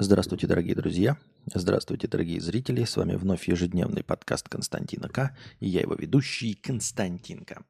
Здравствуйте, 0.00 0.46
дорогие 0.46 0.76
друзья. 0.76 1.16
Здравствуйте, 1.52 2.06
дорогие 2.06 2.40
зрители. 2.40 2.84
С 2.84 2.96
вами 2.96 3.16
вновь 3.16 3.48
ежедневный 3.48 4.04
подкаст 4.04 4.48
Константина 4.48 5.08
К. 5.08 5.36
И 5.58 5.66
я 5.66 5.80
его 5.80 5.96
ведущий 5.96 6.54
Константинка. 6.54 7.64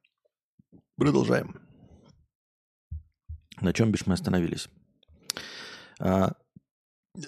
Продолжаем. 0.96 1.58
На 3.62 3.72
чем 3.72 3.90
бишь 3.92 4.04
мы 4.04 4.12
остановились? 4.12 4.68
А, 6.00 6.34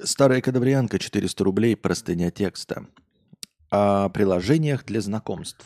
старая 0.04 0.42
кадаврианка 0.42 0.98
400 0.98 1.44
рублей, 1.44 1.76
простыня 1.76 2.30
текста. 2.30 2.86
О 3.70 4.10
приложениях 4.10 4.84
для 4.84 5.00
знакомств. 5.00 5.64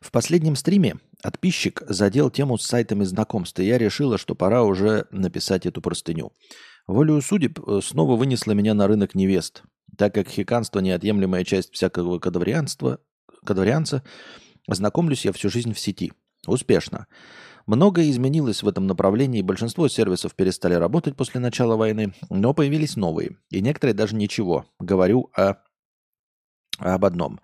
В 0.00 0.10
последнем 0.10 0.56
стриме 0.56 0.96
подписчик 1.22 1.84
задел 1.86 2.28
тему 2.28 2.58
с 2.58 2.66
сайтами 2.66 3.04
знакомств, 3.04 3.60
и 3.60 3.66
я 3.66 3.78
решила, 3.78 4.18
что 4.18 4.34
пора 4.34 4.64
уже 4.64 5.06
написать 5.12 5.64
эту 5.64 5.80
простыню. 5.80 6.32
Волею 6.86 7.22
судеб 7.22 7.60
э, 7.66 7.80
снова 7.82 8.16
вынесла 8.16 8.52
меня 8.52 8.74
на 8.74 8.86
рынок 8.86 9.14
невест, 9.14 9.62
так 9.96 10.14
как 10.14 10.28
хиканство– 10.28 10.78
неотъемлемая 10.80 11.44
часть 11.44 11.72
всякого 11.72 12.18
кадаврианства, 12.18 13.00
кадаврианца, 13.44 14.02
знакомлюсь 14.68 15.24
я 15.24 15.32
всю 15.32 15.50
жизнь 15.50 15.72
в 15.72 15.78
сети. 15.78 16.12
Успешно. 16.46 17.06
Многое 17.66 18.10
изменилось 18.10 18.62
в 18.62 18.68
этом 18.68 18.86
направлении, 18.86 19.42
большинство 19.42 19.86
сервисов 19.88 20.34
перестали 20.34 20.74
работать 20.74 21.16
после 21.16 21.40
начала 21.40 21.76
войны, 21.76 22.14
но 22.30 22.54
появились 22.54 22.96
новые, 22.96 23.36
и 23.50 23.60
некоторые 23.60 23.94
даже 23.94 24.16
ничего. 24.16 24.64
Говорю 24.78 25.30
о, 25.36 25.56
об 26.78 27.04
одном. 27.04 27.40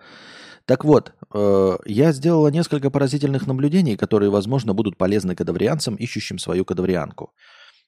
Так 0.64 0.84
вот, 0.84 1.12
э, 1.32 1.76
я 1.84 2.12
сделала 2.12 2.48
несколько 2.48 2.90
поразительных 2.90 3.46
наблюдений, 3.46 3.96
которые, 3.96 4.30
возможно, 4.30 4.74
будут 4.74 4.96
полезны 4.96 5.36
кадаврианцам, 5.36 5.94
ищущим 5.94 6.38
свою 6.38 6.64
кадаврианку. 6.64 7.32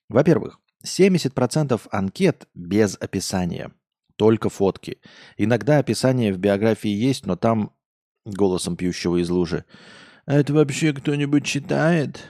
Во-первых, 0.08 0.60
70% 0.84 1.80
анкет 1.90 2.48
без 2.54 2.96
описания, 3.00 3.72
только 4.16 4.48
фотки. 4.48 4.98
Иногда 5.36 5.78
описание 5.78 6.32
в 6.32 6.38
биографии 6.38 6.90
есть, 6.90 7.26
но 7.26 7.36
там 7.36 7.72
голосом 8.24 8.76
пьющего 8.76 9.20
из 9.20 9.30
лужи. 9.30 9.64
«А 10.26 10.34
это 10.34 10.52
вообще 10.52 10.92
кто-нибудь 10.92 11.44
читает? 11.44 12.28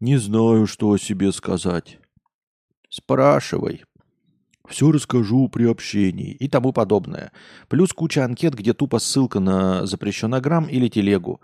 Не 0.00 0.16
знаю, 0.16 0.66
что 0.66 0.90
о 0.90 0.98
себе 0.98 1.30
сказать. 1.32 1.98
Спрашивай. 2.88 3.84
Все 4.68 4.90
расскажу 4.92 5.48
при 5.48 5.64
общении 5.64 6.32
и 6.32 6.48
тому 6.48 6.72
подобное. 6.72 7.32
Плюс 7.68 7.92
куча 7.92 8.24
анкет, 8.24 8.54
где 8.54 8.72
тупо 8.72 8.98
ссылка 8.98 9.40
на 9.40 9.84
запрещенный 9.84 10.40
грамм 10.40 10.66
или 10.66 10.88
телегу. 10.88 11.40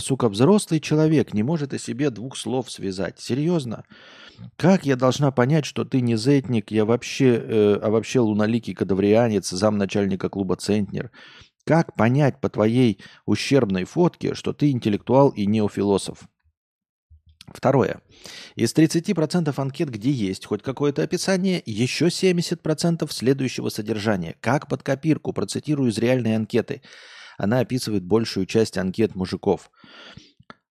Сука, 0.00 0.28
взрослый 0.28 0.80
человек 0.80 1.34
не 1.34 1.42
может 1.42 1.74
о 1.74 1.78
себе 1.78 2.10
двух 2.10 2.36
слов 2.36 2.70
связать. 2.70 3.20
Серьезно? 3.20 3.84
Как 4.56 4.86
я 4.86 4.96
должна 4.96 5.30
понять, 5.30 5.66
что 5.66 5.84
ты 5.84 6.00
не 6.00 6.16
зетник, 6.16 6.70
я 6.70 6.84
вообще, 6.84 7.34
э, 7.36 7.78
а 7.82 7.90
вообще 7.90 8.20
луналикий 8.20 8.74
кадаврианец, 8.74 9.50
замначальника 9.50 10.28
клуба 10.28 10.56
«Центнер»? 10.56 11.10
Как 11.64 11.94
понять 11.94 12.40
по 12.40 12.48
твоей 12.48 13.00
ущербной 13.24 13.84
фотке, 13.84 14.34
что 14.34 14.52
ты 14.52 14.70
интеллектуал 14.70 15.28
и 15.28 15.46
неофилософ? 15.46 16.26
Второе. 17.48 18.00
Из 18.54 18.74
30% 18.74 19.52
анкет, 19.56 19.90
где 19.90 20.10
есть 20.10 20.46
хоть 20.46 20.62
какое-то 20.62 21.02
описание, 21.02 21.62
еще 21.66 22.06
70% 22.06 23.10
следующего 23.12 23.68
содержания. 23.68 24.36
Как 24.40 24.68
под 24.68 24.82
копирку, 24.82 25.32
процитирую 25.32 25.90
из 25.90 25.98
реальной 25.98 26.36
анкеты. 26.36 26.82
Она 27.38 27.60
описывает 27.60 28.04
большую 28.04 28.46
часть 28.46 28.78
анкет 28.78 29.14
мужиков. 29.14 29.70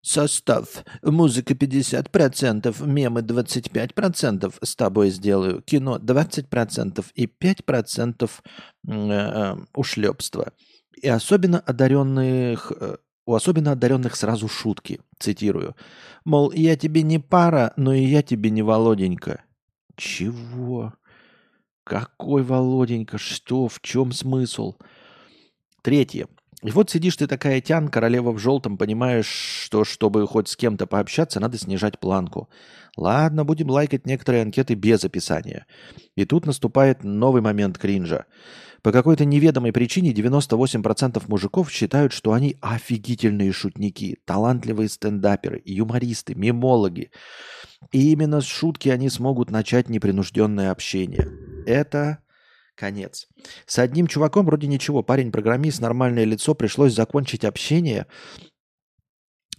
Состав. 0.04 0.84
Музыка 1.04 1.54
50%, 1.54 2.88
мемы 2.88 3.22
25%, 3.22 4.54
с 4.64 4.76
тобой 4.76 5.12
сделаю. 5.12 5.62
Кино 5.62 5.98
20% 5.98 7.06
и 7.14 7.26
5% 7.28 8.30
э, 8.88 8.92
э, 8.92 9.56
ушлепства. 9.76 10.54
И 11.00 11.08
особенно 11.08 11.60
одаренных, 11.60 12.72
э, 12.80 12.98
у 13.28 13.36
особенно 13.36 13.74
одаренных 13.74 14.16
сразу 14.16 14.48
шутки, 14.48 15.02
цитирую. 15.20 15.76
Мол, 16.26 16.52
я 16.52 16.76
тебе 16.76 17.04
не 17.04 17.20
пара, 17.20 17.74
но 17.78 17.94
и 17.94 18.04
я 18.04 18.24
тебе 18.24 18.50
не 18.50 18.64
Володенька. 18.64 19.44
Чего? 19.96 20.94
Какой 21.84 22.42
Володенька? 22.42 23.20
Что? 23.20 23.68
В 23.68 23.82
чем 23.82 24.14
смысл? 24.14 24.76
Третье. 25.84 26.28
И 26.64 26.70
вот 26.70 26.92
сидишь 26.92 27.18
ты 27.18 27.26
такая 27.26 27.60
тян, 27.60 27.88
королева 27.88 28.32
в 28.32 28.38
желтом, 28.38 28.78
понимаешь, 28.78 29.26
что 29.26 29.84
чтобы 29.84 30.28
хоть 30.28 30.48
с 30.48 30.56
кем-то 30.56 30.86
пообщаться, 30.86 31.40
надо 31.40 31.58
снижать 31.58 32.00
планку. 32.00 32.50
Ладно, 32.96 33.44
будем 33.46 33.70
лайкать 33.70 34.06
некоторые 34.06 34.44
анкеты 34.44 34.76
без 34.76 35.04
описания. 35.04 35.66
И 36.16 36.26
тут 36.26 36.46
наступает 36.46 37.04
новый 37.04 37.42
момент 37.42 37.80
кринжа. 37.80 38.26
По 38.84 38.92
какой-то 38.92 39.26
неведомой 39.26 39.72
причине 39.72 40.12
98% 40.12 41.24
мужиков 41.28 41.72
считают, 41.72 42.14
что 42.14 42.34
они 42.34 42.58
офигительные 42.62 43.52
шутники, 43.52 44.18
талантливые 44.26 44.90
стендаперы, 44.90 45.62
юмористы, 45.66 46.36
мемологи. 46.36 47.12
И 47.92 48.12
именно 48.12 48.42
с 48.42 48.46
шутки 48.46 48.90
они 48.90 49.10
смогут 49.10 49.50
начать 49.52 49.90
непринужденное 49.90 50.72
общение. 50.72 51.28
Это 51.66 52.20
Конец. 52.82 53.28
С 53.68 53.78
одним 53.78 54.08
чуваком 54.08 54.48
вроде 54.48 54.66
ничего, 54.66 55.04
парень-программист, 55.04 55.82
нормальное 55.82 56.24
лицо, 56.24 56.56
пришлось 56.56 56.96
закончить 56.96 57.46
общение 57.46 58.08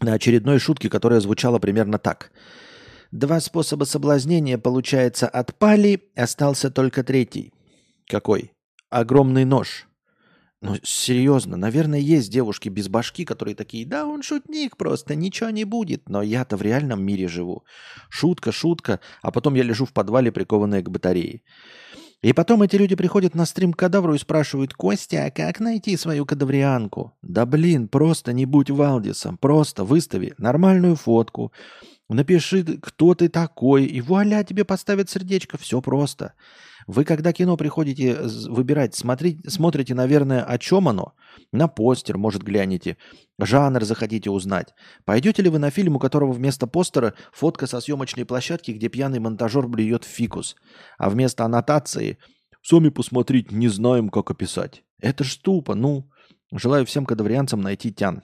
на 0.00 0.14
очередной 0.14 0.58
шутке, 0.58 0.90
которая 0.90 1.20
звучала 1.20 1.60
примерно 1.60 1.98
так. 1.98 2.32
Два 3.12 3.38
способа 3.38 3.84
соблазнения, 3.84 4.58
получается, 4.58 5.28
отпали, 5.28 6.02
остался 6.16 6.68
только 6.68 7.04
третий. 7.04 7.52
Какой? 8.08 8.50
Огромный 8.90 9.44
нож. 9.44 9.86
Ну, 10.60 10.74
серьезно, 10.82 11.56
наверное, 11.56 12.00
есть 12.00 12.28
девушки 12.28 12.70
без 12.70 12.88
башки, 12.88 13.24
которые 13.24 13.54
такие, 13.54 13.86
да, 13.86 14.04
он 14.04 14.24
шутник 14.24 14.76
просто, 14.76 15.14
ничего 15.14 15.50
не 15.50 15.62
будет. 15.62 16.08
Но 16.08 16.22
я-то 16.22 16.56
в 16.56 16.62
реальном 16.62 17.04
мире 17.04 17.28
живу. 17.28 17.62
Шутка, 18.10 18.50
шутка, 18.50 18.98
а 19.22 19.30
потом 19.30 19.54
я 19.54 19.62
лежу 19.62 19.84
в 19.84 19.92
подвале, 19.92 20.32
прикованная 20.32 20.82
к 20.82 20.90
батарее. 20.90 21.42
И 22.22 22.32
потом 22.32 22.62
эти 22.62 22.76
люди 22.76 22.94
приходят 22.94 23.34
на 23.34 23.44
стрим 23.44 23.72
к 23.72 23.78
кадавру 23.78 24.14
и 24.14 24.18
спрашивают, 24.18 24.74
Костя, 24.74 25.26
а 25.26 25.30
как 25.32 25.58
найти 25.58 25.96
свою 25.96 26.24
кадаврианку? 26.24 27.12
Да 27.20 27.44
блин, 27.46 27.88
просто 27.88 28.32
не 28.32 28.46
будь 28.46 28.70
Валдисом, 28.70 29.36
просто 29.36 29.82
выстави 29.82 30.32
нормальную 30.38 30.94
фотку, 30.94 31.52
напиши, 32.08 32.64
кто 32.64 33.14
ты 33.14 33.28
такой, 33.28 33.84
и 33.84 34.00
вуаля, 34.00 34.44
тебе 34.44 34.64
поставят 34.64 35.10
сердечко, 35.10 35.58
все 35.58 35.80
просто. 35.80 36.34
Вы, 36.86 37.04
когда 37.04 37.32
кино 37.32 37.56
приходите 37.56 38.16
выбирать, 38.48 38.94
смотрите, 38.94 39.48
смотрите, 39.48 39.94
наверное, 39.94 40.42
о 40.42 40.58
чем 40.58 40.88
оно. 40.88 41.14
На 41.52 41.68
постер, 41.68 42.18
может, 42.18 42.42
глянете. 42.42 42.96
Жанр 43.38 43.84
захотите 43.84 44.30
узнать. 44.30 44.74
Пойдете 45.04 45.42
ли 45.42 45.50
вы 45.50 45.58
на 45.58 45.70
фильм, 45.70 45.96
у 45.96 45.98
которого 45.98 46.32
вместо 46.32 46.66
постера 46.66 47.14
фотка 47.32 47.66
со 47.66 47.80
съемочной 47.80 48.24
площадки, 48.24 48.72
где 48.72 48.88
пьяный 48.88 49.20
монтажер 49.20 49.68
блюет 49.68 50.04
фикус, 50.04 50.56
а 50.98 51.08
вместо 51.10 51.44
аннотации 51.44 52.18
«Сами 52.62 52.90
посмотреть, 52.90 53.50
не 53.50 53.68
знаем, 53.68 54.08
как 54.08 54.30
описать». 54.30 54.84
Это 55.00 55.24
ж 55.24 55.36
тупо, 55.36 55.74
ну. 55.74 56.08
Желаю 56.52 56.86
всем 56.86 57.06
кадаврианцам 57.06 57.60
найти 57.60 57.92
тян. 57.92 58.22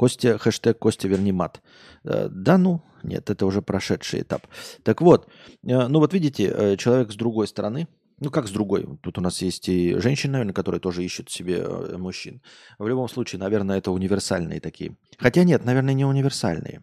Костя, 0.00 0.38
хэштег 0.38 0.78
Костя 0.78 1.08
верни 1.08 1.30
мат. 1.30 1.60
Э, 2.04 2.28
да 2.30 2.56
ну, 2.56 2.80
нет, 3.02 3.28
это 3.28 3.44
уже 3.44 3.60
прошедший 3.60 4.22
этап. 4.22 4.46
Так 4.82 5.02
вот, 5.02 5.28
э, 5.62 5.88
ну 5.88 5.98
вот 5.98 6.14
видите, 6.14 6.44
э, 6.44 6.76
человек 6.78 7.12
с 7.12 7.16
другой 7.16 7.46
стороны, 7.46 7.86
ну 8.18 8.30
как 8.30 8.48
с 8.48 8.50
другой, 8.50 8.88
тут 9.02 9.18
у 9.18 9.20
нас 9.20 9.42
есть 9.42 9.68
и 9.68 9.96
женщины, 9.96 10.32
наверное, 10.32 10.54
которые 10.54 10.80
тоже 10.80 11.04
ищут 11.04 11.30
себе 11.30 11.66
мужчин. 11.98 12.40
В 12.78 12.88
любом 12.88 13.10
случае, 13.10 13.40
наверное, 13.40 13.76
это 13.76 13.90
универсальные 13.90 14.60
такие. 14.60 14.96
Хотя 15.18 15.44
нет, 15.44 15.66
наверное, 15.66 15.92
не 15.92 16.06
универсальные. 16.06 16.82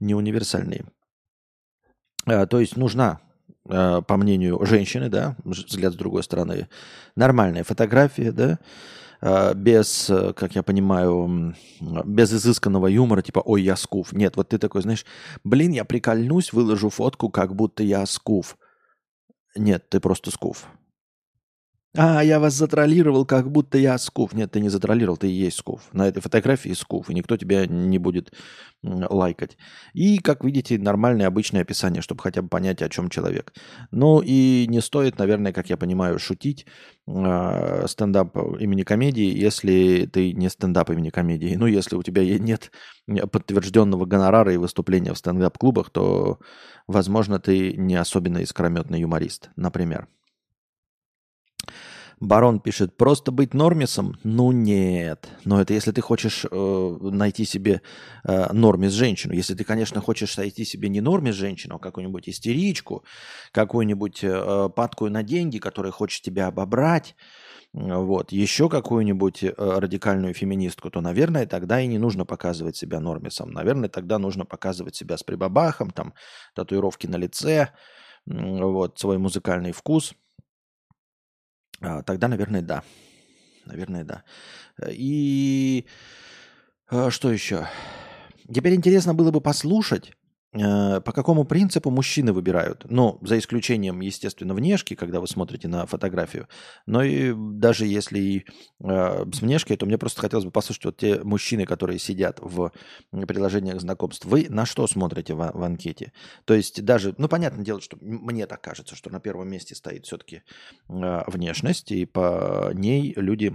Не 0.00 0.14
универсальные. 0.14 0.86
То 2.24 2.60
есть 2.60 2.78
нужна 2.78 3.20
по 3.64 4.16
мнению 4.16 4.64
женщины, 4.64 5.10
да, 5.10 5.36
взгляд 5.44 5.92
с 5.92 5.96
другой 5.96 6.22
стороны, 6.22 6.68
нормальная 7.14 7.64
фотография, 7.64 8.32
да, 8.32 8.58
без, 9.20 10.10
э, 10.10 10.32
как 10.32 10.54
я 10.54 10.62
понимаю, 10.62 11.54
без 11.80 12.32
изысканного 12.32 12.86
юмора, 12.86 13.22
типа 13.22 13.40
«Ой, 13.40 13.62
я 13.62 13.76
скуф». 13.76 14.12
Нет, 14.12 14.36
вот 14.36 14.50
ты 14.50 14.58
такой, 14.58 14.82
знаешь, 14.82 15.04
блин, 15.44 15.72
я 15.72 15.84
прикольнусь, 15.84 16.52
выложу 16.52 16.88
фотку, 16.90 17.28
как 17.28 17.54
будто 17.54 17.82
я 17.82 18.06
скуф. 18.06 18.56
Нет, 19.56 19.88
ты 19.88 19.98
просто 20.00 20.30
скуф. 20.30 20.66
А, 21.96 22.22
я 22.22 22.38
вас 22.38 22.52
затроллировал, 22.54 23.24
как 23.24 23.50
будто 23.50 23.78
я 23.78 23.96
Скуф. 23.96 24.34
Нет, 24.34 24.52
ты 24.52 24.60
не 24.60 24.68
затроллировал, 24.68 25.16
ты 25.16 25.28
и 25.28 25.32
есть 25.32 25.58
Скуф. 25.58 25.88
На 25.92 26.06
этой 26.06 26.20
фотографии 26.20 26.74
Скуф, 26.74 27.08
и 27.08 27.14
никто 27.14 27.36
тебя 27.38 27.66
не 27.66 27.98
будет 27.98 28.32
лайкать. 28.82 29.56
И, 29.94 30.18
как 30.18 30.44
видите, 30.44 30.78
нормальное 30.78 31.26
обычное 31.26 31.62
описание, 31.62 32.02
чтобы 32.02 32.22
хотя 32.22 32.42
бы 32.42 32.48
понять, 32.48 32.82
о 32.82 32.90
чем 32.90 33.08
человек. 33.08 33.54
Ну 33.90 34.20
и 34.20 34.66
не 34.68 34.82
стоит, 34.82 35.18
наверное, 35.18 35.52
как 35.52 35.70
я 35.70 35.78
понимаю, 35.78 36.18
шутить 36.18 36.66
э, 37.06 37.86
стендап 37.88 38.36
имени 38.36 38.82
комедии, 38.82 39.36
если 39.36 40.06
ты 40.12 40.34
не 40.34 40.50
стендап 40.50 40.90
имени 40.90 41.08
комедии. 41.08 41.56
Ну, 41.56 41.66
если 41.66 41.96
у 41.96 42.02
тебя 42.02 42.22
нет 42.38 42.70
подтвержденного 43.32 44.04
гонорара 44.04 44.52
и 44.52 44.58
выступления 44.58 45.14
в 45.14 45.18
стендап-клубах, 45.18 45.88
то, 45.90 46.38
возможно, 46.86 47.40
ты 47.40 47.72
не 47.72 47.96
особенно 47.96 48.38
искрометный 48.38 49.00
юморист, 49.00 49.50
например. 49.56 50.06
Барон 52.20 52.58
пишет, 52.58 52.96
просто 52.96 53.30
быть 53.30 53.54
нормисом? 53.54 54.16
Ну 54.24 54.50
нет. 54.50 55.28
Но 55.44 55.60
это 55.60 55.72
если 55.72 55.92
ты 55.92 56.00
хочешь 56.00 56.44
э, 56.50 56.96
найти 57.00 57.44
себе 57.44 57.80
э, 58.24 58.52
нормис 58.52 58.92
женщину. 58.92 59.34
Если 59.34 59.54
ты, 59.54 59.62
конечно, 59.62 60.00
хочешь 60.00 60.36
найти 60.36 60.64
себе 60.64 60.88
не 60.88 61.00
нормис 61.00 61.34
женщину, 61.34 61.76
а 61.76 61.78
какую-нибудь 61.78 62.28
истеричку, 62.28 63.04
какую-нибудь 63.52 64.24
э, 64.24 64.68
падкую 64.74 65.12
на 65.12 65.22
деньги, 65.22 65.58
которая 65.58 65.92
хочет 65.92 66.22
тебя 66.22 66.48
обобрать, 66.48 67.14
вот, 67.72 68.32
еще 68.32 68.68
какую-нибудь 68.68 69.44
э, 69.44 69.52
радикальную 69.56 70.34
феминистку, 70.34 70.90
то, 70.90 71.00
наверное, 71.00 71.46
тогда 71.46 71.80
и 71.80 71.86
не 71.86 71.98
нужно 71.98 72.24
показывать 72.24 72.76
себя 72.76 72.98
нормисом. 72.98 73.50
Наверное, 73.50 73.88
тогда 73.88 74.18
нужно 74.18 74.44
показывать 74.44 74.96
себя 74.96 75.18
с 75.18 75.22
прибабахом, 75.22 75.90
там, 75.90 76.14
татуировки 76.54 77.06
на 77.06 77.16
лице, 77.16 77.68
вот, 78.26 78.98
свой 78.98 79.18
музыкальный 79.18 79.72
вкус– 79.72 80.14
тогда, 82.02 82.28
наверное, 82.28 82.62
да. 82.62 82.82
Наверное, 83.64 84.04
да. 84.04 84.24
И 84.88 85.86
а, 86.90 87.10
что 87.10 87.30
еще? 87.30 87.68
Теперь 88.52 88.74
интересно 88.74 89.14
было 89.14 89.30
бы 89.30 89.40
послушать, 89.40 90.08
э, 90.08 90.27
по 90.52 91.12
какому 91.12 91.44
принципу 91.44 91.90
мужчины 91.90 92.32
выбирают. 92.32 92.86
Ну, 92.88 93.18
за 93.22 93.38
исключением, 93.38 94.00
естественно, 94.00 94.54
внешки, 94.54 94.94
когда 94.94 95.20
вы 95.20 95.28
смотрите 95.28 95.68
на 95.68 95.84
фотографию. 95.86 96.48
Но 96.86 97.02
и 97.02 97.34
даже 97.36 97.86
если 97.86 98.18
и 98.18 98.46
э, 98.82 99.24
с 99.30 99.42
внешки, 99.42 99.76
то 99.76 99.84
мне 99.84 99.98
просто 99.98 100.22
хотелось 100.22 100.46
бы 100.46 100.50
послушать 100.50 100.86
вот 100.86 100.96
те 100.96 101.22
мужчины, 101.22 101.66
которые 101.66 101.98
сидят 101.98 102.38
в 102.40 102.72
приложениях 103.10 103.80
знакомств. 103.80 104.24
Вы 104.24 104.46
на 104.48 104.64
что 104.64 104.86
смотрите 104.86 105.34
в, 105.34 105.50
в 105.52 105.62
анкете? 105.62 106.12
То 106.46 106.54
есть 106.54 106.82
даже, 106.82 107.14
ну, 107.18 107.28
понятное 107.28 107.64
дело, 107.64 107.82
что 107.82 107.98
мне 108.00 108.46
так 108.46 108.62
кажется, 108.62 108.96
что 108.96 109.10
на 109.10 109.20
первом 109.20 109.50
месте 109.50 109.74
стоит 109.74 110.06
все-таки 110.06 110.42
э, 110.88 111.22
внешность, 111.26 111.92
и 111.92 112.06
по 112.06 112.70
ней 112.72 113.12
люди 113.16 113.54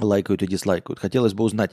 лайкают 0.00 0.42
и 0.42 0.46
дизлайкают. 0.46 0.98
Хотелось 0.98 1.34
бы 1.34 1.44
узнать, 1.44 1.72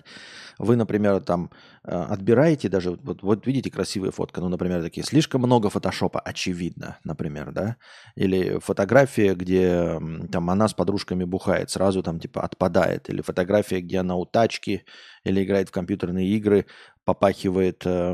вы, 0.58 0.76
например, 0.76 1.22
там 1.22 1.52
э, 1.84 1.92
отбираете 1.92 2.70
даже, 2.70 2.92
вот, 2.92 3.24
вот 3.24 3.48
видите 3.48 3.72
красивая 3.72 4.12
фотка, 4.12 4.42
ну, 4.42 4.50
например, 4.50 4.82
такие, 4.82 5.04
слишком 5.04 5.42
много 5.42 5.70
фотошопа, 5.70 6.20
очевидно, 6.20 6.98
например, 7.04 7.52
да, 7.52 7.78
или 8.16 8.60
фотография, 8.60 9.36
где 9.36 10.00
там 10.32 10.50
она 10.50 10.68
с 10.68 10.74
подружками 10.74 11.24
бухает, 11.24 11.70
сразу 11.70 12.04
там 12.04 12.20
типа 12.20 12.42
отпадает, 12.42 13.10
или 13.10 13.22
фотография, 13.22 13.82
где 13.82 14.00
она 14.00 14.16
у 14.16 14.26
тачки 14.26 14.86
или 15.24 15.44
играет 15.44 15.70
в 15.70 15.72
компьютерные 15.72 16.28
игры, 16.30 16.66
попахивает 17.06 17.84
э, 17.86 18.14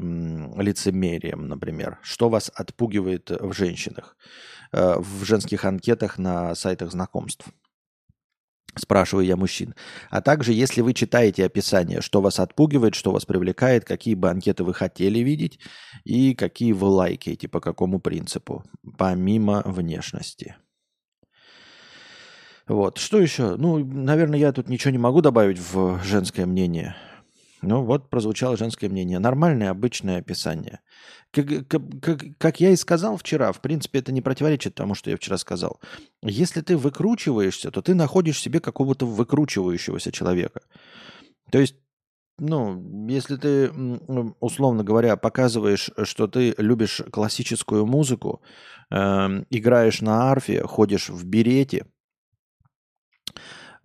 лицемерием, 0.58 1.48
например. 1.48 2.00
Что 2.02 2.30
вас 2.30 2.52
отпугивает 2.54 3.30
в 3.30 3.54
женщинах, 3.54 4.16
э, 4.72 4.96
в 4.98 5.24
женских 5.24 5.66
анкетах 5.66 6.18
на 6.18 6.56
сайтах 6.56 6.92
знакомств? 6.92 7.46
Спрашиваю 8.76 9.26
я 9.26 9.36
мужчин. 9.36 9.74
А 10.10 10.22
также, 10.22 10.54
если 10.54 10.82
вы 10.82 10.94
читаете 10.94 11.46
описание, 11.46 12.02
что 12.02 12.22
вас 12.22 12.40
отпугивает, 12.40 12.96
что 12.96 13.12
вас 13.12 13.26
привлекает, 13.26 13.86
какие 13.86 14.16
бы 14.16 14.30
анкеты 14.30 14.64
вы 14.64 14.74
хотели 14.74 15.20
видеть 15.20 15.60
и 16.04 16.34
какие 16.36 16.72
вы 16.74 16.88
лайкаете, 16.88 17.48
по 17.48 17.60
какому 17.60 18.00
принципу, 18.00 18.64
помимо 18.98 19.62
внешности. 19.66 20.56
Вот. 22.68 23.00
Что 23.00 23.20
еще? 23.20 23.56
Ну, 23.56 23.84
наверное, 23.84 24.40
я 24.40 24.52
тут 24.52 24.70
ничего 24.70 24.92
не 24.92 25.00
могу 25.00 25.22
добавить 25.22 25.60
в 25.60 26.02
женское 26.04 26.46
мнение. 26.46 26.96
Ну 27.62 27.84
вот 27.84 28.10
прозвучало 28.10 28.56
женское 28.56 28.90
мнение. 28.90 29.20
Нормальное, 29.20 29.70
обычное 29.70 30.20
описание. 30.20 30.80
Как, 31.32 31.46
как, 31.68 32.20
как 32.38 32.60
я 32.60 32.72
и 32.72 32.76
сказал 32.76 33.18
вчера, 33.18 33.52
в 33.52 33.60
принципе, 33.60 34.00
это 34.00 34.12
не 34.12 34.22
противоречит 34.22 34.76
тому, 34.76 34.96
что 34.96 35.10
я 35.10 35.18
вчера 35.18 35.38
сказал. 35.38 35.80
Если 36.22 36.62
ты 36.62 36.78
выкручиваешься, 36.78 37.72
то 37.72 37.82
ты 37.82 37.96
находишь 37.96 38.40
себе 38.40 38.60
какого-то 38.60 39.06
выкручивающегося 39.06 40.12
человека. 40.12 40.62
То 41.52 41.60
есть, 41.60 41.76
ну, 42.38 43.08
если 43.10 43.36
ты, 43.36 43.70
условно 44.40 44.84
говоря, 44.86 45.18
показываешь, 45.18 45.92
что 46.04 46.28
ты 46.28 46.56
любишь 46.58 47.02
классическую 47.12 47.86
музыку, 47.86 48.42
э, 48.90 49.44
играешь 49.50 50.02
на 50.02 50.32
арфе, 50.32 50.64
ходишь 50.64 51.10
в 51.10 51.26
берете– 51.26 51.86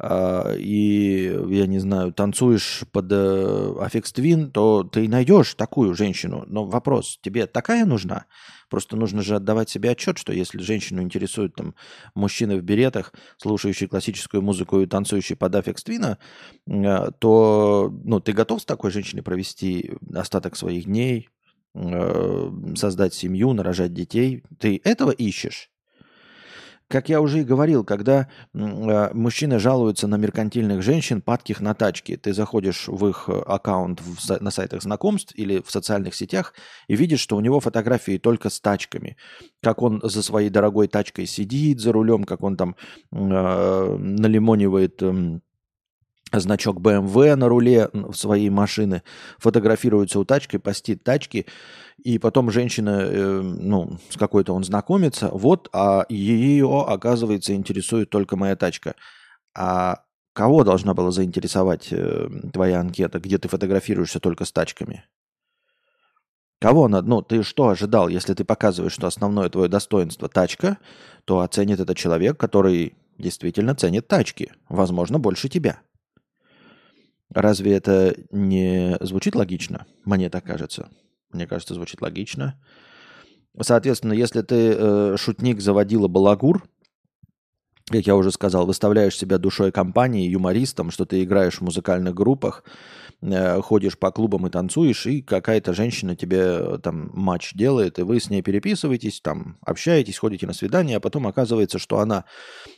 и, 0.02 1.41
я 1.49 1.67
не 1.67 1.79
знаю, 1.79 2.12
танцуешь 2.12 2.82
под 2.91 3.12
Aphex 3.12 4.11
э, 4.11 4.14
Twin, 4.15 4.50
то 4.50 4.82
ты 4.82 5.08
найдешь 5.08 5.55
такую 5.55 5.94
женщину. 5.94 6.44
Но 6.49 6.64
вопрос, 6.64 7.19
тебе 7.23 7.46
такая 7.46 7.87
нужна? 7.87 8.26
Просто 8.69 8.96
нужно 8.96 9.23
же 9.23 9.37
отдавать 9.37 9.70
себе 9.70 9.91
отчет, 9.91 10.19
что 10.19 10.32
если 10.32 10.58
женщину 10.58 11.00
интересуют 11.00 11.55
там 11.55 11.76
мужчины 12.14 12.56
в 12.56 12.62
беретах, 12.62 13.12
слушающие 13.37 13.88
классическую 13.88 14.43
музыку 14.43 14.81
и 14.81 14.87
танцующие 14.87 15.37
под 15.37 15.55
Aphex 15.55 15.85
Twin 15.85 16.07
а, 16.07 16.19
э, 16.67 17.11
то 17.20 17.93
ну, 18.05 18.19
ты 18.19 18.32
готов 18.32 18.62
с 18.62 18.64
такой 18.64 18.90
женщиной 18.90 19.23
провести 19.23 19.93
остаток 20.12 20.56
своих 20.56 20.87
дней, 20.87 21.29
э, 21.75 22.50
создать 22.75 23.14
семью, 23.14 23.52
нарожать 23.52 23.94
детей. 23.94 24.43
Ты 24.58 24.81
этого 24.82 25.12
ищешь? 25.12 25.70
Как 26.89 27.09
я 27.09 27.21
уже 27.21 27.41
и 27.41 27.45
говорил, 27.45 27.83
когда 27.83 28.29
э, 28.53 29.11
мужчины 29.15 29.59
жалуются 29.59 30.07
на 30.07 30.17
меркантильных 30.17 30.83
женщин, 30.83 31.23
падких 31.23 31.61
на 31.61 31.75
тачки, 31.75 32.17
ты 32.17 32.35
заходишь 32.35 32.89
в 32.89 33.07
их 33.09 33.29
аккаунт 33.29 34.01
в, 34.01 34.41
на 34.41 34.51
сайтах 34.51 34.83
знакомств 34.83 35.33
или 35.35 35.63
в 35.63 35.71
социальных 35.71 36.15
сетях 36.15 36.53
и 36.87 36.95
видишь, 36.95 37.21
что 37.21 37.37
у 37.37 37.41
него 37.41 37.61
фотографии 37.61 38.19
только 38.19 38.51
с 38.51 38.61
тачками. 38.61 39.17
Как 39.63 39.81
он 39.83 40.01
за 40.03 40.23
своей 40.23 40.51
дорогой 40.51 40.89
тачкой 40.89 41.27
сидит 41.27 41.81
за 41.81 41.93
рулем, 41.93 42.25
как 42.25 42.43
он 42.43 42.57
там 42.57 42.77
э, 43.13 43.97
налимонивает... 43.99 45.03
Э, 45.03 45.41
значок 46.41 46.79
BMW 46.81 47.35
на 47.35 47.49
руле 47.49 47.91
своей 48.13 48.51
машины, 48.51 49.03
фотографируется 49.39 50.19
у 50.19 50.25
тачки, 50.25 50.57
постит 50.57 51.05
тачки, 51.05 51.47
и 52.03 52.19
потом 52.19 52.51
женщина, 52.51 53.01
э, 53.03 53.41
ну, 53.41 53.99
с 54.11 54.17
какой-то 54.17 54.53
он 54.55 54.65
знакомится, 54.65 55.29
вот, 55.33 55.69
а 55.73 56.05
ее, 56.09 56.85
оказывается, 56.87 57.55
интересует 57.55 58.11
только 58.11 58.37
моя 58.37 58.57
тачка. 58.57 58.95
А 59.57 60.03
кого 60.33 60.65
должна 60.65 60.95
была 60.95 61.11
заинтересовать 61.11 61.89
э, 61.91 62.29
твоя 62.53 62.81
анкета, 62.81 63.21
где 63.21 63.39
ты 63.39 63.49
фотографируешься 63.49 64.21
только 64.21 64.45
с 64.45 64.53
тачками? 64.53 65.05
Кого 66.61 66.87
она, 66.87 67.03
ну, 67.03 67.21
ты 67.21 67.43
что 67.43 67.69
ожидал, 67.69 68.09
если 68.09 68.33
ты 68.33 68.45
показываешь, 68.45 68.93
что 68.93 69.07
основное 69.07 69.49
твое 69.51 69.69
достоинство 69.69 70.29
тачка, 70.29 70.79
то 71.25 71.41
оценит 71.41 71.81
это 71.81 71.95
человек, 71.95 72.38
который 72.38 72.97
действительно 73.19 73.75
ценит 73.75 74.09
тачки, 74.09 74.53
возможно, 74.69 75.19
больше 75.19 75.49
тебя. 75.49 75.81
Разве 77.31 77.75
это 77.75 78.14
не 78.31 78.97
звучит 79.00 79.35
логично? 79.35 79.87
Мне 80.04 80.31
так 80.31 80.45
кажется. 80.45 80.88
Мне 81.33 81.47
кажется, 81.47 81.75
звучит 81.75 82.00
логично. 82.00 82.61
Соответственно, 83.61 84.12
если 84.12 84.43
ты 84.43 84.75
э, 84.76 85.16
шутник 85.16 85.61
заводила 85.61 86.09
балагур, 86.09 86.64
как 87.90 88.07
я 88.07 88.16
уже 88.16 88.31
сказал, 88.33 88.66
выставляешь 88.66 89.16
себя 89.16 89.38
душой 89.38 89.71
компании, 89.71 90.28
юмористом, 90.28 90.90
что 90.90 91.04
ты 91.04 91.23
играешь 91.23 91.59
в 91.59 91.61
музыкальных 91.61 92.14
группах, 92.14 92.64
э, 93.21 93.61
ходишь 93.61 93.99
по 93.99 94.11
клубам 94.11 94.47
и 94.47 94.50
танцуешь, 94.50 95.06
и 95.06 95.23
какая-то 95.23 95.73
женщина 95.73 96.16
тебе 96.16 96.40
э, 96.40 96.78
там 96.83 97.11
матч 97.12 97.52
делает, 97.54 97.99
и 97.99 98.02
вы 98.02 98.21
с 98.21 98.30
ней 98.30 98.42
переписываетесь, 98.42 99.21
там 99.21 99.59
общаетесь, 99.64 100.18
ходите 100.18 100.47
на 100.47 100.52
свидание, 100.52 100.97
а 100.99 101.00
потом 101.00 101.26
оказывается, 101.26 101.78
что 101.78 101.99
она 101.99 102.25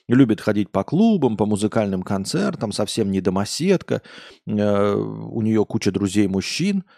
любит 0.09 0.41
ходить 0.41 0.71
по 0.71 0.85
клубам, 0.85 1.37
по 1.37 1.47
музыкальным 1.47 2.03
концертам, 2.03 2.73
совсем 2.73 3.11
не 3.11 3.21
домоседка, 3.21 4.03
э, 4.47 4.95
у 4.95 5.43
нее 5.43 5.65
куча 5.65 5.91
друзей 5.91 6.29
мужчин– 6.29 6.85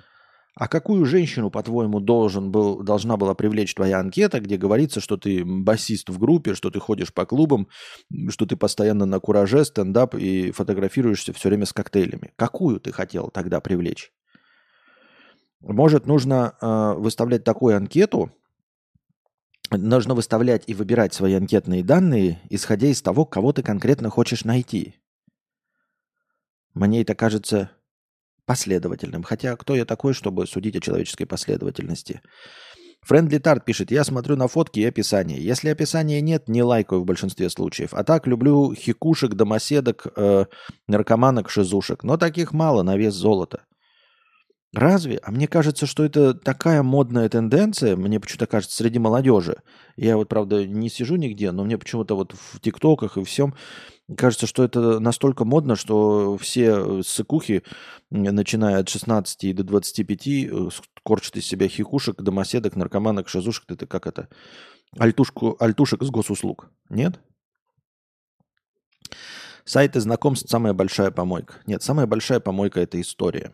а 0.59 0.67
какую 0.67 1.07
женщину, 1.07 1.53
по-твоему, 1.53 2.01
должен 2.01 2.51
был, 2.51 2.83
должна 2.83 3.17
была 3.17 3.35
привлечь 3.35 3.77
твоя 3.77 4.01
анкета, 4.01 4.41
где 4.41 4.57
говорится, 4.57 4.99
что 5.01 5.17
ты 5.17 5.45
басист 5.45 6.09
в 6.09 6.19
группе, 6.19 6.55
что 6.55 6.73
ты 6.73 6.81
ходишь 6.81 7.15
по 7.15 7.27
клубам, 7.27 7.69
что 8.29 8.45
ты 8.45 8.57
постоянно 8.57 9.07
на 9.07 9.21
кураже, 9.21 9.65
стендап 9.65 10.17
и 10.17 10.51
фотографируешься 10.51 11.33
все 11.33 11.49
время 11.49 11.65
с 11.65 11.73
коктейлями? 11.73 12.33
Какую 12.35 12.81
ты 12.81 12.91
хотел 12.91 13.31
тогда 13.31 13.61
привлечь? 13.61 14.11
Может, 15.61 16.07
нужно 16.07 16.57
э, 16.61 16.95
выставлять 16.99 17.45
такую 17.45 17.77
анкету, 17.77 18.33
нужно 19.71 20.17
выставлять 20.17 20.65
и 20.67 20.75
выбирать 20.75 21.15
свои 21.15 21.35
анкетные 21.35 21.85
данные, 21.85 22.41
исходя 22.51 22.89
из 22.89 23.01
того, 23.01 23.27
кого 23.27 23.53
ты 23.53 23.63
конкретно 23.63 24.11
хочешь 24.11 24.45
найти. 24.45 24.97
Мне 26.75 27.03
это 27.03 27.15
кажется 27.15 27.71
последовательным. 28.49 29.23
Хотя 29.23 29.55
кто 29.57 29.77
я 29.77 29.85
такой, 29.85 30.15
чтобы 30.15 30.47
судить 30.47 30.75
о 30.75 30.81
человеческой 30.81 31.27
последовательности? 31.27 32.23
Френдли 33.03 33.37
Тарт 33.39 33.67
пишет, 33.67 33.91
я 33.91 34.05
смотрю 34.05 34.37
на 34.37 34.49
фотки 34.49 34.81
и 34.81 34.87
описание. 34.87 35.39
Если 35.39 35.69
описания 35.69 36.23
нет, 36.23 36.49
не 36.49 36.63
лайкаю 36.63 37.03
в 37.03 37.05
большинстве 37.05 37.51
случаев. 37.51 37.91
А 37.93 38.05
так 38.05 38.27
люблю 38.27 38.75
хикушек, 38.75 39.35
домоседок, 39.35 40.07
э, 40.17 40.47
наркоманок, 40.89 41.51
шизушек. 41.51 42.05
Но 42.05 42.17
таких 42.17 42.53
мало 42.53 42.83
на 42.83 42.97
вес 42.97 43.13
золота. 43.13 43.67
Разве? 44.75 45.19
А 45.23 45.31
мне 45.31 45.47
кажется, 45.47 45.85
что 45.85 46.05
это 46.05 46.33
такая 46.33 46.83
модная 46.83 47.29
тенденция, 47.29 47.97
мне 47.97 48.19
почему-то 48.19 48.47
кажется, 48.47 48.77
среди 48.77 48.99
молодежи. 48.99 49.57
Я 49.97 50.17
вот, 50.17 50.29
правда, 50.29 50.67
не 50.67 50.89
сижу 50.89 51.17
нигде, 51.17 51.53
но 51.53 51.65
мне 51.65 51.77
почему-то 51.77 52.17
вот 52.17 52.33
в 52.33 52.61
ТикТоках 52.61 53.19
и 53.19 53.25
всем 53.25 53.55
кажется, 54.17 54.47
что 54.47 54.65
это 54.65 55.01
настолько 55.01 55.45
модно, 55.45 55.77
что 55.77 56.37
все 56.39 57.03
сыкухи, 57.03 57.63
начиная 58.11 58.79
от 58.79 58.89
16 58.89 59.55
до 59.55 59.65
25, 59.65 60.27
э, 60.27 60.69
корчат 61.05 61.37
из 61.37 61.47
себя 61.47 61.69
хихушек, 61.69 62.21
домоседок, 62.21 62.77
наркоманок, 62.77 63.29
шазушек. 63.29 63.71
Это 63.71 63.87
как 63.87 64.07
это? 64.07 64.29
Альтушку, 64.97 65.57
альтушек 65.61 66.03
из 66.03 66.11
госуслуг. 66.11 66.71
Нет? 66.89 67.21
Сайты 69.65 70.01
знакомств– 70.01 70.49
самая 70.51 70.73
большая 70.73 71.11
помойка. 71.11 71.57
Нет, 71.67 71.83
самая 71.83 72.07
большая 72.07 72.41
помойка– 72.41 72.81
это 72.83 72.99
история. 73.01 73.53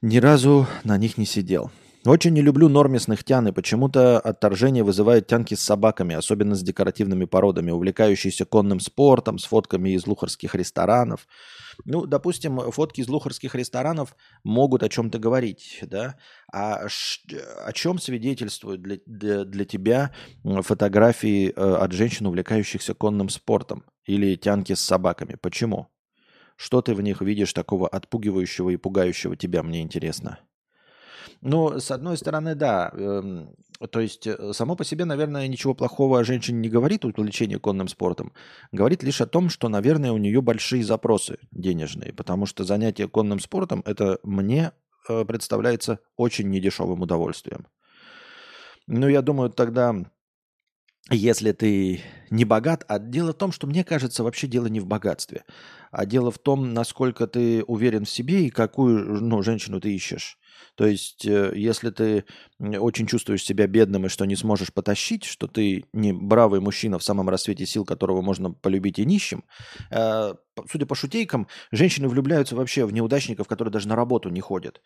Ни 0.00 0.18
разу 0.18 0.66
на 0.82 0.98
них 0.98 1.18
не 1.18 1.26
сидел. 1.26 1.70
Очень 2.04 2.32
не 2.32 2.42
люблю 2.42 2.68
нормисных 2.68 3.22
тян, 3.22 3.46
и 3.46 3.52
почему-то 3.52 4.18
отторжение 4.18 4.82
вызывают 4.82 5.28
тянки 5.28 5.54
с 5.54 5.60
собаками, 5.60 6.16
особенно 6.16 6.56
с 6.56 6.62
декоративными 6.62 7.26
породами, 7.26 7.70
увлекающиеся 7.70 8.44
конным 8.44 8.80
спортом, 8.80 9.38
с 9.38 9.44
фотками 9.44 9.90
из 9.90 10.04
лухарских 10.04 10.56
ресторанов. 10.56 11.28
Ну, 11.84 12.06
допустим, 12.06 12.58
фотки 12.72 13.02
из 13.02 13.08
лухарских 13.08 13.54
ресторанов 13.54 14.16
могут 14.42 14.82
о 14.82 14.88
чем-то 14.88 15.20
говорить, 15.20 15.78
да? 15.82 16.16
А 16.52 16.88
о 17.64 17.72
чем 17.72 18.00
свидетельствуют 18.00 18.82
для, 18.82 18.98
для, 19.06 19.44
для 19.44 19.64
тебя 19.64 20.12
фотографии 20.42 21.52
э, 21.54 21.74
от 21.74 21.92
женщин, 21.92 22.26
увлекающихся 22.26 22.94
конным 22.94 23.28
спортом 23.28 23.84
или 24.06 24.34
тянки 24.34 24.74
с 24.74 24.80
собаками? 24.80 25.36
Почему? 25.40 25.86
Что 26.56 26.82
ты 26.82 26.94
в 26.94 27.00
них 27.00 27.20
видишь 27.20 27.52
такого 27.52 27.86
отпугивающего 27.86 28.70
и 28.70 28.76
пугающего 28.76 29.36
тебя, 29.36 29.62
мне 29.62 29.82
интересно. 29.82 30.40
Ну, 31.42 31.80
с 31.80 31.90
одной 31.90 32.16
стороны, 32.16 32.54
да. 32.54 32.90
Эм, 32.94 33.56
то 33.90 33.98
есть, 33.98 34.28
э, 34.28 34.52
само 34.52 34.76
по 34.76 34.84
себе, 34.84 35.04
наверное, 35.04 35.48
ничего 35.48 35.74
плохого 35.74 36.20
о 36.20 36.24
женщине 36.24 36.60
не 36.60 36.68
говорит 36.68 37.04
увлечение 37.04 37.58
конным 37.58 37.88
спортом. 37.88 38.32
Говорит 38.70 39.02
лишь 39.02 39.20
о 39.20 39.26
том, 39.26 39.50
что, 39.50 39.68
наверное, 39.68 40.12
у 40.12 40.18
нее 40.18 40.40
большие 40.40 40.84
запросы 40.84 41.38
денежные, 41.50 42.12
потому 42.12 42.46
что 42.46 42.62
занятие 42.62 43.08
конным 43.08 43.40
спортом 43.40 43.82
это 43.86 44.20
мне 44.22 44.70
э, 45.08 45.24
представляется 45.24 45.98
очень 46.16 46.48
недешевым 46.48 47.02
удовольствием. 47.02 47.66
Ну, 48.86 49.08
я 49.08 49.20
думаю, 49.20 49.50
тогда 49.50 49.96
если 51.10 51.50
ты 51.50 52.00
не 52.30 52.44
богат, 52.44 52.84
а 52.86 53.00
дело 53.00 53.32
в 53.32 53.36
том, 53.36 53.50
что 53.50 53.66
мне 53.66 53.82
кажется, 53.82 54.22
вообще 54.22 54.46
дело 54.46 54.66
не 54.66 54.78
в 54.78 54.86
богатстве, 54.86 55.44
а 55.90 56.06
дело 56.06 56.30
в 56.30 56.38
том, 56.38 56.72
насколько 56.72 57.26
ты 57.26 57.64
уверен 57.64 58.04
в 58.04 58.10
себе 58.10 58.46
и 58.46 58.50
какую 58.50 59.20
ну, 59.20 59.42
женщину 59.42 59.80
ты 59.80 59.92
ищешь. 59.92 60.38
То 60.74 60.86
есть, 60.86 61.26
э, 61.26 61.52
если 61.54 61.90
ты 61.90 62.24
очень 62.58 63.06
чувствуешь 63.06 63.44
себя 63.44 63.66
бедным 63.66 64.06
и 64.06 64.08
что 64.08 64.24
не 64.24 64.36
сможешь 64.36 64.72
потащить, 64.72 65.24
что 65.24 65.46
ты 65.46 65.84
не 65.92 66.12
бравый 66.12 66.60
мужчина 66.60 66.98
в 66.98 67.02
самом 67.02 67.28
рассвете 67.28 67.66
сил, 67.66 67.84
которого 67.84 68.22
можно 68.22 68.52
полюбить 68.52 68.98
и 68.98 69.04
нищим, 69.04 69.44
э, 69.90 70.34
судя 70.70 70.86
по 70.86 70.94
шутейкам, 70.94 71.48
женщины 71.72 72.08
влюбляются 72.08 72.56
вообще 72.56 72.86
в 72.86 72.92
неудачников, 72.92 73.48
которые 73.48 73.72
даже 73.72 73.88
на 73.88 73.96
работу 73.96 74.30
не 74.30 74.40
ходят. 74.40 74.80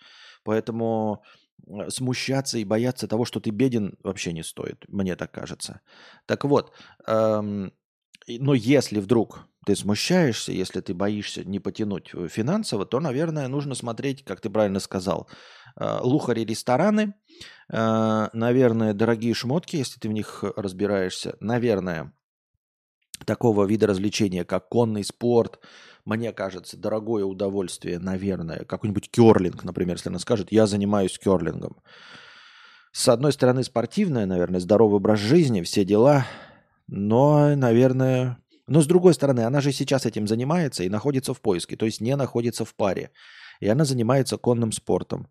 Поэтому 0.44 1.22
э, 1.66 1.88
смущаться 1.90 2.58
и 2.58 2.64
бояться 2.64 3.06
того, 3.08 3.24
что 3.24 3.40
ты 3.40 3.50
беден, 3.50 3.96
вообще 4.02 4.32
не 4.32 4.42
стоит, 4.42 4.84
мне 4.88 5.14
так 5.16 5.30
кажется. 5.30 5.80
Так 6.26 6.44
вот, 6.44 6.72
эм, 7.06 7.72
но 8.28 8.54
если 8.54 8.98
вдруг 8.98 9.46
ты 9.66 9.74
смущаешься, 9.74 10.52
если 10.52 10.80
ты 10.80 10.94
боишься 10.94 11.44
не 11.44 11.58
потянуть 11.58 12.10
э, 12.14 12.28
финансово, 12.28 12.86
то, 12.86 13.00
наверное, 13.00 13.48
нужно 13.48 13.74
смотреть, 13.74 14.24
как 14.24 14.40
ты 14.40 14.48
правильно 14.48 14.78
сказал, 14.78 15.28
э, 15.74 15.98
лухари 16.02 16.44
рестораны, 16.44 17.14
э, 17.72 18.28
наверное, 18.32 18.94
дорогие 18.94 19.34
шмотки, 19.34 19.74
если 19.74 19.98
ты 19.98 20.08
в 20.08 20.12
них 20.12 20.44
разбираешься, 20.54 21.36
наверное, 21.40 22.12
такого 23.24 23.64
вида 23.64 23.88
развлечения, 23.88 24.44
как 24.44 24.68
конный 24.68 25.02
спорт, 25.02 25.58
мне 26.04 26.32
кажется, 26.32 26.76
дорогое 26.76 27.24
удовольствие, 27.24 27.98
наверное, 27.98 28.64
какой-нибудь 28.64 29.10
керлинг, 29.10 29.64
например, 29.64 29.96
если 29.96 30.10
она 30.10 30.20
скажет, 30.20 30.52
я 30.52 30.68
занимаюсь 30.68 31.18
керлингом. 31.18 31.82
С 32.92 33.08
одной 33.08 33.32
стороны, 33.32 33.64
спортивное, 33.64 34.26
наверное, 34.26 34.60
здоровый 34.60 34.98
образ 34.98 35.18
жизни, 35.18 35.62
все 35.62 35.84
дела, 35.84 36.24
но, 36.86 37.56
наверное, 37.56 38.38
но 38.66 38.80
с 38.80 38.86
другой 38.86 39.14
стороны, 39.14 39.40
она 39.40 39.60
же 39.60 39.72
сейчас 39.72 40.06
этим 40.06 40.26
занимается 40.26 40.82
и 40.82 40.88
находится 40.88 41.34
в 41.34 41.40
поиске, 41.40 41.76
то 41.76 41.86
есть 41.86 42.00
не 42.00 42.16
находится 42.16 42.64
в 42.64 42.74
паре. 42.74 43.10
И 43.60 43.68
она 43.68 43.84
занимается 43.84 44.36
конным 44.36 44.72
спортом 44.72 45.28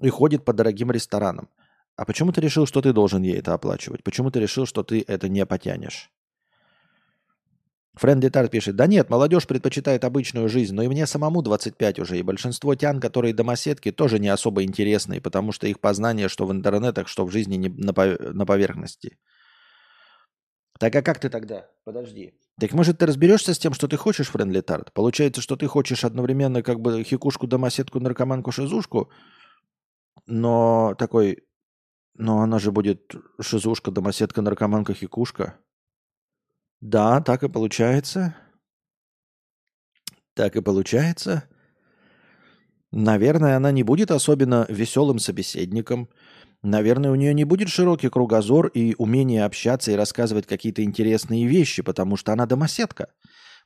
и 0.00 0.08
ходит 0.08 0.44
по 0.44 0.52
дорогим 0.52 0.90
ресторанам. 0.90 1.48
А 1.96 2.04
почему 2.04 2.32
ты 2.32 2.40
решил, 2.40 2.66
что 2.66 2.80
ты 2.80 2.92
должен 2.92 3.22
ей 3.22 3.38
это 3.38 3.54
оплачивать? 3.54 4.02
Почему 4.02 4.30
ты 4.30 4.40
решил, 4.40 4.66
что 4.66 4.82
ты 4.82 5.04
это 5.06 5.28
не 5.28 5.44
потянешь? 5.44 6.10
Фрэнди 7.94 8.30
Тарт 8.30 8.52
пишет, 8.52 8.76
да 8.76 8.86
нет, 8.86 9.10
молодежь 9.10 9.46
предпочитает 9.46 10.04
обычную 10.04 10.48
жизнь, 10.48 10.72
но 10.74 10.82
и 10.82 10.88
мне 10.88 11.04
самому 11.06 11.42
25 11.42 11.98
уже, 11.98 12.18
и 12.18 12.22
большинство 12.22 12.76
тян, 12.76 13.00
которые 13.00 13.34
домоседки, 13.34 13.90
тоже 13.90 14.20
не 14.20 14.28
особо 14.28 14.62
интересные, 14.62 15.20
потому 15.20 15.50
что 15.50 15.66
их 15.66 15.80
познание 15.80 16.28
что 16.28 16.46
в 16.46 16.52
интернетах, 16.52 17.08
что 17.08 17.26
в 17.26 17.32
жизни 17.32 17.56
не 17.56 17.68
на, 17.68 17.92
на 17.92 18.46
поверхности. 18.46 19.18
Так 20.78 20.94
а 20.94 21.02
как 21.02 21.18
ты 21.18 21.28
тогда? 21.28 21.68
Подожди. 21.84 22.34
Так 22.60 22.72
может 22.72 22.98
ты 22.98 23.06
разберешься 23.06 23.52
с 23.52 23.58
тем, 23.58 23.74
что 23.74 23.88
ты 23.88 23.96
хочешь, 23.96 24.28
Френдли 24.28 24.60
Тарт? 24.60 24.92
Получается, 24.92 25.42
что 25.42 25.56
ты 25.56 25.66
хочешь 25.66 26.04
одновременно 26.04 26.62
как 26.62 26.80
бы 26.80 27.02
хикушку, 27.02 27.46
домоседку, 27.46 28.00
наркоманку, 28.00 28.52
шизушку, 28.52 29.10
но 30.26 30.94
такой, 30.98 31.44
но 32.14 32.40
она 32.40 32.58
же 32.58 32.70
будет 32.70 33.14
шизушка, 33.40 33.90
домоседка, 33.90 34.40
наркоманка, 34.40 34.94
хикушка. 34.94 35.58
Да, 36.80 37.20
так 37.20 37.42
и 37.42 37.48
получается. 37.48 38.36
Так 40.34 40.54
и 40.54 40.62
получается. 40.62 41.48
Наверное, 42.92 43.56
она 43.56 43.72
не 43.72 43.82
будет 43.82 44.12
особенно 44.12 44.64
веселым 44.68 45.18
собеседником– 45.18 46.08
Наверное, 46.62 47.10
у 47.12 47.14
нее 47.14 47.34
не 47.34 47.44
будет 47.44 47.68
широкий 47.68 48.08
кругозор 48.08 48.66
и 48.68 48.94
умение 48.98 49.44
общаться 49.44 49.92
и 49.92 49.96
рассказывать 49.96 50.46
какие-то 50.46 50.82
интересные 50.82 51.46
вещи, 51.46 51.82
потому 51.82 52.16
что 52.16 52.32
она 52.32 52.46
домоседка. 52.46 53.08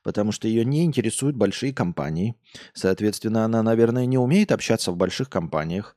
Потому 0.03 0.31
что 0.31 0.47
ее 0.47 0.65
не 0.65 0.83
интересуют 0.83 1.35
большие 1.35 1.73
компании. 1.73 2.35
Соответственно, 2.73 3.45
она, 3.45 3.63
наверное, 3.63 4.05
не 4.05 4.17
умеет 4.17 4.51
общаться 4.51 4.91
в 4.91 4.97
больших 4.97 5.29
компаниях. 5.29 5.95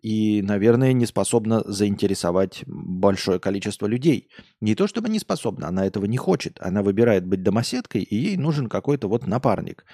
И, 0.00 0.42
наверное, 0.42 0.92
не 0.94 1.06
способна 1.06 1.62
заинтересовать 1.64 2.64
большое 2.66 3.38
количество 3.38 3.86
людей. 3.86 4.30
Не 4.60 4.74
то 4.74 4.88
чтобы 4.88 5.10
не 5.10 5.18
способна, 5.18 5.68
она 5.68 5.86
этого 5.86 6.06
не 6.06 6.16
хочет. 6.16 6.58
Она 6.60 6.82
выбирает 6.82 7.26
быть 7.26 7.42
домоседкой, 7.42 8.02
и 8.02 8.16
ей 8.16 8.36
нужен 8.36 8.68
какой-то 8.68 9.06
вот 9.06 9.26
напарник. 9.26 9.84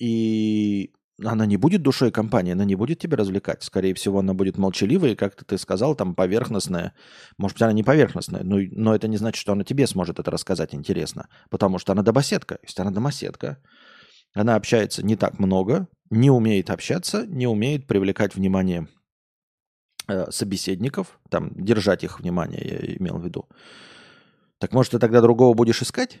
И 0.00 0.90
она 1.24 1.46
не 1.46 1.56
будет 1.56 1.82
душой 1.82 2.10
компании, 2.10 2.52
она 2.52 2.64
не 2.64 2.74
будет 2.74 2.98
тебя 2.98 3.16
развлекать. 3.16 3.62
Скорее 3.62 3.94
всего, 3.94 4.18
она 4.20 4.34
будет 4.34 4.58
молчаливая, 4.58 5.14
как 5.16 5.44
ты 5.44 5.58
сказал, 5.58 5.94
там 5.94 6.14
поверхностная. 6.14 6.94
Может 7.38 7.56
быть, 7.56 7.62
она 7.62 7.72
не 7.72 7.82
поверхностная, 7.82 8.42
но, 8.44 8.58
но 8.72 8.94
это 8.94 9.08
не 9.08 9.16
значит, 9.16 9.40
что 9.40 9.52
она 9.52 9.64
тебе 9.64 9.86
сможет 9.86 10.18
это 10.18 10.30
рассказать 10.30 10.74
интересно. 10.74 11.28
Потому 11.50 11.78
что 11.78 11.92
она 11.92 12.02
домоседка. 12.02 12.58
Если 12.62 12.82
она 12.82 12.90
домоседка, 12.90 13.58
она 14.34 14.56
общается 14.56 15.04
не 15.04 15.16
так 15.16 15.38
много, 15.38 15.88
не 16.10 16.30
умеет 16.30 16.70
общаться, 16.70 17.26
не 17.26 17.46
умеет 17.46 17.86
привлекать 17.86 18.34
внимание 18.34 18.88
э, 20.08 20.30
собеседников, 20.30 21.20
там, 21.28 21.50
держать 21.54 22.04
их 22.04 22.20
внимание, 22.20 22.60
я 22.62 22.96
имел 22.96 23.18
в 23.18 23.24
виду. 23.24 23.48
Так 24.58 24.72
может, 24.72 24.92
ты 24.92 24.98
тогда 24.98 25.20
другого 25.20 25.54
будешь 25.54 25.82
искать? 25.82 26.20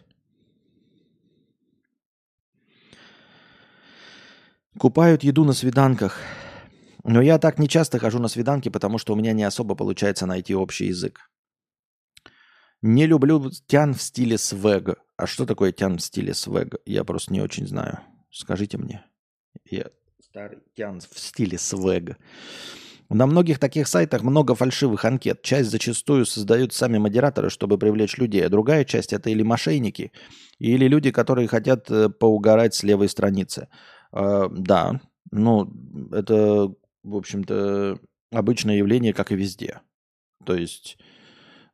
Купают 4.78 5.24
еду 5.24 5.44
на 5.44 5.52
свиданках. 5.52 6.18
Но 7.04 7.20
я 7.20 7.38
так 7.38 7.58
не 7.58 7.68
часто 7.68 7.98
хожу 7.98 8.18
на 8.18 8.28
свиданки, 8.28 8.68
потому 8.68 8.98
что 8.98 9.12
у 9.12 9.16
меня 9.16 9.32
не 9.32 9.42
особо 9.44 9.74
получается 9.74 10.26
найти 10.26 10.54
общий 10.54 10.86
язык. 10.86 11.30
Не 12.82 13.06
люблю 13.06 13.50
тян 13.66 13.94
в 13.94 14.02
стиле 14.02 14.38
свег. 14.38 14.96
А 15.16 15.26
что 15.26 15.44
такое 15.44 15.72
тян 15.72 15.98
в 15.98 16.02
стиле 16.02 16.34
свег? 16.34 16.76
Я 16.86 17.04
просто 17.04 17.32
не 17.32 17.40
очень 17.40 17.66
знаю. 17.66 18.00
Скажите 18.30 18.78
мне. 18.78 19.04
Я 19.64 19.86
старый 20.22 20.58
тян 20.76 21.00
в 21.00 21.18
стиле 21.18 21.58
свег. 21.58 22.16
На 23.08 23.26
многих 23.26 23.58
таких 23.58 23.88
сайтах 23.88 24.22
много 24.22 24.54
фальшивых 24.54 25.04
анкет. 25.04 25.42
Часть 25.42 25.70
зачастую 25.70 26.24
создают 26.24 26.72
сами 26.72 26.98
модераторы, 26.98 27.50
чтобы 27.50 27.76
привлечь 27.76 28.18
людей, 28.18 28.46
а 28.46 28.48
другая 28.48 28.84
часть 28.84 29.12
это 29.12 29.30
или 29.30 29.42
мошенники, 29.42 30.12
или 30.60 30.86
люди, 30.86 31.10
которые 31.10 31.48
хотят 31.48 31.90
э, 31.90 32.08
поугарать 32.08 32.74
с 32.74 32.84
левой 32.84 33.08
страницы. 33.08 33.68
Э, 34.12 34.48
да, 34.50 35.00
ну, 35.30 35.70
это, 36.12 36.72
в 37.02 37.16
общем-то, 37.16 37.98
обычное 38.32 38.76
явление, 38.76 39.12
как 39.12 39.32
и 39.32 39.36
везде. 39.36 39.80
То 40.44 40.54
есть, 40.54 40.98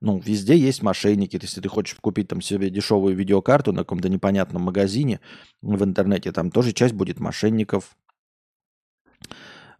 ну, 0.00 0.18
везде 0.18 0.56
есть 0.56 0.82
мошенники. 0.82 1.38
Если 1.40 1.60
ты 1.60 1.68
хочешь 1.68 1.96
купить 2.00 2.28
там 2.28 2.40
себе 2.40 2.70
дешевую 2.70 3.16
видеокарту 3.16 3.72
на 3.72 3.80
каком-то 3.80 4.08
непонятном 4.08 4.62
магазине 4.62 5.20
в 5.62 5.82
интернете, 5.84 6.32
там 6.32 6.50
тоже 6.50 6.72
часть 6.72 6.94
будет 6.94 7.20
мошенников. 7.20 7.96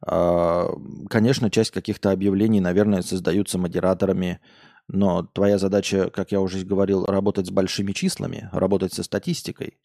А, 0.01 0.69
конечно, 1.09 1.51
часть 1.51 1.71
каких-то 1.71 2.13
объявлений, 2.13 2.61
наверное, 2.61 3.03
создаются 3.03 3.59
модераторами, 3.59 4.41
но 4.89 5.23
твоя 5.25 5.59
задача, 5.59 6.11
как 6.11 6.33
я 6.33 6.41
уже 6.41 6.65
говорил, 6.65 7.05
работать 7.05 7.47
с 7.47 7.51
большими 7.51 7.93
числами, 7.93 8.49
работать 8.53 8.93
со 8.93 9.03
статистикой. 9.03 9.79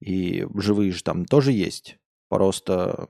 И 0.00 0.46
живые 0.54 0.92
же 0.92 1.02
там 1.02 1.24
тоже 1.24 1.52
есть. 1.52 1.98
Просто 2.34 3.06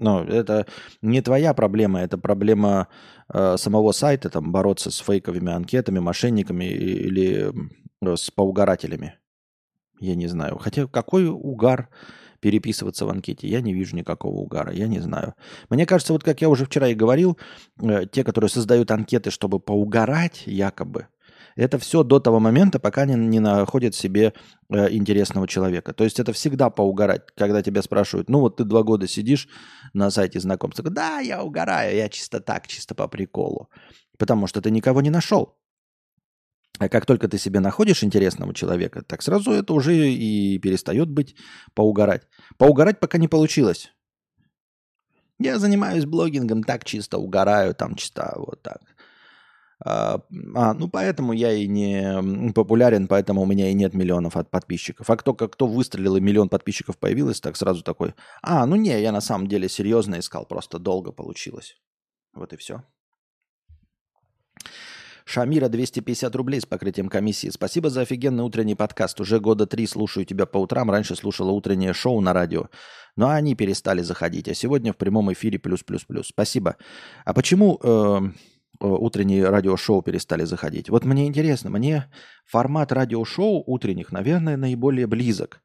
ну, 0.00 0.24
это 0.24 0.66
не 1.02 1.22
твоя 1.22 1.54
проблема, 1.54 2.00
это 2.00 2.18
проблема 2.18 2.88
э, 3.32 3.56
самого 3.56 3.92
сайта, 3.92 4.28
там, 4.28 4.50
бороться 4.50 4.90
с 4.90 4.98
фейковыми 4.98 5.52
анкетами, 5.52 6.00
мошенниками 6.00 6.64
или 6.64 7.52
э, 8.02 8.16
с 8.16 8.28
поугарателями. 8.32 9.14
Я 10.00 10.16
не 10.16 10.26
знаю. 10.26 10.58
Хотя 10.58 10.88
какой 10.88 11.28
угар 11.28 11.90
переписываться 12.40 13.06
в 13.06 13.10
анкете? 13.10 13.46
Я 13.46 13.60
не 13.60 13.72
вижу 13.72 13.94
никакого 13.94 14.34
угара, 14.36 14.72
я 14.72 14.88
не 14.88 14.98
знаю. 14.98 15.34
Мне 15.70 15.86
кажется, 15.86 16.12
вот 16.12 16.24
как 16.24 16.40
я 16.40 16.48
уже 16.48 16.64
вчера 16.64 16.88
и 16.88 16.94
говорил, 16.94 17.38
э, 17.80 18.06
те, 18.10 18.24
которые 18.24 18.50
создают 18.50 18.90
анкеты, 18.90 19.30
чтобы 19.30 19.60
поугарать 19.60 20.42
якобы, 20.46 21.06
это 21.58 21.78
все 21.78 22.04
до 22.04 22.20
того 22.20 22.38
момента, 22.38 22.78
пока 22.78 23.04
не, 23.04 23.14
не 23.14 23.40
находят 23.40 23.94
себе 23.94 24.32
э, 24.70 24.90
интересного 24.92 25.48
человека. 25.48 25.92
То 25.92 26.04
есть 26.04 26.20
это 26.20 26.32
всегда 26.32 26.70
поугарать, 26.70 27.22
когда 27.36 27.62
тебя 27.62 27.82
спрашивают, 27.82 28.28
ну 28.30 28.38
вот 28.40 28.56
ты 28.56 28.64
два 28.64 28.84
года 28.84 29.08
сидишь 29.08 29.48
на 29.92 30.10
сайте 30.10 30.38
знакомств, 30.38 30.82
да, 30.82 31.18
я 31.18 31.42
угораю, 31.42 31.96
я 31.96 32.08
чисто 32.08 32.38
так, 32.40 32.68
чисто 32.68 32.94
по 32.94 33.08
приколу. 33.08 33.68
Потому 34.18 34.46
что 34.46 34.62
ты 34.62 34.70
никого 34.70 35.00
не 35.00 35.10
нашел. 35.10 35.56
А 36.78 36.88
как 36.88 37.06
только 37.06 37.26
ты 37.26 37.38
себе 37.38 37.58
находишь 37.58 38.04
интересного 38.04 38.54
человека, 38.54 39.02
так 39.02 39.22
сразу 39.22 39.50
это 39.50 39.72
уже 39.72 40.10
и 40.10 40.60
перестает 40.60 41.10
быть 41.10 41.34
поугарать. 41.74 42.22
Поугарать 42.56 43.00
пока 43.00 43.18
не 43.18 43.26
получилось. 43.26 43.90
Я 45.40 45.58
занимаюсь 45.58 46.04
блогингом, 46.04 46.62
так 46.62 46.84
чисто 46.84 47.18
угораю, 47.18 47.74
там 47.74 47.96
чисто 47.96 48.34
вот 48.36 48.62
так. 48.62 48.80
А, 49.84 50.20
а, 50.54 50.74
ну, 50.74 50.88
поэтому 50.88 51.32
я 51.32 51.52
и 51.52 51.68
не 51.68 52.52
популярен, 52.52 53.06
поэтому 53.06 53.42
у 53.42 53.46
меня 53.46 53.70
и 53.70 53.74
нет 53.74 53.94
миллионов 53.94 54.36
от 54.36 54.50
подписчиков. 54.50 55.08
А 55.08 55.16
кто, 55.16 55.34
кто 55.34 55.66
выстрелил 55.66 56.16
и 56.16 56.20
миллион 56.20 56.48
подписчиков 56.48 56.98
появилось, 56.98 57.40
так 57.40 57.56
сразу 57.56 57.82
такой, 57.82 58.14
а, 58.42 58.66
ну 58.66 58.76
не, 58.76 59.00
я 59.00 59.12
на 59.12 59.20
самом 59.20 59.46
деле 59.46 59.68
серьезно 59.68 60.18
искал, 60.18 60.46
просто 60.46 60.78
долго 60.78 61.12
получилось. 61.12 61.76
Вот 62.34 62.52
и 62.52 62.56
все. 62.56 62.82
Шамира 65.24 65.68
250 65.68 66.34
рублей 66.36 66.60
с 66.60 66.66
покрытием 66.66 67.10
комиссии. 67.10 67.50
Спасибо 67.50 67.90
за 67.90 68.00
офигенный 68.00 68.44
утренний 68.44 68.74
подкаст. 68.74 69.20
Уже 69.20 69.40
года 69.40 69.66
три 69.66 69.86
слушаю 69.86 70.24
тебя 70.24 70.46
по 70.46 70.56
утрам. 70.56 70.90
Раньше 70.90 71.16
слушала 71.16 71.50
утреннее 71.50 71.92
шоу 71.92 72.22
на 72.22 72.32
радио. 72.32 72.70
Но 73.14 73.28
они 73.28 73.54
перестали 73.54 74.00
заходить. 74.00 74.48
А 74.48 74.54
сегодня 74.54 74.94
в 74.94 74.96
прямом 74.96 75.30
эфире 75.34 75.58
плюс-плюс-плюс. 75.58 76.28
Спасибо. 76.28 76.76
А 77.26 77.34
почему... 77.34 77.78
Э, 77.82 78.20
утренние 78.80 79.48
радиошоу 79.48 80.02
перестали 80.02 80.44
заходить. 80.44 80.90
Вот 80.90 81.04
мне 81.04 81.26
интересно, 81.26 81.70
мне 81.70 82.06
формат 82.44 82.92
радиошоу 82.92 83.62
утренних, 83.66 84.12
наверное, 84.12 84.56
наиболее 84.56 85.06
близок. 85.06 85.60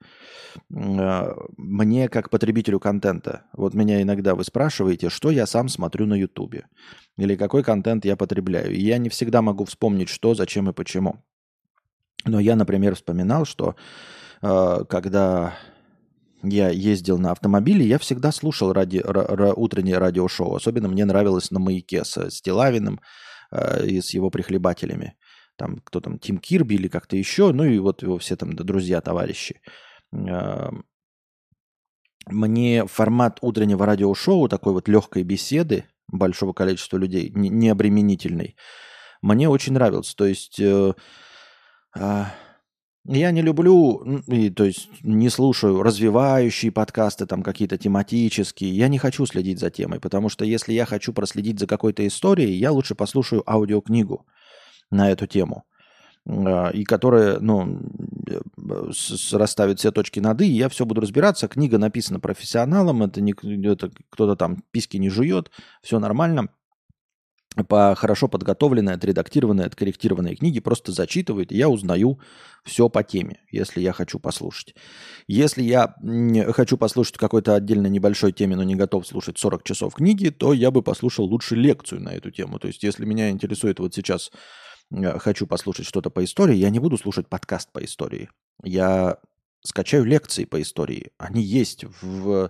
Э, 0.72 1.34
мне 1.58 2.10
как 2.10 2.30
потребителю 2.30 2.80
контента. 2.80 3.44
Вот 3.54 3.74
меня 3.74 4.02
иногда 4.02 4.36
вы 4.36 4.44
спрашиваете, 4.44 5.10
что 5.10 5.32
я 5.32 5.46
сам 5.46 5.68
смотрю 5.68 6.06
на 6.06 6.16
Ютубе. 6.16 6.66
Или 7.18 7.36
какой 7.36 7.64
контент 7.64 8.06
я 8.06 8.16
потребляю. 8.16 8.74
И 8.74 8.82
я 8.82 8.98
не 8.98 9.10
всегда 9.10 9.42
могу 9.42 9.66
вспомнить, 9.66 10.10
что, 10.10 10.34
зачем 10.34 10.70
и 10.70 10.74
почему. 10.74 11.24
Но 12.26 12.40
я, 12.40 12.56
например, 12.56 12.96
вспоминал, 12.96 13.46
что 13.46 13.76
э, 14.42 14.86
когда 14.90 15.56
я 16.44 16.70
ездил 16.70 17.18
на 17.18 17.32
автомобиле, 17.32 17.86
я 17.86 17.98
всегда 17.98 18.32
слушал 18.32 18.74
ради, 18.74 19.02
ра, 19.04 19.54
утреннее 19.54 19.98
радиошоу. 19.98 20.56
Особенно 20.56 20.90
мне 20.90 21.06
нравилось 21.06 21.52
на 21.52 21.60
«Маяке» 21.60 22.04
с 22.04 22.30
Стилавиным 22.30 23.00
э, 23.52 23.86
и 23.88 24.02
с 24.02 24.14
его 24.14 24.30
прихлебателями. 24.30 25.16
Там 25.56 25.78
кто 25.78 26.02
там, 26.02 26.20
Тим 26.20 26.38
Кирби 26.40 26.76
или 26.76 26.88
как-то 26.88 27.16
еще, 27.16 27.54
ну 27.54 27.64
и 27.64 27.80
вот 27.80 28.02
его 28.04 28.18
все 28.18 28.36
там 28.36 28.54
да, 28.54 28.64
друзья, 28.64 29.00
товарищи. 29.02 29.62
Э, 30.12 30.70
мне 32.28 32.86
формат 32.88 33.40
утреннего 33.42 33.86
радиошоу, 33.86 34.48
такой 34.50 34.74
вот 34.74 34.88
легкой 34.88 35.24
беседы 35.24 35.86
большого 36.12 36.54
количества 36.54 36.98
людей, 36.98 37.32
не, 37.34 37.50
не 37.50 37.70
обременительный, 37.70 38.56
мне 39.22 39.48
очень 39.48 39.74
нравился. 39.74 40.16
То 40.16 40.26
есть... 40.26 40.60
Э, 40.60 40.94
э, 41.96 42.24
я 43.06 43.32
не 43.32 43.42
люблю, 43.42 44.22
и, 44.28 44.50
то 44.50 44.64
есть 44.64 44.90
не 45.04 45.30
слушаю 45.30 45.84
развивающие 45.84 46.72
подкасты, 46.72 47.26
там 47.26 47.44
какие-то 47.44 47.78
тематические. 47.78 48.72
Я 48.72 48.88
не 48.88 48.98
хочу 48.98 49.26
следить 49.26 49.60
за 49.60 49.70
темой, 49.70 50.00
потому 50.00 50.30
что 50.30 50.46
если 50.46 50.72
я 50.74 50.86
хочу 50.86 51.12
проследить 51.12 51.60
за 51.60 51.68
какой-то 51.68 52.06
историей, 52.08 52.54
я 52.54 52.72
лучше 52.72 52.96
послушаю 52.96 53.44
аудиокнигу 53.50 54.26
на 54.90 55.12
эту 55.12 55.28
тему, 55.28 55.66
а, 56.26 56.70
и 56.70 56.86
которая, 56.86 57.40
ну, 57.40 57.82
расставит 59.34 59.80
все 59.80 59.92
точки 59.92 60.22
над 60.22 60.42
«и», 60.42 60.46
и 60.46 60.54
я 60.54 60.70
все 60.70 60.86
буду 60.86 61.02
разбираться. 61.02 61.50
Книга 61.50 61.78
написана 61.78 62.22
профессионалом, 62.22 63.04
это, 63.04 63.20
не, 63.20 63.34
это 63.68 63.92
кто-то 64.10 64.38
там 64.38 64.64
писки 64.72 64.98
не 64.98 65.10
жует, 65.10 65.52
все 65.82 66.00
нормально– 66.00 66.48
по 67.68 67.96
хорошо 67.96 68.28
подготовленной, 68.28 68.94
отредактированной, 68.94 69.66
откорректированной 69.66 70.36
книге 70.36 70.62
просто 70.62 70.92
зачитывает, 70.92 71.52
и 71.52 71.58
я 71.58 71.70
узнаю 71.70 72.20
все 72.64 72.90
по 72.90 73.04
теме, 73.04 73.40
если 73.52 73.82
я 73.82 73.94
хочу 73.94 74.20
послушать. 74.20 74.76
Если 75.28 75.62
я 75.62 75.96
хочу 76.52 76.78
послушать 76.78 77.18
какой-то 77.18 77.56
отдельно 77.56 77.88
небольшой 77.88 78.32
теме, 78.32 78.56
но 78.56 78.64
не 78.64 78.76
готов 78.76 79.06
слушать 79.06 79.38
40 79.38 79.64
часов 79.64 79.96
книги, 79.96 80.30
то 80.30 80.54
я 80.54 80.72
бы 80.72 80.82
послушал 80.82 81.26
лучше 81.26 81.56
лекцию 81.56 82.02
на 82.02 82.10
эту 82.10 82.32
тему. 82.32 82.60
То 82.60 82.68
есть 82.68 82.82
если 82.84 83.06
меня 83.06 83.30
интересует 83.30 83.80
вот 83.80 83.94
сейчас, 83.94 84.32
э, 84.92 85.20
хочу 85.20 85.46
послушать 85.46 85.86
что-то 85.86 86.10
по 86.10 86.24
истории, 86.24 86.56
я 86.56 86.70
не 86.70 86.80
буду 86.80 86.98
слушать 86.98 87.28
подкаст 87.28 87.72
по 87.72 87.84
истории. 87.84 88.30
Я 88.64 89.18
скачаю 89.64 90.06
лекции 90.06 90.46
по 90.46 90.62
истории. 90.62 91.12
Они 91.18 91.42
есть 91.42 91.86
в 92.02 92.50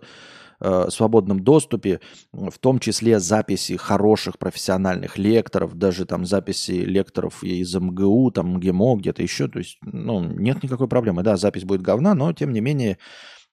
э, 0.63 0.89
свободном 0.89 1.41
доступе, 1.41 1.99
в 2.32 2.58
том 2.58 2.80
числе 2.80 3.19
записи 3.19 3.76
хороших 3.76 4.39
профессиональных 4.39 5.17
лекторов, 5.17 5.76
даже 5.76 6.06
там 6.06 6.26
записи 6.26 6.71
лекторов 6.71 7.43
из 7.43 7.76
МГУ, 7.76 8.32
там 8.32 8.56
МГИМО, 8.56 8.95
где-то 8.97 9.21
еще. 9.21 9.47
То 9.47 9.60
есть, 9.60 9.78
ну, 9.82 10.23
нет 10.23 10.63
никакой 10.63 10.88
проблемы. 10.88 11.21
Да, 11.23 11.38
запись 11.38 11.65
будет 11.65 11.82
говна, 11.82 12.15
но 12.15 12.34
тем 12.34 12.54
не 12.54 12.62
менее 12.62 12.97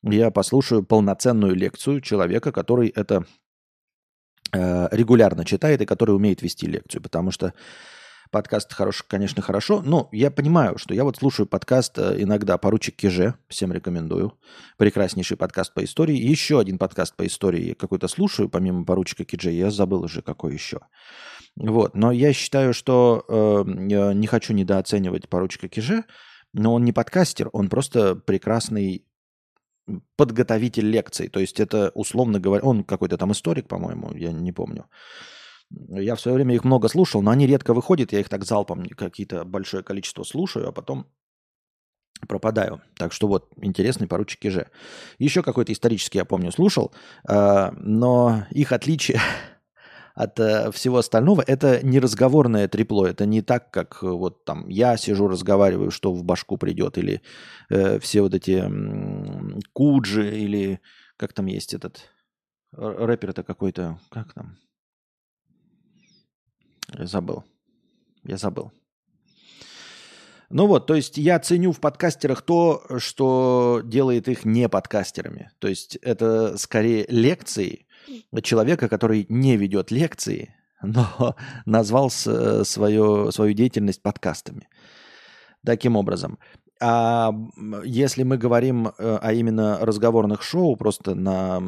я 0.03 0.31
послушаю 0.31 0.83
полноценную 0.83 1.55
лекцию 1.55 2.01
человека, 2.01 2.53
который 2.53 2.88
это 2.88 3.25
э, 4.53 4.88
регулярно 4.92 5.44
читает 5.44 5.83
и 5.83 5.87
который 5.87 6.14
умеет 6.14 6.42
вести 6.42 6.66
лекцию, 6.66 7.03
потому 7.03 7.31
что 7.31 7.53
Подкаст 8.31 8.73
хороший, 8.73 9.05
конечно, 9.09 9.43
хорошо. 9.43 9.83
Но 9.83 10.09
я 10.12 10.31
понимаю, 10.31 10.79
что 10.79 10.95
я 10.95 11.03
вот 11.03 11.16
слушаю 11.16 11.47
подкаст 11.47 11.99
э, 11.99 12.23
иногда 12.23 12.59
«Поручик 12.59 12.95
Киже», 12.95 13.35
всем 13.49 13.73
рекомендую. 13.73 14.38
Прекраснейший 14.77 15.37
подкаст 15.37 15.75
по 15.75 15.83
истории. 15.83 16.16
Еще 16.16 16.61
один 16.61 16.79
подкаст 16.79 17.16
по 17.16 17.27
истории 17.27 17.75
какой-то 17.75 18.07
слушаю, 18.07 18.49
помимо 18.49 18.85
«Поручика 18.85 19.25
Киже». 19.25 19.51
Я 19.51 19.73
забыл 19.73 20.05
уже, 20.05 20.23
какой 20.23 20.53
еще. 20.53 20.79
Вот. 21.57 21.97
Но 21.97 22.12
я 22.12 22.33
считаю, 22.33 22.73
что 22.73 23.25
э, 23.29 24.12
не 24.14 24.27
хочу 24.29 24.53
недооценивать 24.53 25.29
«Поручика 25.29 25.69
Киже», 25.69 26.05
но 26.53 26.75
он 26.75 26.85
не 26.85 26.93
подкастер, 26.93 27.49
он 27.53 27.69
просто 27.69 28.14
прекрасный 28.14 29.05
подготовитель 30.16 30.88
лекций. 30.88 31.29
То 31.29 31.40
есть 31.40 31.59
это, 31.59 31.90
условно 31.95 32.38
говоря, 32.38 32.62
он 32.64 32.85
какой-то 32.85 33.19
там 33.19 33.33
историк, 33.33 33.66
по-моему, 33.66 34.14
я 34.14 34.31
не 34.31 34.53
помню. 34.53 34.87
Я 35.71 36.17
в 36.17 36.21
свое 36.21 36.37
время 36.37 36.55
их 36.55 36.65
много 36.65 36.89
слушал, 36.89 37.23
но 37.23 37.31
они 37.31 37.47
редко 37.47 37.75
выходят. 37.75 38.13
Я 38.13 38.21
их 38.21 38.29
так 38.29 38.45
залпом 38.45 38.87
какие-то 38.89 39.45
большое 39.45 39.83
количество 39.83 40.25
слушаю, 40.25 40.69
а 40.69 40.73
потом 40.73 41.07
пропадаю. 42.27 42.83
Так 42.97 43.13
что 43.13 43.29
вот, 43.29 43.51
интересный 43.63 44.07
поручик 44.07 44.51
же. 44.51 44.69
Еще 45.19 45.43
какой-то 45.43 45.73
исторический, 45.73 46.19
я 46.19 46.25
помню, 46.25 46.53
слушал, 46.53 46.93
а, 47.27 47.73
но 47.77 48.45
их 48.51 48.73
отличие 48.73 49.21
от 50.15 50.39
э, 50.39 50.71
всего 50.73 50.99
остального, 50.99 51.43
это 51.47 51.85
не 51.85 51.99
разговорное 51.99 52.69
трепло, 52.69 53.07
это 53.07 53.25
не 53.27 53.43
так, 53.43 53.71
как 53.71 54.03
э, 54.03 54.07
вот 54.07 54.45
там 54.45 54.69
я 54.69 54.97
сижу, 54.97 55.29
разговариваю, 55.29 55.91
что 55.91 56.13
в 56.13 56.25
башку 56.25 56.59
придет, 56.59 56.99
или 56.99 57.23
э, 57.71 57.99
все 58.01 58.23
вот 58.23 58.35
эти 58.35 58.63
куджи, 59.73 60.39
или 60.39 60.81
как 61.17 61.33
там 61.33 61.47
есть 61.47 61.75
этот 61.75 62.11
рэпер-то 62.73 63.43
какой-то, 63.43 63.99
как 64.11 64.35
там? 64.35 64.59
Забыл. 66.98 67.44
Я 68.24 68.37
забыл. 68.37 68.72
Ну 70.50 70.66
вот, 70.66 70.87
то 70.87 70.96
есть 70.96 71.16
я 71.16 71.38
ценю 71.38 71.70
в 71.70 71.79
подкастерах 71.79 72.42
то, 72.42 72.85
что 72.98 73.83
делает 73.85 74.29
их 74.29 74.44
не 74.44 74.68
подкастерами. 74.68 75.53
То 75.61 75.68
есть 75.68 75.94
это 75.96 76.59
скорее 76.59 77.07
лекции 77.09 77.87
человека, 78.42 78.88
который 78.88 79.26
не 79.29 79.57
ведет 79.57 79.92
лекции, 79.92 80.55
но 80.83 81.37
назвал 81.66 82.11
свое, 82.11 83.31
свою 83.31 83.53
деятельность 83.53 84.03
подкастами. 84.03 84.68
Таким 85.64 85.94
образом. 85.94 86.38
А 86.83 87.35
если 87.85 88.23
мы 88.23 88.38
говорим 88.38 88.88
э, 88.88 89.19
о 89.21 89.33
именно 89.35 89.79
разговорных 89.83 90.43
шоу, 90.43 90.77
просто 90.77 91.14
на 91.14 91.62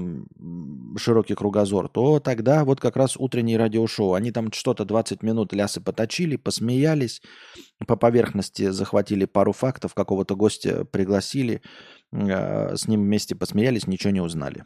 широкий 0.96 1.34
кругозор, 1.34 1.90
то 1.90 2.18
тогда 2.18 2.64
вот 2.64 2.80
как 2.80 2.96
раз 2.96 3.18
утренние 3.18 3.58
радиошоу. 3.58 4.14
Они 4.14 4.32
там 4.32 4.50
что-то 4.52 4.86
20 4.86 5.22
минут 5.22 5.52
лясы 5.52 5.82
поточили, 5.82 6.36
посмеялись, 6.36 7.20
по 7.86 7.96
поверхности 7.96 8.70
захватили 8.70 9.26
пару 9.26 9.52
фактов, 9.52 9.92
какого-то 9.92 10.34
гостя 10.34 10.86
пригласили, 10.86 11.60
э, 12.12 12.74
с 12.74 12.88
ним 12.88 13.02
вместе 13.02 13.34
посмеялись, 13.34 13.86
ничего 13.86 14.12
не 14.14 14.22
узнали. 14.22 14.64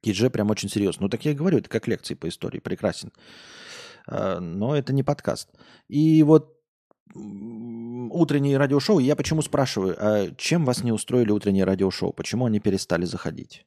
Кидже 0.00 0.30
прям 0.30 0.48
очень 0.48 0.70
серьезно. 0.70 1.02
Ну 1.04 1.08
так 1.10 1.26
я 1.26 1.34
говорю, 1.34 1.58
это 1.58 1.68
как 1.68 1.86
лекции 1.88 2.14
по 2.14 2.26
истории, 2.28 2.58
прекрасен. 2.60 3.12
Э, 4.10 4.38
но 4.38 4.74
это 4.74 4.94
не 4.94 5.02
подкаст. 5.02 5.50
И 5.88 6.22
вот 6.22 6.57
утренние 7.14 8.58
радиошоу. 8.58 8.98
Я 8.98 9.16
почему 9.16 9.42
спрашиваю, 9.42 9.96
а 9.98 10.30
чем 10.36 10.64
вас 10.64 10.82
не 10.82 10.92
устроили 10.92 11.30
утренние 11.30 11.64
радиошоу? 11.64 12.12
Почему 12.12 12.46
они 12.46 12.60
перестали 12.60 13.04
заходить? 13.04 13.66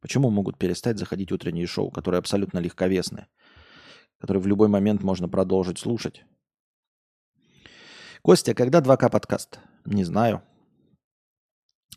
Почему 0.00 0.30
могут 0.30 0.58
перестать 0.58 0.98
заходить 0.98 1.32
утренние 1.32 1.66
шоу, 1.66 1.90
которые 1.90 2.18
абсолютно 2.18 2.58
легковесны, 2.58 3.26
которые 4.18 4.42
в 4.42 4.46
любой 4.46 4.68
момент 4.68 5.02
можно 5.02 5.28
продолжить 5.28 5.78
слушать? 5.78 6.24
Костя, 8.22 8.54
когда 8.54 8.80
2К 8.80 9.10
подкаст? 9.10 9.60
Не 9.84 10.04
знаю. 10.04 10.42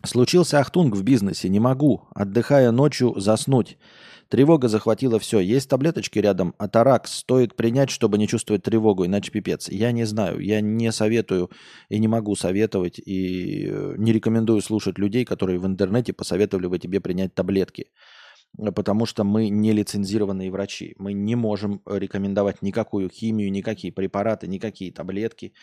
Случился 0.05 0.59
ахтунг 0.59 0.95
в 0.95 1.03
бизнесе, 1.03 1.49
не 1.49 1.59
могу, 1.59 2.07
отдыхая 2.15 2.71
ночью, 2.71 3.19
заснуть. 3.19 3.77
Тревога 4.29 4.67
захватила 4.67 5.19
все. 5.19 5.39
Есть 5.39 5.69
таблеточки 5.69 6.19
рядом, 6.19 6.53
атаракс 6.59 7.11
стоит 7.11 7.55
принять, 7.55 7.89
чтобы 7.89 8.19
не 8.19 8.27
чувствовать 8.27 8.63
тревогу, 8.63 9.05
иначе 9.05 9.31
пипец. 9.31 9.67
Я 9.69 9.91
не 9.91 10.05
знаю, 10.05 10.39
я 10.39 10.61
не 10.61 10.91
советую 10.91 11.49
и 11.89 11.97
не 11.97 12.07
могу 12.07 12.35
советовать, 12.35 12.99
и 12.99 13.65
э, 13.67 13.95
не 13.97 14.13
рекомендую 14.13 14.61
слушать 14.61 14.99
людей, 14.99 15.25
которые 15.25 15.57
в 15.59 15.65
интернете 15.65 16.13
посоветовали 16.13 16.67
бы 16.67 16.77
тебе 16.77 17.01
принять 17.01 17.33
таблетки. 17.33 17.87
Потому 18.75 19.05
что 19.05 19.23
мы 19.23 19.49
не 19.49 19.73
лицензированные 19.73 20.51
врачи. 20.51 20.95
Мы 20.97 21.13
не 21.13 21.35
можем 21.35 21.81
рекомендовать 21.85 22.61
никакую 22.61 23.09
химию, 23.09 23.51
никакие 23.51 23.91
препараты, 23.91 24.47
никакие 24.47 24.91
таблетки 24.91 25.53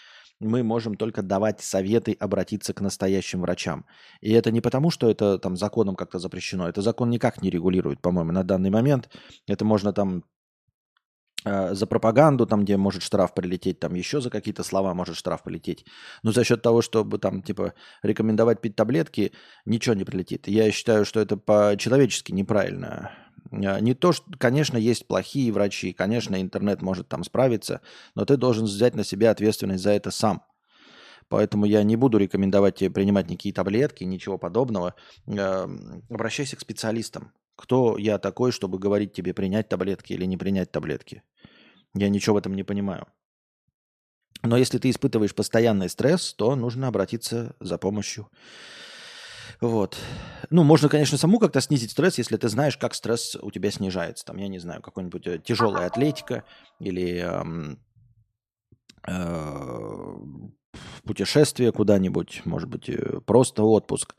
мы 0.41 0.63
можем 0.63 0.95
только 0.97 1.23
давать 1.23 1.61
советы 1.61 2.17
обратиться 2.19 2.75
к 2.75 2.81
настоящим 2.81 3.41
врачам. 3.41 3.87
И 4.21 4.33
это 4.33 4.51
не 4.51 4.61
потому, 4.61 4.91
что 4.91 5.11
это 5.11 5.39
там 5.39 5.57
законом 5.57 5.97
как-то 5.97 6.19
запрещено. 6.19 6.69
Это 6.69 6.83
закон 6.83 7.11
никак 7.11 7.43
не 7.43 7.51
регулирует, 7.51 8.01
по-моему, 8.01 8.33
на 8.33 8.43
данный 8.43 8.71
момент. 8.71 9.09
Это 9.47 9.65
можно 9.65 9.93
там 9.93 10.25
э, 11.45 11.75
за 11.75 11.87
пропаганду, 11.87 12.47
там, 12.47 12.65
где 12.65 12.77
может 12.77 13.03
штраф 13.03 13.33
прилететь, 13.35 13.81
там 13.81 13.95
еще 13.95 14.21
за 14.21 14.31
какие-то 14.31 14.63
слова 14.63 14.93
может 14.95 15.17
штраф 15.17 15.43
прилететь. 15.43 15.87
Но 16.23 16.33
за 16.33 16.45
счет 16.45 16.61
того, 16.61 16.83
чтобы 16.83 17.19
там, 17.19 17.43
типа, 17.43 17.73
рекомендовать 18.03 18.61
пить 18.61 18.77
таблетки, 18.77 19.33
ничего 19.65 19.95
не 19.95 20.05
прилетит. 20.05 20.49
Я 20.49 20.71
считаю, 20.71 21.07
что 21.07 21.21
это 21.21 21.39
по-человечески 21.39 22.33
неправильно. 22.33 23.26
А, 23.51 23.81
не 23.81 23.95
то, 23.95 24.13
что, 24.13 24.25
конечно, 24.39 24.77
есть 24.77 25.07
плохие 25.07 25.53
врачи, 25.53 25.93
конечно, 25.93 26.41
интернет 26.41 26.83
может 26.83 27.09
там 27.09 27.25
справиться, 27.25 27.81
но 28.15 28.25
ты 28.25 28.37
должен 28.37 28.65
взять 28.65 28.95
на 28.95 29.05
себя 29.05 29.31
ответственность 29.31 29.83
за 29.83 29.91
это 29.91 30.11
сам. 30.11 30.45
Поэтому 31.29 31.67
я 31.67 31.83
не 31.83 31.97
буду 31.97 32.19
рекомендовать 32.19 32.77
тебе 32.77 32.91
принимать 32.91 33.29
никакие 33.29 33.53
таблетки, 33.53 34.05
ничего 34.05 34.39
подобного. 34.39 34.95
Обращайся 35.27 36.57
к 36.57 36.61
специалистам. 36.61 37.33
Кто 37.57 37.99
я 37.99 38.19
такой, 38.19 38.53
чтобы 38.53 38.79
говорить 38.79 39.13
тебе 39.13 39.35
принять 39.35 39.69
таблетки 39.69 40.13
или 40.13 40.25
не 40.25 40.37
принять 40.37 40.71
таблетки? 40.71 41.23
Я 41.95 42.11
ничего 42.11 42.35
в 42.35 42.39
этом 42.39 42.55
не 42.55 42.63
понимаю. 42.63 43.07
Но 44.43 44.57
если 44.57 44.79
ты 44.79 44.91
испытываешь 44.91 45.35
постоянный 45.35 45.89
стресс, 45.89 46.35
то 46.35 46.55
нужно 46.55 46.89
обратиться 46.89 47.57
за 47.59 47.79
помощью 47.79 48.29
вот. 49.61 49.97
Ну, 50.51 50.63
можно, 50.63 50.89
конечно, 50.89 51.19
саму 51.19 51.39
как-то 51.39 51.61
снизить 51.61 51.91
стресс, 51.91 52.19
если 52.19 52.37
ты 52.37 52.49
знаешь, 52.49 52.77
как 52.77 52.95
стресс 52.95 53.37
у 53.41 53.51
тебя 53.51 53.71
снижается. 53.71 54.25
Там, 54.25 54.37
я 54.37 54.49
не 54.49 54.59
знаю, 54.59 54.83
какой-нибудь 54.83 55.27
э, 55.27 55.39
тяжелая 55.39 55.87
атлетика 55.87 56.45
или 56.79 57.19
эм, 57.19 57.79
э, 59.07 60.15
путешествие 61.05 61.73
куда-нибудь, 61.73 62.43
может 62.45 62.69
быть, 62.69 62.89
э, 62.89 63.21
просто 63.27 63.63
отпуск. 63.63 64.15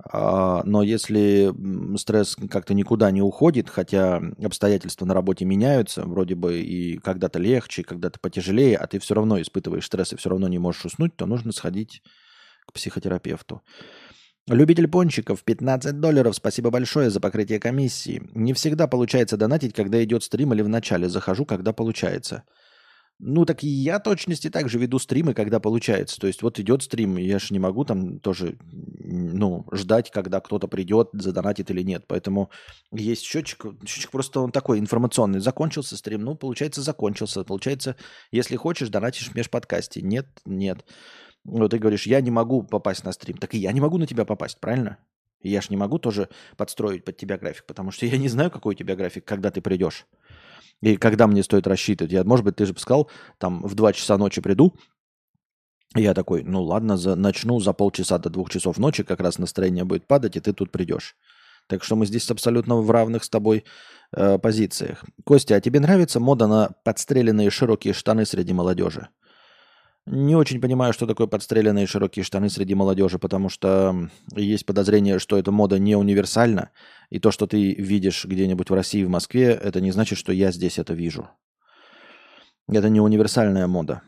А, 0.00 0.62
но 0.64 0.82
если 0.82 1.52
стресс 1.96 2.36
как-то 2.48 2.72
никуда 2.72 3.10
не 3.10 3.20
уходит, 3.20 3.68
хотя 3.68 4.22
обстоятельства 4.42 5.04
на 5.06 5.14
работе 5.14 5.44
меняются, 5.44 6.04
вроде 6.04 6.36
бы 6.36 6.60
и 6.60 6.98
когда-то 6.98 7.40
легче, 7.40 7.82
когда-то 7.82 8.20
потяжелее, 8.20 8.76
а 8.76 8.86
ты 8.86 9.00
все 9.00 9.14
равно 9.14 9.40
испытываешь 9.40 9.86
стресс 9.86 10.12
и 10.12 10.16
все 10.16 10.30
равно 10.30 10.46
не 10.46 10.58
можешь 10.58 10.84
уснуть, 10.84 11.16
то 11.16 11.26
нужно 11.26 11.50
сходить 11.52 12.02
к 12.66 12.74
психотерапевту. 12.74 13.62
Любитель 14.48 14.88
пончиков, 14.88 15.44
15 15.44 16.00
долларов, 16.00 16.34
спасибо 16.34 16.70
большое 16.70 17.10
за 17.10 17.20
покрытие 17.20 17.60
комиссии. 17.60 18.22
Не 18.34 18.54
всегда 18.54 18.86
получается 18.86 19.36
донатить, 19.36 19.74
когда 19.74 20.02
идет 20.02 20.22
стрим 20.22 20.54
или 20.54 20.62
в 20.62 20.68
начале. 20.68 21.08
Захожу, 21.08 21.44
когда 21.44 21.74
получается. 21.74 22.44
Ну, 23.18 23.44
так 23.44 23.62
я 23.62 23.98
точности 23.98 24.48
так 24.48 24.70
же 24.70 24.78
веду 24.78 24.98
стримы, 24.98 25.34
когда 25.34 25.60
получается. 25.60 26.18
То 26.18 26.28
есть 26.28 26.40
вот 26.40 26.58
идет 26.60 26.82
стрим, 26.82 27.18
я 27.18 27.38
же 27.38 27.48
не 27.50 27.58
могу 27.58 27.84
там 27.84 28.20
тоже, 28.20 28.56
ну, 28.62 29.66
ждать, 29.72 30.10
когда 30.10 30.40
кто-то 30.40 30.66
придет, 30.66 31.10
задонатит 31.12 31.70
или 31.70 31.82
нет. 31.82 32.04
Поэтому 32.06 32.50
есть 32.90 33.24
счетчик, 33.24 33.66
счетчик 33.84 34.10
просто 34.10 34.40
он 34.40 34.50
такой 34.50 34.78
информационный. 34.78 35.40
Закончился 35.40 35.96
стрим, 35.96 36.22
ну, 36.22 36.36
получается, 36.36 36.80
закончился. 36.80 37.44
Получается, 37.44 37.96
если 38.30 38.56
хочешь, 38.56 38.88
донатишь 38.88 39.28
в 39.28 39.34
межподкасте. 39.34 40.00
Нет, 40.00 40.26
нет. 40.46 40.86
Вот 41.50 41.70
ты 41.70 41.78
говоришь, 41.78 42.06
я 42.06 42.20
не 42.20 42.30
могу 42.30 42.62
попасть 42.62 43.04
на 43.04 43.12
стрим. 43.12 43.36
Так 43.38 43.54
и 43.54 43.58
я 43.58 43.72
не 43.72 43.80
могу 43.80 43.98
на 43.98 44.06
тебя 44.06 44.24
попасть, 44.24 44.58
правильно? 44.60 44.98
Я 45.40 45.60
ж 45.60 45.70
не 45.70 45.76
могу 45.76 45.98
тоже 45.98 46.28
подстроить 46.56 47.04
под 47.04 47.16
тебя 47.16 47.38
график, 47.38 47.64
потому 47.66 47.90
что 47.90 48.06
я 48.06 48.18
не 48.18 48.28
знаю, 48.28 48.50
какой 48.50 48.74
у 48.74 48.78
тебя 48.78 48.96
график, 48.96 49.24
когда 49.24 49.50
ты 49.50 49.60
придешь. 49.60 50.06
И 50.80 50.96
когда 50.96 51.26
мне 51.26 51.42
стоит 51.42 51.66
рассчитывать. 51.66 52.12
Я, 52.12 52.22
может 52.24 52.44
быть, 52.44 52.56
ты 52.56 52.66
же 52.66 52.74
сказал, 52.78 53.10
там 53.38 53.62
в 53.62 53.74
2 53.74 53.92
часа 53.94 54.16
ночи 54.16 54.40
приду, 54.40 54.74
я 55.94 56.12
такой, 56.14 56.44
ну 56.44 56.62
ладно, 56.62 56.96
за, 56.96 57.16
начну 57.16 57.58
за 57.60 57.72
полчаса 57.72 58.18
до 58.18 58.28
двух 58.28 58.50
часов 58.50 58.78
ночи, 58.78 59.02
как 59.02 59.20
раз 59.20 59.38
настроение 59.38 59.84
будет 59.84 60.06
падать, 60.06 60.36
и 60.36 60.40
ты 60.40 60.52
тут 60.52 60.70
придешь. 60.70 61.16
Так 61.66 61.82
что 61.82 61.96
мы 61.96 62.06
здесь 62.06 62.30
абсолютно 62.30 62.76
в 62.76 62.90
равных 62.90 63.24
с 63.24 63.30
тобой 63.30 63.64
э, 64.12 64.38
позициях. 64.38 65.04
Костя, 65.24 65.56
а 65.56 65.60
тебе 65.60 65.80
нравится 65.80 66.20
мода 66.20 66.46
на 66.46 66.70
подстреленные 66.84 67.50
широкие 67.50 67.94
штаны 67.94 68.26
среди 68.26 68.52
молодежи? 68.52 69.08
Не 70.10 70.36
очень 70.36 70.58
понимаю, 70.58 70.94
что 70.94 71.06
такое 71.06 71.26
подстреленные 71.26 71.86
широкие 71.86 72.24
штаны 72.24 72.48
среди 72.48 72.74
молодежи, 72.74 73.18
потому 73.18 73.50
что 73.50 74.08
есть 74.34 74.64
подозрение, 74.64 75.18
что 75.18 75.36
эта 75.36 75.52
мода 75.52 75.78
не 75.78 75.96
универсальна, 75.96 76.70
и 77.10 77.18
то, 77.18 77.30
что 77.30 77.46
ты 77.46 77.74
видишь 77.74 78.24
где-нибудь 78.24 78.70
в 78.70 78.74
России, 78.74 79.04
в 79.04 79.10
Москве, 79.10 79.50
это 79.50 79.82
не 79.82 79.90
значит, 79.90 80.16
что 80.16 80.32
я 80.32 80.50
здесь 80.50 80.78
это 80.78 80.94
вижу. 80.94 81.28
Это 82.68 82.88
не 82.88 83.02
универсальная 83.02 83.66
мода. 83.66 84.00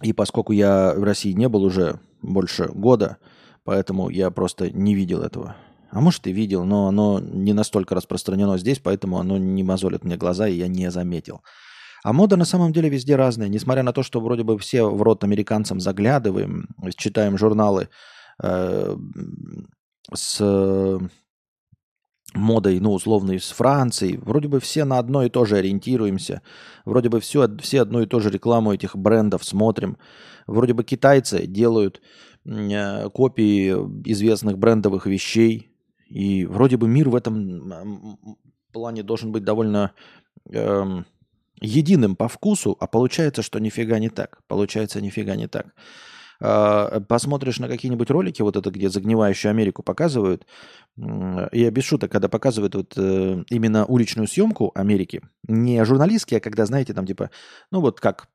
И 0.00 0.14
поскольку 0.14 0.54
я 0.54 0.94
в 0.96 1.04
России 1.04 1.32
не 1.32 1.50
был 1.50 1.62
уже 1.62 2.00
больше 2.22 2.68
года, 2.68 3.18
поэтому 3.62 4.08
я 4.08 4.30
просто 4.30 4.70
не 4.70 4.94
видел 4.94 5.20
этого. 5.22 5.56
А 5.90 6.00
может 6.00 6.26
и 6.26 6.32
видел, 6.32 6.64
но 6.64 6.88
оно 6.88 7.20
не 7.20 7.52
настолько 7.52 7.94
распространено 7.94 8.56
здесь, 8.56 8.78
поэтому 8.78 9.18
оно 9.18 9.36
не 9.36 9.62
мозолит 9.62 10.04
мне 10.04 10.16
глаза, 10.16 10.48
и 10.48 10.56
я 10.56 10.66
не 10.66 10.90
заметил. 10.90 11.42
А 12.06 12.12
мода 12.12 12.36
на 12.36 12.44
самом 12.44 12.72
деле 12.72 12.88
везде 12.88 13.16
разная. 13.16 13.48
Несмотря 13.48 13.82
на 13.82 13.92
то, 13.92 14.04
что 14.04 14.20
вроде 14.20 14.44
бы 14.44 14.56
все 14.58 14.84
в 14.84 15.02
рот 15.02 15.24
американцам 15.24 15.80
заглядываем, 15.80 16.68
читаем 16.96 17.36
журналы 17.36 17.88
э, 18.40 18.96
с 20.14 21.00
модой, 22.32 22.78
ну, 22.78 22.92
условно, 22.92 23.32
из 23.32 23.50
Франции. 23.50 24.20
Вроде 24.22 24.46
бы 24.46 24.60
все 24.60 24.84
на 24.84 25.00
одно 25.00 25.24
и 25.24 25.28
то 25.28 25.44
же 25.44 25.56
ориентируемся. 25.56 26.42
Вроде 26.84 27.08
бы 27.08 27.18
все, 27.18 27.48
все 27.58 27.80
одну 27.80 28.02
и 28.02 28.06
ту 28.06 28.20
же 28.20 28.30
рекламу 28.30 28.72
этих 28.72 28.94
брендов 28.94 29.42
смотрим. 29.44 29.96
Вроде 30.46 30.74
бы 30.74 30.84
китайцы 30.84 31.44
делают 31.48 32.00
э, 32.44 33.10
копии 33.10 33.72
известных 34.08 34.58
брендовых 34.58 35.06
вещей. 35.06 35.72
И 36.08 36.46
вроде 36.46 36.76
бы 36.76 36.86
мир 36.86 37.08
в 37.08 37.16
этом 37.16 38.38
плане 38.72 39.02
должен 39.02 39.32
быть 39.32 39.42
довольно... 39.42 39.90
Э, 40.52 41.02
единым 41.60 42.16
по 42.16 42.28
вкусу, 42.28 42.76
а 42.80 42.86
получается, 42.86 43.42
что 43.42 43.58
нифига 43.58 43.98
не 43.98 44.08
так. 44.10 44.40
Получается, 44.46 45.00
нифига 45.00 45.36
не 45.36 45.48
так. 45.48 45.66
э, 46.40 47.00
посмотришь 47.08 47.58
на 47.58 47.68
какие-нибудь 47.68 48.10
ролики, 48.10 48.42
вот 48.42 48.56
это, 48.56 48.70
где 48.70 48.90
загнивающую 48.90 49.50
Америку 49.50 49.82
показывают, 49.82 50.46
я 50.96 51.70
без 51.70 51.84
шуток, 51.84 52.12
когда 52.12 52.28
показывают 52.28 52.74
вот 52.74 52.94
э, 52.96 53.44
именно 53.50 53.86
уличную 53.86 54.28
съемку 54.28 54.72
Америки, 54.74 55.22
не 55.48 55.84
журналистские, 55.84 56.38
а 56.38 56.40
когда, 56.40 56.66
знаете, 56.66 56.94
там 56.94 57.06
типа, 57.06 57.30
ну 57.70 57.80
вот 57.80 58.00
как 58.00 58.28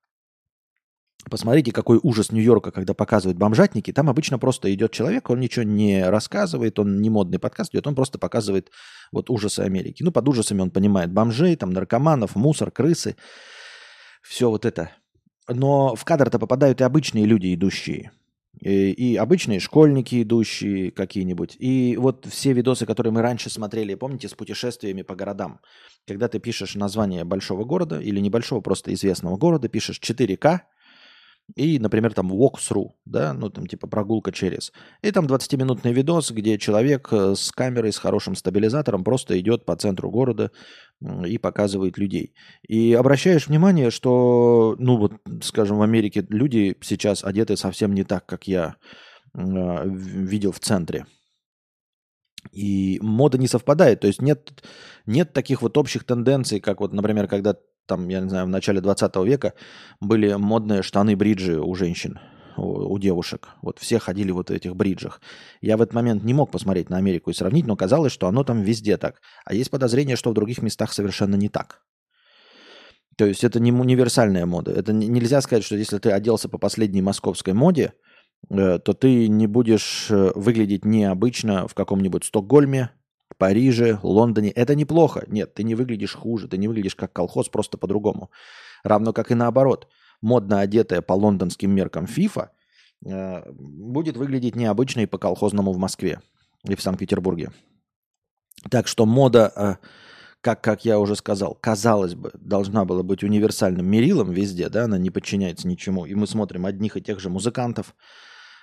Посмотрите, 1.30 1.72
какой 1.72 2.00
ужас 2.02 2.32
Нью-Йорка, 2.32 2.72
когда 2.72 2.94
показывают 2.94 3.38
бомжатники. 3.38 3.94
Там 3.94 4.10
обычно 4.10 4.40
просто 4.40 4.74
идет 4.74 4.92
человек, 4.92 5.30
он 5.30 5.40
ничего 5.40 5.64
не 5.64 6.04
рассказывает, 6.04 6.80
он 6.80 7.02
не 7.02 7.10
модный 7.10 7.38
подкаст 7.38 7.74
идет, 7.74 7.86
он 7.88 7.96
просто 7.96 8.18
показывает 8.18 8.72
вот 9.12 9.30
ужасы 9.30 9.60
Америки. 9.60 10.04
Ну, 10.04 10.12
под 10.12 10.28
ужасами 10.28 10.62
он 10.62 10.72
понимает 10.72 11.12
бомжей, 11.12 11.56
там, 11.56 11.72
наркоманов, 11.72 12.36
мусор, 12.36 12.72
крысы, 12.72 13.16
все 14.24 14.50
вот 14.50 14.66
это. 14.66 14.92
Но 15.48 15.96
в 15.96 16.04
кадр-то 16.06 16.40
попадают 16.40 16.82
и 16.82 16.84
обычные 16.84 17.26
люди, 17.26 17.54
идущие. 17.54 18.12
И, 18.60 18.92
и 18.92 19.16
обычные 19.16 19.60
школьники, 19.60 20.22
идущие 20.22 20.92
какие-нибудь. 20.92 21.56
И 21.60 21.98
вот 21.98 22.26
все 22.30 22.54
видосы, 22.54 22.86
которые 22.86 23.14
мы 23.14 23.22
раньше 23.22 23.50
смотрели, 23.50 23.96
помните, 23.96 24.28
с 24.28 24.34
путешествиями 24.34 25.04
по 25.04 25.16
городам. 25.16 25.62
Когда 26.08 26.28
ты 26.28 26.40
пишешь 26.40 26.76
название 26.76 27.24
большого 27.24 27.64
города 27.64 28.00
или 28.00 28.20
небольшого, 28.20 28.62
просто 28.62 28.94
известного 28.94 29.38
города, 29.38 29.68
пишешь 29.68 30.00
4К, 30.00 30.62
и, 31.56 31.80
например, 31.80 32.14
там 32.14 32.32
walk-through, 32.32 32.92
да, 33.06 33.34
ну 33.34 33.50
там 33.50 33.68
типа 33.68 33.88
прогулка 33.88 34.32
через. 34.32 34.72
И 35.02 35.12
там 35.12 35.26
20-минутный 35.26 35.94
видос, 35.94 36.32
где 36.32 36.58
человек 36.58 37.10
э, 37.12 37.36
с 37.36 37.52
камерой, 37.52 37.92
с 37.92 37.98
хорошим 37.98 38.36
стабилизатором 38.36 39.04
просто 39.04 39.40
идет 39.40 39.66
по 39.66 39.76
центру 39.76 40.10
города 40.10 40.52
и 41.26 41.38
показывает 41.38 41.98
людей. 41.98 42.34
И 42.68 42.94
обращаешь 42.94 43.48
внимание, 43.48 43.90
что, 43.90 44.76
ну 44.80 44.98
вот, 44.98 45.14
скажем, 45.42 45.78
в 45.78 45.82
Америке 45.82 46.26
люди 46.30 46.76
сейчас 46.82 47.24
одеты 47.24 47.58
совсем 47.58 47.94
не 47.94 48.04
так, 48.04 48.26
как 48.26 48.48
я 48.48 48.76
э, 49.34 49.40
видел 49.86 50.52
в 50.52 50.60
центре. 50.60 51.06
И 52.52 52.98
мода 53.02 53.38
не 53.38 53.48
совпадает, 53.48 54.00
то 54.00 54.08
есть 54.08 54.22
нет, 54.22 54.64
нет 55.06 55.32
таких 55.32 55.62
вот 55.62 55.78
общих 55.78 56.04
тенденций, 56.04 56.60
как 56.60 56.80
вот, 56.80 56.92
например, 56.92 57.28
когда 57.28 57.56
там, 57.92 58.08
я 58.08 58.22
не 58.22 58.30
знаю, 58.30 58.46
в 58.46 58.50
начале 58.50 58.80
20 58.80 59.14
века 59.18 59.54
были 60.00 60.34
модные 60.36 60.82
штаны-бриджи 60.82 61.60
у 61.60 61.76
женщин, 61.76 62.20
у, 62.56 62.98
девушек. 63.00 63.50
Вот 63.62 63.80
все 63.80 64.00
ходили 64.00 64.32
вот 64.32 64.50
в 64.50 64.54
этих 64.54 64.78
бриджах. 64.78 65.20
Я 65.60 65.76
в 65.76 65.82
этот 65.82 65.94
момент 65.94 66.24
не 66.24 66.34
мог 66.34 66.52
посмотреть 66.52 66.90
на 66.90 66.96
Америку 66.96 67.32
и 67.32 67.34
сравнить, 67.34 67.68
но 67.68 67.76
казалось, 67.76 68.14
что 68.14 68.28
оно 68.28 68.46
там 68.46 68.62
везде 68.62 68.96
так. 68.96 69.20
А 69.44 69.54
есть 69.54 69.70
подозрение, 69.70 70.16
что 70.16 70.30
в 70.30 70.34
других 70.34 70.62
местах 70.62 70.94
совершенно 70.94 71.36
не 71.36 71.50
так. 71.50 71.82
То 73.18 73.26
есть 73.26 73.44
это 73.44 73.60
не 73.60 73.74
универсальная 73.74 74.46
мода. 74.46 74.72
Это 74.72 74.94
нельзя 74.94 75.42
сказать, 75.42 75.66
что 75.66 75.76
если 75.76 75.98
ты 75.98 76.12
оделся 76.12 76.48
по 76.48 76.58
последней 76.58 77.02
московской 77.02 77.54
моде, 77.54 77.92
э, 78.50 78.80
то 78.80 78.94
ты 78.94 79.28
не 79.28 79.48
будешь 79.48 80.08
э, 80.10 80.32
выглядеть 80.34 80.86
необычно 80.86 81.68
в 81.68 81.74
каком-нибудь 81.74 82.24
Стокгольме, 82.24 82.92
Париже, 83.42 83.98
Лондоне. 84.04 84.52
Это 84.52 84.76
неплохо. 84.76 85.24
Нет, 85.28 85.56
ты 85.56 85.64
не 85.64 85.74
выглядишь 85.74 86.14
хуже, 86.14 86.48
ты 86.48 86.58
не 86.58 86.68
выглядишь 86.68 86.96
как 86.96 87.12
колхоз, 87.12 87.50
просто 87.50 87.80
по-другому. 87.80 88.30
Равно 88.84 89.14
как 89.14 89.32
и 89.32 89.36
наоборот. 89.36 89.88
Модно 90.22 90.60
одетая 90.60 91.02
по 91.02 91.14
лондонским 91.14 91.72
меркам 91.72 92.06
FIFA 92.06 92.50
э, 93.04 93.52
будет 93.52 94.16
выглядеть 94.16 94.56
необычно 94.56 95.02
и 95.02 95.06
по-колхозному 95.08 95.74
в 95.74 95.80
Москве 95.80 96.20
и 96.70 96.76
в 96.76 96.82
Санкт-Петербурге. 96.84 97.50
Так 98.70 98.88
что 98.88 99.08
мода, 99.08 99.52
э, 99.56 99.76
как, 100.42 100.62
как 100.62 100.86
я 100.86 101.00
уже 101.00 101.16
сказал, 101.16 101.58
казалось 101.60 102.14
бы, 102.14 102.30
должна 102.36 102.86
была 102.86 103.02
быть 103.02 103.24
универсальным 103.24 103.88
мерилом 103.88 104.32
везде, 104.32 104.70
да, 104.70 104.84
она 104.84 105.00
не 105.00 105.10
подчиняется 105.10 105.68
ничему. 105.68 106.06
И 106.06 106.14
мы 106.14 106.28
смотрим 106.28 106.68
одних 106.68 106.96
и 106.96 107.02
тех 107.02 107.20
же 107.20 107.32
музыкантов, 107.32 107.96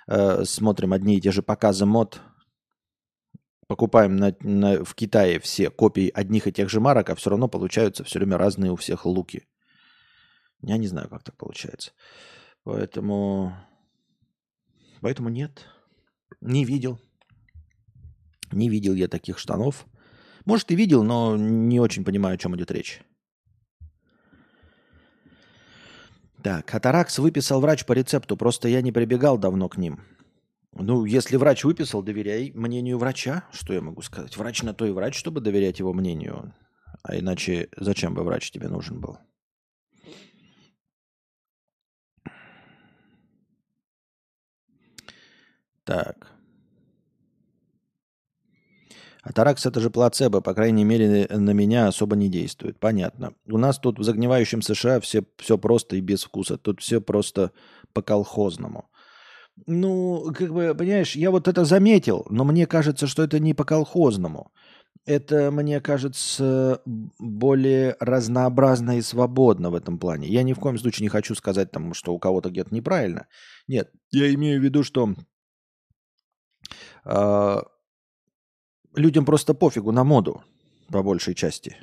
э, 0.07 0.45
смотрим 0.45 0.93
одни 0.93 1.17
и 1.17 1.21
те 1.21 1.33
же 1.33 1.43
показы 1.43 1.85
мод, 1.85 2.21
покупаем 3.69 4.17
на, 4.17 4.35
на, 4.41 4.85
в 4.85 4.95
Китае 4.95 5.39
все 5.39 5.71
копии 5.71 6.11
одних 6.13 6.49
и 6.49 6.53
тех 6.53 6.69
же 6.69 6.81
марок, 6.81 7.11
а 7.11 7.15
все 7.15 7.31
равно 7.31 7.49
получаются 7.49 8.03
все 8.03 8.19
время 8.19 8.39
разные 8.39 8.73
у 8.73 8.77
всех 8.77 9.07
луки. 9.07 9.47
Я 10.63 10.79
не 10.79 10.89
знаю, 10.89 11.09
как 11.09 11.23
так 11.23 11.37
получается. 11.37 11.93
Поэтому... 12.65 13.55
Поэтому 15.01 15.29
нет. 15.29 15.67
Не 16.41 16.65
видел. 16.65 16.99
Не 18.51 18.69
видел 18.69 18.95
я 18.95 19.07
таких 19.07 19.39
штанов. 19.39 19.87
Может, 20.45 20.71
и 20.71 20.77
видел, 20.77 21.05
но 21.05 21.37
не 21.37 21.79
очень 21.79 22.05
понимаю, 22.05 22.35
о 22.35 22.39
чем 22.39 22.57
идет 22.57 22.71
речь. 22.71 23.03
Так, 26.43 26.75
Атаракс 26.75 27.19
выписал 27.19 27.61
врач 27.61 27.85
по 27.85 27.93
рецепту, 27.93 28.37
просто 28.37 28.69
я 28.69 28.81
не 28.81 28.93
прибегал 28.93 29.39
давно 29.39 29.69
к 29.69 29.77
ним. 29.77 30.01
Ну, 30.81 31.05
если 31.05 31.37
врач 31.37 31.65
выписал, 31.65 32.03
доверяй 32.03 32.53
мнению 32.55 32.99
врача. 32.99 33.45
Что 33.51 33.75
я 33.75 33.81
могу 33.81 34.01
сказать? 34.01 34.37
Врач 34.37 34.63
на 34.63 34.73
то 34.73 34.87
и 34.87 34.93
врач, 34.93 35.17
чтобы 35.17 35.41
доверять 35.41 35.81
его 35.81 35.93
мнению. 35.93 36.55
А 37.03 37.19
иначе 37.19 37.69
зачем 37.77 38.15
бы 38.15 38.23
врач 38.23 38.53
тебе 38.53 38.69
нужен 38.69 39.01
был? 39.01 39.19
Так. 45.85 46.33
Атаракс 49.23 49.67
это 49.67 49.81
же 49.81 49.91
плацебо, 49.91 50.41
по 50.41 50.55
крайней 50.55 50.85
мере, 50.85 51.27
на 51.29 51.51
меня 51.51 51.89
особо 51.89 52.15
не 52.15 52.29
действует. 52.29 52.79
Понятно. 52.79 53.35
У 53.47 53.59
нас 53.59 53.79
тут 53.79 53.99
в 53.99 54.05
загнивающем 54.05 54.63
США 54.63 55.01
все, 55.01 55.25
все 55.39 55.59
просто 55.59 55.97
и 55.97 56.01
без 56.01 56.23
вкуса. 56.23 56.57
Тут 56.57 56.81
все 56.81 57.01
просто 57.01 57.51
по-колхозному. 57.93 58.89
Ну, 59.67 60.33
как 60.35 60.53
бы, 60.53 60.75
понимаешь, 60.75 61.17
я 61.17 61.31
вот 61.31 61.49
это 61.49 61.65
заметил, 61.65 62.27
но 62.31 62.45
мне 62.45 62.67
кажется, 62.67 63.07
что 63.07 63.23
это 63.23 63.39
не 63.39 63.55
по-колхозному. 63.55 64.53
Это, 65.05 65.51
мне 65.51 65.81
кажется, 65.81 66.83
более 67.19 67.97
разнообразно 67.99 68.99
и 68.99 69.03
свободно 69.03 69.71
в 69.71 69.75
этом 69.75 69.99
плане. 69.99 70.29
Я 70.29 70.43
ни 70.43 70.53
в 70.53 70.59
коем 70.59 70.79
случае 70.79 71.05
не 71.05 71.09
хочу 71.09 71.35
сказать, 71.35 71.71
там, 71.71 71.95
что 71.95 72.13
у 72.13 72.19
кого-то 72.19 72.51
где-то 72.51 72.75
неправильно. 72.75 73.27
Нет, 73.67 73.91
я 74.11 74.33
имею 74.35 74.61
в 74.61 74.65
виду, 74.65 74.83
что 74.83 75.15
э, 77.05 77.57
людям 78.95 79.25
просто 79.25 79.55
пофигу 79.55 79.93
на 79.93 80.05
моду, 80.05 80.43
по 80.89 81.03
большей 81.03 81.35
части. 81.35 81.77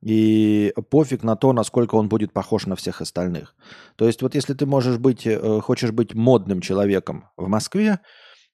И 0.00 0.72
пофиг 0.90 1.24
на 1.24 1.34
то, 1.36 1.52
насколько 1.52 1.96
он 1.96 2.08
будет 2.08 2.32
похож 2.32 2.66
на 2.66 2.76
всех 2.76 3.00
остальных. 3.00 3.56
То 3.96 4.06
есть 4.06 4.22
вот 4.22 4.34
если 4.34 4.54
ты 4.54 4.64
можешь 4.64 4.98
быть, 4.98 5.26
э, 5.26 5.60
хочешь 5.60 5.90
быть 5.90 6.14
модным 6.14 6.60
человеком 6.60 7.28
в 7.36 7.48
Москве, 7.48 7.98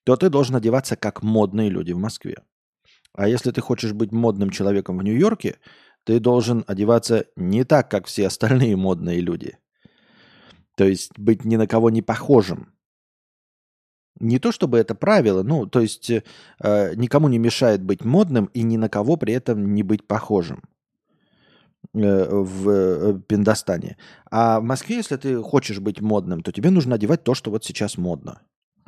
то 0.05 0.15
ты 0.15 0.29
должен 0.29 0.55
одеваться 0.55 0.95
как 0.95 1.21
модные 1.21 1.69
люди 1.69 1.91
в 1.91 1.99
Москве. 1.99 2.37
А 3.13 3.27
если 3.27 3.51
ты 3.51 3.61
хочешь 3.61 3.93
быть 3.93 4.11
модным 4.11 4.49
человеком 4.49 4.97
в 4.97 5.03
Нью-Йорке, 5.03 5.57
ты 6.03 6.19
должен 6.19 6.63
одеваться 6.67 7.25
не 7.35 7.63
так, 7.63 7.89
как 7.89 8.07
все 8.07 8.27
остальные 8.27 8.75
модные 8.75 9.21
люди. 9.21 9.57
То 10.75 10.85
есть 10.85 11.17
быть 11.17 11.45
ни 11.45 11.55
на 11.55 11.67
кого 11.67 11.89
не 11.89 12.01
похожим. 12.01 12.73
Не 14.19 14.39
то 14.39 14.51
чтобы 14.51 14.77
это 14.77 14.95
правило, 14.95 15.43
ну, 15.43 15.65
то 15.65 15.81
есть 15.81 16.09
э, 16.09 16.21
никому 16.95 17.27
не 17.27 17.37
мешает 17.37 17.83
быть 17.83 18.05
модным 18.05 18.45
и 18.45 18.63
ни 18.63 18.77
на 18.77 18.87
кого 18.87 19.17
при 19.17 19.33
этом 19.33 19.73
не 19.73 19.83
быть 19.83 20.07
похожим. 20.07 20.63
Э, 21.93 22.27
в 22.29 22.69
э, 22.69 23.19
Пиндостане. 23.27 23.97
А 24.31 24.59
в 24.59 24.63
Москве, 24.63 24.97
если 24.97 25.17
ты 25.17 25.41
хочешь 25.41 25.79
быть 25.79 26.01
модным, 26.01 26.41
то 26.41 26.51
тебе 26.51 26.69
нужно 26.69 26.95
одевать 26.95 27.23
то, 27.23 27.33
что 27.33 27.51
вот 27.51 27.63
сейчас 27.63 27.97
модно. 27.97 28.41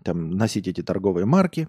Там 0.04 0.32
носить 0.32 0.68
эти 0.68 0.82
торговые 0.82 1.26
марки, 1.26 1.68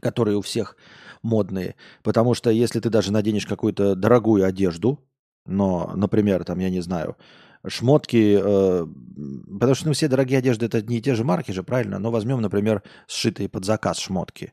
которые 0.00 0.36
у 0.36 0.40
всех 0.40 0.76
модные. 1.22 1.74
Потому 2.02 2.34
что 2.34 2.50
если 2.50 2.80
ты 2.80 2.90
даже 2.90 3.12
наденешь 3.12 3.46
какую-то 3.46 3.94
дорогую 3.94 4.44
одежду, 4.44 4.98
но, 5.46 5.92
например, 5.94 6.44
там, 6.44 6.58
я 6.58 6.70
не 6.70 6.80
знаю, 6.80 7.16
шмотки, 7.66 8.38
э, 8.42 8.86
потому 9.58 9.74
что 9.74 9.88
ну, 9.88 9.92
все 9.92 10.08
дорогие 10.08 10.38
одежды 10.38 10.66
это 10.66 10.82
не 10.82 11.00
те 11.00 11.14
же 11.14 11.24
марки 11.24 11.52
же, 11.52 11.62
правильно? 11.62 11.98
Но 11.98 12.10
возьмем, 12.10 12.40
например, 12.40 12.82
сшитые 13.06 13.48
под 13.48 13.64
заказ 13.64 13.98
шмотки. 13.98 14.52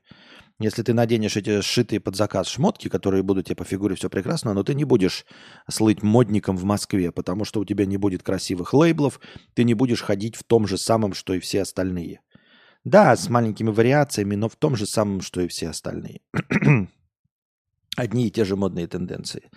Если 0.59 0.81
ты 0.81 0.93
наденешь 0.93 1.37
эти 1.37 1.61
сшитые 1.61 1.99
под 1.99 2.15
заказ 2.15 2.47
шмотки, 2.47 2.87
которые 2.87 3.21
будут 3.21 3.45
тебе 3.45 3.55
по 3.57 3.63
фигуре 3.63 3.95
все 3.95 4.09
прекрасно, 4.09 4.55
но 4.55 4.63
ты 4.63 4.73
не 4.73 4.85
будешь 4.85 5.25
слыть 5.69 6.01
модником 6.01 6.57
в 6.57 6.63
Москве, 6.63 7.11
потому 7.11 7.45
что 7.45 7.59
у 7.59 7.65
тебя 7.65 7.85
не 7.85 7.97
будет 7.97 8.23
красивых 8.23 8.73
лейблов, 8.73 9.19
ты 9.53 9.63
не 9.63 9.75
будешь 9.75 10.01
ходить 10.01 10.35
в 10.35 10.43
том 10.43 10.67
же 10.67 10.79
самом, 10.79 11.13
что 11.13 11.33
и 11.33 11.39
все 11.39 11.61
остальные. 11.61 12.21
Да, 12.83 13.15
с 13.15 13.29
маленькими 13.29 13.69
вариациями, 13.69 14.35
но 14.35 14.49
в 14.49 14.55
том 14.55 14.75
же 14.75 14.87
самом, 14.87 15.21
что 15.21 15.41
и 15.41 15.47
все 15.47 15.69
остальные. 15.69 16.21
Одни 17.97 18.27
и 18.27 18.31
те 18.31 18.43
же 18.43 18.55
модные 18.55 18.87
тенденции. 18.87 19.51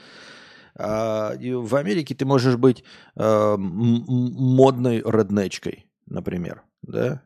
А, 0.74 1.34
в 1.38 1.76
Америке 1.76 2.14
ты 2.14 2.26
можешь 2.26 2.56
быть 2.56 2.84
а, 3.16 3.56
модной 3.56 4.98
реднечкой, 4.98 5.86
например, 6.06 6.62
да? 6.82 7.22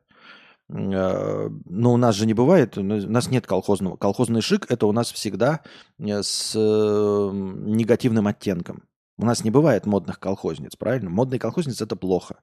А, 0.72 1.48
но 1.64 1.92
у 1.92 1.96
нас 1.96 2.14
же 2.14 2.26
не 2.26 2.34
бывает, 2.34 2.78
у 2.78 2.82
нас 2.82 3.30
нет 3.30 3.46
колхозного. 3.46 3.96
Колхозный 3.96 4.40
шик– 4.40 4.66
это 4.70 4.86
у 4.86 4.92
нас 4.92 5.12
всегда 5.12 5.62
э, 5.98 6.22
с 6.22 6.52
э, 6.54 7.30
негативным 7.32 8.26
оттенком. 8.26 8.84
У 9.16 9.24
нас 9.24 9.44
не 9.44 9.50
бывает 9.50 9.86
модных 9.86 10.18
колхозниц, 10.18 10.74
правильно? 10.76 11.10
Модный 11.10 11.38
колхозниц 11.38 11.80
это 11.80 11.94
плохо. 11.96 12.40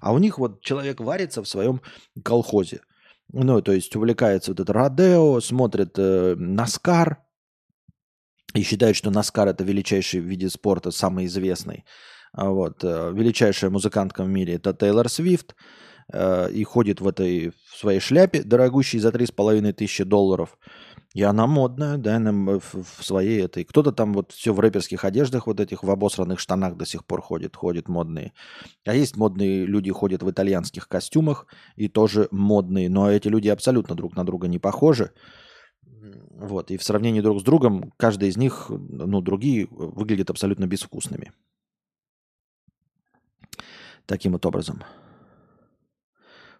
А 0.00 0.12
у 0.12 0.18
них 0.18 0.38
вот 0.38 0.62
человек 0.62 1.00
варится 1.00 1.42
в 1.42 1.48
своем 1.48 1.80
колхозе. 2.24 2.82
Ну, 3.32 3.62
то 3.62 3.72
есть 3.72 3.94
увлекается 3.94 4.50
вот 4.50 4.60
это 4.60 4.72
Родео, 4.72 5.40
смотрит 5.40 5.98
э, 5.98 6.34
Наскар 6.36 7.18
и 8.54 8.62
считает, 8.62 8.96
что 8.96 9.10
Наскар 9.10 9.48
это 9.48 9.62
величайший 9.62 10.20
в 10.20 10.24
виде 10.24 10.50
спорта, 10.50 10.90
самый 10.90 11.26
известный. 11.26 11.84
А 12.32 12.50
вот. 12.50 12.82
Э, 12.82 13.12
величайшая 13.14 13.70
музыкантка 13.70 14.24
в 14.24 14.28
мире 14.28 14.54
это 14.54 14.74
Тейлор 14.74 15.08
Свифт. 15.08 15.54
Э, 16.12 16.50
и 16.50 16.64
ходит 16.64 17.00
в 17.00 17.08
этой 17.08 17.50
в 17.50 17.76
своей 17.76 18.00
шляпе, 18.00 18.42
дорогущей 18.42 18.98
за 18.98 19.10
3,5 19.10 19.72
тысячи 19.72 20.04
долларов. 20.04 20.58
И 21.14 21.22
она 21.22 21.46
модная, 21.46 21.96
да, 21.96 22.16
она 22.16 22.58
в, 22.58 22.82
в 22.82 23.04
своей 23.04 23.42
этой. 23.42 23.64
Кто-то 23.64 23.90
там 23.90 24.12
вот 24.12 24.32
все 24.32 24.52
в 24.52 24.60
рэперских 24.60 25.04
одеждах, 25.04 25.46
вот 25.46 25.58
этих 25.58 25.82
в 25.82 25.90
обосранных 25.90 26.38
штанах 26.38 26.76
до 26.76 26.86
сих 26.86 27.04
пор 27.04 27.20
ходит, 27.20 27.56
ходит 27.56 27.88
модные. 27.88 28.32
А 28.86 28.94
есть 28.94 29.16
модные 29.16 29.66
люди, 29.66 29.90
ходят 29.90 30.22
в 30.22 30.30
итальянских 30.30 30.88
костюмах 30.88 31.46
и 31.74 31.88
тоже 31.88 32.28
модные. 32.30 32.88
Но 32.88 33.10
эти 33.10 33.28
люди 33.28 33.48
абсолютно 33.48 33.96
друг 33.96 34.16
на 34.16 34.24
друга 34.24 34.46
не 34.46 34.58
похожи. 34.58 35.10
Вот, 36.30 36.70
и 36.70 36.76
в 36.76 36.82
сравнении 36.82 37.20
друг 37.20 37.40
с 37.40 37.42
другом, 37.42 37.92
каждый 37.96 38.28
из 38.28 38.36
них, 38.36 38.66
ну, 38.70 39.20
другие 39.20 39.66
выглядят 39.70 40.30
абсолютно 40.30 40.66
безвкусными. 40.66 41.32
Таким 44.06 44.32
вот 44.32 44.46
образом. 44.46 44.82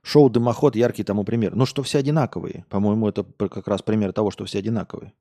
Шоу 0.02 0.30
«Дымоход» 0.30 0.76
яркий 0.76 1.04
тому 1.04 1.24
пример. 1.24 1.54
Ну, 1.54 1.66
что 1.66 1.82
все 1.82 1.98
одинаковые. 1.98 2.64
По-моему, 2.68 3.08
это 3.08 3.24
как 3.24 3.68
раз 3.68 3.82
пример 3.82 4.12
того, 4.12 4.30
что 4.30 4.44
все 4.44 4.58
одинаковые. 4.58 5.12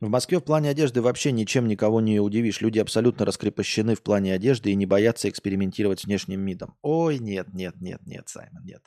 В 0.00 0.08
Москве 0.08 0.38
в 0.38 0.44
плане 0.44 0.70
одежды 0.70 1.02
вообще 1.02 1.32
ничем 1.32 1.66
никого 1.66 2.00
не 2.00 2.20
удивишь. 2.20 2.60
Люди 2.60 2.78
абсолютно 2.78 3.26
раскрепощены 3.26 3.96
в 3.96 4.02
плане 4.02 4.32
одежды 4.32 4.70
и 4.70 4.76
не 4.76 4.86
боятся 4.86 5.28
экспериментировать 5.28 6.00
с 6.00 6.04
внешним 6.04 6.44
видом. 6.46 6.76
Ой, 6.82 7.18
нет, 7.18 7.52
нет, 7.52 7.74
нет, 7.80 8.00
нет, 8.06 8.28
Саймон, 8.28 8.64
нет. 8.64 8.82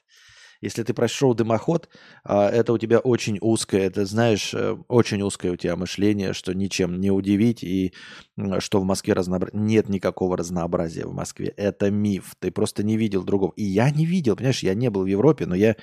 Если 0.62 0.84
ты 0.84 0.94
прошел 0.94 1.34
дымоход, 1.34 1.90
а, 2.24 2.48
это 2.48 2.72
у 2.74 2.78
тебя 2.78 3.00
очень 3.00 3.40
узкое, 3.42 3.82
это, 3.88 4.06
знаешь, 4.06 4.54
э, 4.54 4.78
очень 4.88 5.22
узкое 5.24 5.52
у 5.52 5.56
тебя 5.56 5.76
мышление, 5.76 6.34
что 6.34 6.54
ничем 6.54 7.00
не 7.00 7.10
удивить, 7.10 7.64
и 7.64 7.94
что 8.60 8.80
в 8.80 8.86
Москве 8.86 9.14
разнообразие. 9.14 9.60
Нет 9.60 9.90
никакого 9.90 10.38
разнообразия 10.38 11.06
в 11.06 11.14
Москве. 11.14 11.48
Это 11.58 11.90
миф. 11.90 12.36
Ты 12.40 12.52
просто 12.52 12.84
не 12.84 12.96
видел 12.96 13.24
другого. 13.24 13.54
И 13.56 13.64
я 13.64 13.90
не 13.90 14.06
видел, 14.06 14.36
понимаешь, 14.36 14.64
я 14.64 14.76
не 14.76 14.90
был 14.90 15.04
в 15.04 15.08
Европе, 15.08 15.48
но 15.48 15.56
я 15.56 15.76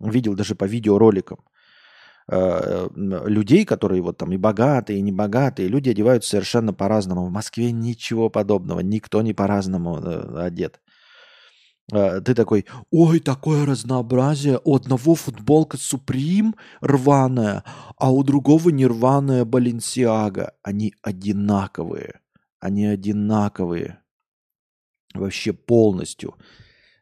видел 0.00 0.34
даже 0.34 0.56
по 0.56 0.64
видеороликам 0.64 1.38
э, 2.28 2.88
людей, 2.94 3.64
которые 3.64 4.02
вот 4.02 4.18
там 4.18 4.32
и 4.32 4.36
богатые, 4.36 4.98
и 4.98 5.02
небогатые, 5.02 5.68
люди 5.68 5.90
одеваются 5.90 6.30
совершенно 6.30 6.72
по-разному. 6.72 7.26
В 7.26 7.30
Москве 7.30 7.70
ничего 7.70 8.30
подобного, 8.30 8.80
никто 8.80 9.22
не 9.22 9.32
по-разному 9.32 9.98
э, 9.98 10.44
одет. 10.44 10.80
А, 11.92 12.20
ты 12.20 12.34
такой, 12.34 12.66
ой, 12.90 13.20
такое 13.20 13.66
разнообразие. 13.66 14.60
У 14.64 14.74
одного 14.74 15.14
футболка 15.14 15.76
Supreme 15.76 16.54
рваная, 16.80 17.64
а 17.96 18.12
у 18.12 18.22
другого 18.22 18.70
нерваная 18.70 19.44
Баленсиага. 19.44 20.54
Они 20.62 20.94
одинаковые. 21.02 22.20
Они 22.60 22.86
одинаковые. 22.86 23.98
Вообще 25.14 25.52
полностью. 25.52 26.34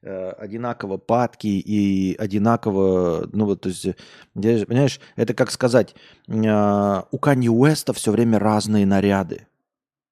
Э, 0.05 0.31
одинаково 0.31 0.97
падки 0.97 1.47
и 1.47 2.17
одинаково, 2.17 3.29
ну 3.33 3.45
вот, 3.45 3.61
то 3.61 3.69
есть, 3.69 3.87
понимаешь, 4.35 4.99
это 5.15 5.33
как 5.33 5.53
сказать, 5.53 5.95
а, 6.29 7.07
у 7.13 7.19
Канье 7.19 7.53
Уэста 7.53 7.93
все 7.93 8.11
время 8.11 8.41
разные 8.41 8.85
наряды. 8.85 9.47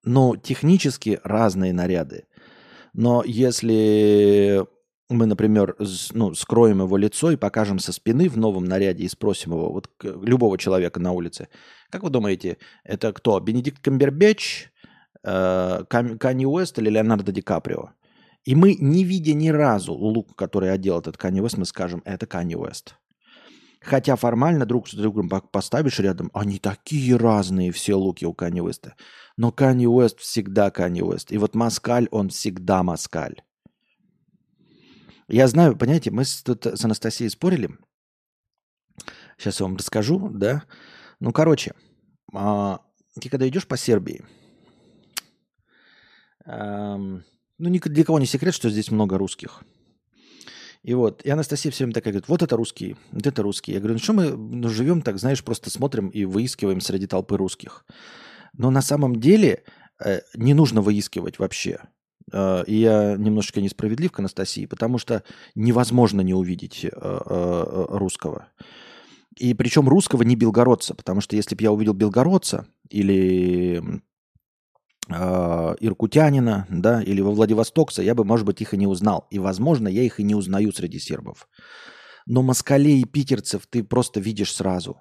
Но 0.04 0.36
технически 0.36 1.18
разные 1.24 1.72
наряды. 1.72 2.24
Но 2.92 3.22
если 3.24 4.64
мы, 5.10 5.26
например, 5.26 5.76
ну, 6.12 6.34
скроем 6.34 6.80
его 6.80 6.96
лицо 6.96 7.32
и 7.32 7.36
покажем 7.36 7.78
со 7.78 7.92
спины 7.92 8.28
в 8.28 8.36
новом 8.36 8.64
наряде 8.64 9.04
и 9.04 9.08
спросим 9.08 9.52
его, 9.52 9.72
вот 9.72 9.90
любого 10.02 10.56
человека 10.56 11.00
на 11.00 11.12
улице, 11.12 11.48
как 11.90 12.02
вы 12.02 12.10
думаете, 12.10 12.58
это 12.84 13.12
кто? 13.12 13.38
Бенедикт 13.40 13.82
Камбербэтч, 13.82 14.68
э, 15.24 15.84
Канни 15.88 16.46
Уэст 16.46 16.78
или 16.78 16.90
Леонардо 16.90 17.32
Ди 17.32 17.42
Каприо? 17.42 17.90
И 18.44 18.54
мы, 18.54 18.74
не 18.74 19.04
видя 19.04 19.34
ни 19.34 19.48
разу 19.48 19.92
лук, 19.92 20.36
который 20.36 20.72
одел 20.72 21.00
этот 21.00 21.16
Канни 21.16 21.40
Уэст, 21.40 21.58
мы 21.58 21.64
скажем, 21.66 22.02
это 22.04 22.26
Канни 22.26 22.54
Уэст. 22.54 22.94
Хотя 23.80 24.16
формально 24.16 24.66
друг 24.66 24.88
с 24.88 24.94
другом 24.94 25.28
поставишь 25.28 25.98
рядом, 26.00 26.30
они 26.34 26.58
такие 26.58 27.16
разные 27.16 27.72
все 27.72 27.94
луки 27.94 28.26
у 28.26 28.34
Канни 28.34 28.60
Уэста. 28.60 28.94
Но 29.36 29.52
Канни 29.52 29.86
Уэст 29.86 30.20
всегда 30.20 30.70
Канни 30.70 31.00
Уэст. 31.00 31.32
И 31.32 31.38
вот 31.38 31.54
Маскаль, 31.54 32.06
он 32.10 32.28
всегда 32.28 32.82
Маскаль. 32.82 33.42
Я 35.28 35.48
знаю, 35.48 35.76
понимаете, 35.76 36.10
мы 36.10 36.24
с, 36.24 36.42
тут 36.42 36.66
с 36.66 36.84
Анастасией 36.84 37.30
спорили. 37.30 37.70
Сейчас 39.38 39.60
я 39.60 39.66
вам 39.66 39.76
расскажу, 39.76 40.28
да. 40.28 40.64
Ну, 41.20 41.32
короче, 41.32 41.72
а, 42.34 42.80
ты 43.18 43.30
когда 43.30 43.48
идешь 43.48 43.66
по 43.66 43.78
Сербии, 43.78 44.24
ну, 46.46 47.22
ни 47.58 47.78
для 47.78 48.04
кого 48.04 48.18
не 48.18 48.26
секрет, 48.26 48.54
что 48.54 48.70
здесь 48.70 48.90
много 48.90 49.18
русских. 49.18 49.62
И 50.82 50.94
вот, 50.94 51.22
и 51.22 51.30
Анастасия 51.30 51.70
все 51.70 51.84
время 51.84 51.94
такая 51.94 52.12
говорит, 52.12 52.28
вот 52.28 52.42
это 52.42 52.56
русские, 52.56 52.96
вот 53.12 53.26
это 53.26 53.42
русские. 53.42 53.74
Я 53.74 53.80
говорю, 53.80 53.94
ну 53.94 54.00
что 54.00 54.12
мы 54.14 54.30
ну, 54.30 54.68
живем 54.68 55.02
так, 55.02 55.18
знаешь, 55.18 55.44
просто 55.44 55.68
смотрим 55.68 56.08
и 56.08 56.24
выискиваем 56.24 56.80
среди 56.80 57.06
толпы 57.06 57.36
русских. 57.36 57.84
Но 58.56 58.70
на 58.70 58.80
самом 58.80 59.20
деле 59.20 59.62
э, 60.02 60.20
не 60.34 60.54
нужно 60.54 60.80
выискивать 60.80 61.38
вообще. 61.38 61.80
Э, 62.32 62.64
и 62.66 62.76
я 62.76 63.16
немножечко 63.16 63.60
несправедлив 63.60 64.10
к 64.10 64.18
Анастасии, 64.20 64.64
потому 64.64 64.96
что 64.96 65.22
невозможно 65.54 66.22
не 66.22 66.32
увидеть 66.32 66.84
э, 66.84 67.86
русского. 67.90 68.48
И 69.36 69.52
причем 69.54 69.88
русского 69.88 70.22
не 70.22 70.34
белгородца, 70.34 70.94
потому 70.94 71.20
что 71.20 71.36
если 71.36 71.54
бы 71.54 71.62
я 71.62 71.72
увидел 71.72 71.92
белгородца 71.92 72.66
или 72.88 73.82
иркутянина, 75.10 76.66
да, 76.68 77.02
или 77.02 77.20
во 77.20 77.32
Владивостокце, 77.32 78.02
я 78.02 78.14
бы, 78.14 78.24
может 78.24 78.46
быть, 78.46 78.60
их 78.60 78.74
и 78.74 78.76
не 78.76 78.86
узнал. 78.86 79.26
И, 79.30 79.38
возможно, 79.38 79.88
я 79.88 80.02
их 80.02 80.20
и 80.20 80.24
не 80.24 80.34
узнаю 80.34 80.72
среди 80.72 80.98
сербов. 80.98 81.48
Но 82.26 82.42
москалей 82.42 83.00
и 83.00 83.04
питерцев 83.04 83.66
ты 83.66 83.82
просто 83.82 84.20
видишь 84.20 84.54
сразу. 84.54 85.00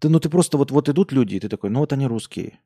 Ты, 0.00 0.08
ну 0.08 0.20
ты 0.20 0.28
просто 0.28 0.58
вот, 0.58 0.70
вот 0.70 0.88
идут 0.88 1.12
люди, 1.12 1.36
и 1.36 1.40
ты 1.40 1.48
такой, 1.48 1.70
ну 1.70 1.80
вот 1.80 1.92
они 1.92 2.06
русские. 2.06 2.58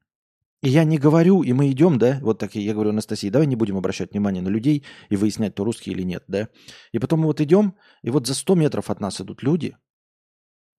И 0.62 0.70
я 0.70 0.84
не 0.84 0.98
говорю, 0.98 1.42
и 1.42 1.52
мы 1.52 1.70
идем, 1.70 1.98
да, 1.98 2.18
вот 2.20 2.38
так 2.38 2.56
я 2.56 2.72
говорю 2.72 2.90
Анастасии, 2.90 3.30
давай 3.30 3.46
не 3.46 3.54
будем 3.54 3.76
обращать 3.76 4.10
внимание 4.10 4.42
на 4.42 4.48
людей 4.48 4.84
и 5.08 5.16
выяснять, 5.16 5.54
то 5.54 5.62
русские 5.62 5.94
или 5.94 6.02
нет, 6.02 6.24
да. 6.26 6.48
И 6.90 6.98
потом 6.98 7.20
мы 7.20 7.26
вот 7.26 7.40
идем, 7.40 7.76
и 8.02 8.10
вот 8.10 8.26
за 8.26 8.34
100 8.34 8.54
метров 8.56 8.90
от 8.90 9.00
нас 9.00 9.20
идут 9.20 9.42
люди, 9.44 9.76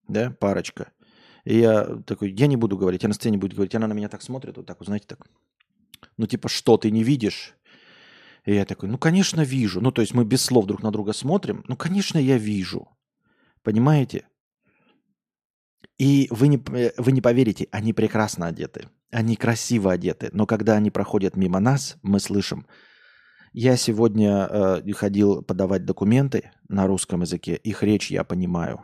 да, 0.08 0.32
парочка. 0.32 0.91
И 1.45 1.60
я 1.60 1.86
такой, 2.05 2.34
я 2.34 2.47
не 2.47 2.58
буду 2.58 2.77
говорить, 2.77 3.05
Анастасия 3.05 3.32
не 3.32 3.38
будет 3.38 3.53
говорить, 3.53 3.73
она 3.75 3.88
на 3.88 3.93
меня 3.93 4.10
так 4.10 4.21
смотрит, 4.21 4.58
вот 4.58 4.65
так, 4.65 4.84
знаете, 4.84 5.05
так. 5.08 5.27
Ну 6.18 6.28
типа, 6.28 6.50
что, 6.50 6.78
ты 6.78 6.92
не 6.92 7.04
видишь? 7.04 7.56
И 8.46 8.54
я 8.54 8.66
такой, 8.66 8.90
ну, 8.90 8.98
конечно, 8.98 9.42
вижу. 9.42 9.82
Ну, 9.82 9.92
то 9.92 10.02
есть 10.02 10.14
мы 10.14 10.26
без 10.26 10.42
слов 10.42 10.66
друг 10.66 10.82
на 10.82 10.92
друга 10.92 11.14
смотрим. 11.14 11.64
Ну, 11.68 11.76
конечно, 11.76 12.18
я 12.18 12.38
вижу. 12.38 12.88
Понимаете? 13.64 14.26
И 16.00 16.28
вы 16.32 16.48
не, 16.48 16.58
э, 16.74 16.92
вы 16.98 17.12
не 17.12 17.22
поверите, 17.22 17.68
они 17.72 17.94
прекрасно 17.94 18.48
одеты. 18.48 18.88
Они 19.12 19.36
красиво 19.36 19.92
одеты. 19.92 20.30
Но 20.34 20.46
когда 20.46 20.76
они 20.76 20.92
проходят 20.92 21.36
мимо 21.36 21.60
нас, 21.60 21.98
мы 22.02 22.20
слышим. 22.20 22.66
Я 23.52 23.76
сегодня 23.76 24.48
э, 24.50 24.92
ходил 24.94 25.42
подавать 25.42 25.86
документы 25.86 26.52
на 26.70 26.88
русском 26.88 27.22
языке. 27.22 27.56
Их 27.56 27.84
речь 27.84 28.12
я 28.12 28.24
понимаю. 28.24 28.82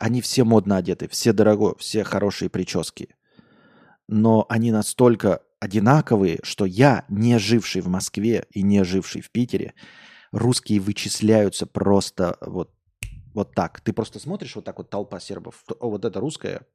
Они 0.00 0.20
все 0.20 0.44
модно 0.44 0.78
одеты, 0.78 1.06
все 1.08 1.32
дорого, 1.32 1.76
все 1.78 2.02
хорошие 2.02 2.48
прически. 2.48 3.14
Но 4.08 4.46
они 4.48 4.72
настолько 4.72 5.42
одинаковые, 5.62 6.40
что 6.42 6.64
я, 6.64 7.04
не 7.08 7.38
живший 7.38 7.82
в 7.82 7.88
Москве 7.88 8.46
и 8.50 8.62
не 8.62 8.82
живший 8.82 9.20
в 9.20 9.30
Питере, 9.30 9.74
русские 10.32 10.80
вычисляются 10.80 11.66
просто 11.66 12.36
вот 12.40 12.74
вот 13.34 13.54
так. 13.54 13.80
Ты 13.80 13.92
просто 13.92 14.18
смотришь 14.18 14.56
вот 14.56 14.64
так 14.64 14.78
вот 14.78 14.90
толпа 14.90 15.20
сербов. 15.20 15.64
О, 15.80 15.88
вот 15.88 16.04
это 16.04 16.20
русская. 16.20 16.66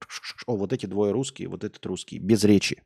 О, 0.48 0.56
вот 0.56 0.74
эти 0.74 0.88
двое 0.88 1.12
русские, 1.12 1.50
вот 1.50 1.64
этот 1.64 1.86
русский. 1.86 2.18
Без 2.18 2.44
речи. 2.46 2.82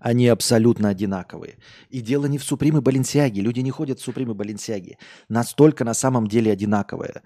Они 0.00 0.26
абсолютно 0.26 0.88
одинаковые. 0.88 1.58
И 1.90 2.00
дело 2.00 2.26
не 2.26 2.38
в 2.38 2.44
Суприме 2.44 2.80
Баленсиаге. 2.80 3.42
Люди 3.42 3.60
не 3.60 3.70
ходят 3.70 4.00
в 4.00 4.02
Суприме 4.02 4.34
Баленсиаге. 4.34 4.98
Настолько 5.28 5.84
на 5.84 5.94
самом 5.94 6.26
деле 6.26 6.50
одинаковые. 6.50 7.22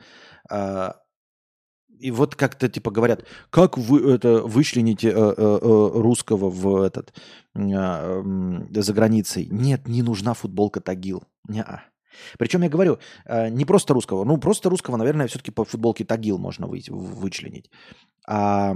А, 0.50 0.96
и 1.98 2.10
вот 2.10 2.34
как-то 2.34 2.68
типа 2.68 2.90
говорят, 2.90 3.24
как 3.50 3.78
вы 3.78 4.12
это 4.12 4.42
вычлените 4.42 5.08
э, 5.08 5.12
э, 5.12 5.32
э, 5.36 5.90
русского 5.94 6.50
в 6.50 6.82
этот 6.82 7.14
за 7.54 8.92
границей? 8.92 9.48
Нет, 9.50 9.88
не 9.88 10.02
нужна 10.02 10.34
футболка 10.34 10.80
Тагил. 10.80 11.24
Не-а. 11.48 11.84
Причем 12.38 12.62
я 12.62 12.68
говорю, 12.68 12.98
э, 13.24 13.48
не 13.48 13.64
просто 13.64 13.94
русского, 13.94 14.24
ну 14.24 14.38
просто 14.38 14.70
русского, 14.70 14.96
наверное, 14.96 15.26
все-таки 15.26 15.50
по 15.50 15.64
футболке 15.64 16.04
Тагил 16.04 16.38
можно 16.38 16.66
вы, 16.66 16.82
вычленить. 16.88 17.70
А 18.26 18.74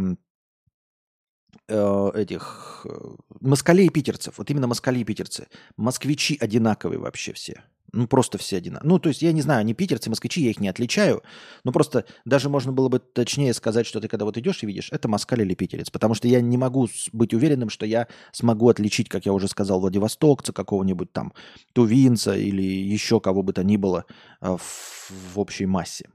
э, 1.68 2.10
этих 2.14 2.86
э, 2.88 3.16
москалей 3.40 3.86
и 3.86 3.90
питерцев. 3.90 4.38
Вот 4.38 4.50
именно 4.50 4.66
москали 4.66 4.98
и 4.98 5.04
питерцы. 5.04 5.46
Москвичи 5.76 6.36
одинаковые 6.40 6.98
вообще 6.98 7.32
все. 7.32 7.62
Ну, 7.92 8.06
просто 8.06 8.38
все 8.38 8.58
одинаковые. 8.58 8.88
Ну, 8.88 8.98
то 8.98 9.08
есть, 9.08 9.22
я 9.22 9.32
не 9.32 9.42
знаю, 9.42 9.60
они 9.60 9.74
питерцы, 9.74 10.10
москвичи, 10.10 10.42
я 10.42 10.50
их 10.50 10.60
не 10.60 10.68
отличаю. 10.68 11.22
Но 11.64 11.72
просто 11.72 12.04
даже 12.24 12.48
можно 12.48 12.72
было 12.72 12.88
бы 12.88 13.00
точнее 13.00 13.52
сказать, 13.52 13.86
что 13.86 14.00
ты 14.00 14.08
когда 14.08 14.24
вот 14.24 14.36
идешь 14.36 14.62
и 14.62 14.66
видишь, 14.66 14.88
это 14.92 15.08
москаль 15.08 15.42
или 15.42 15.54
питерец. 15.54 15.90
Потому 15.90 16.14
что 16.14 16.28
я 16.28 16.40
не 16.40 16.56
могу 16.56 16.88
быть 17.12 17.34
уверенным, 17.34 17.68
что 17.68 17.86
я 17.86 18.06
смогу 18.32 18.68
отличить, 18.68 19.08
как 19.08 19.26
я 19.26 19.32
уже 19.32 19.48
сказал, 19.48 19.80
Владивостокца, 19.80 20.52
какого-нибудь 20.52 21.12
там 21.12 21.32
тувинца 21.72 22.36
или 22.36 22.62
еще 22.62 23.20
кого 23.20 23.42
бы 23.42 23.52
то 23.52 23.64
ни 23.64 23.76
было 23.76 24.04
э, 24.40 24.56
в, 24.56 25.10
в 25.34 25.38
общей 25.38 25.66
массе. 25.66 26.08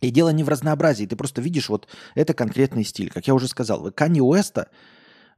И 0.00 0.10
дело 0.10 0.28
не 0.28 0.44
в 0.44 0.48
разнообразии. 0.48 1.06
Ты 1.06 1.16
просто 1.16 1.40
видишь, 1.40 1.68
вот 1.68 1.88
это 2.14 2.34
конкретный 2.34 2.84
стиль. 2.84 3.10
Как 3.10 3.26
я 3.26 3.34
уже 3.34 3.48
сказал, 3.48 3.90
Канни 3.90 4.20
Уэста, 4.20 4.68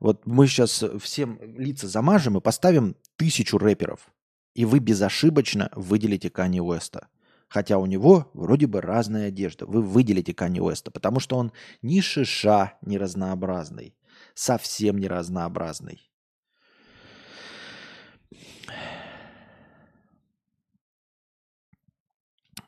вот 0.00 0.26
мы 0.26 0.46
сейчас 0.46 0.84
всем 1.00 1.38
лица 1.56 1.88
замажем 1.88 2.36
и 2.36 2.40
поставим 2.40 2.96
тысячу 3.16 3.58
рэперов. 3.58 4.10
И 4.56 4.64
вы 4.64 4.78
безошибочно 4.78 5.70
выделите 5.74 6.30
Канни 6.30 6.60
Уэста. 6.60 7.08
Хотя 7.46 7.76
у 7.76 7.84
него 7.84 8.30
вроде 8.32 8.66
бы 8.66 8.80
разная 8.80 9.28
одежда. 9.28 9.66
Вы 9.66 9.82
выделите 9.82 10.32
Канни 10.32 10.60
Уэста, 10.60 10.90
потому 10.90 11.20
что 11.20 11.36
он 11.36 11.52
ни 11.82 12.00
шиша 12.00 12.72
не 12.80 12.96
разнообразный. 12.96 13.94
Совсем 14.34 14.96
не 14.96 15.08
разнообразный. 15.08 16.10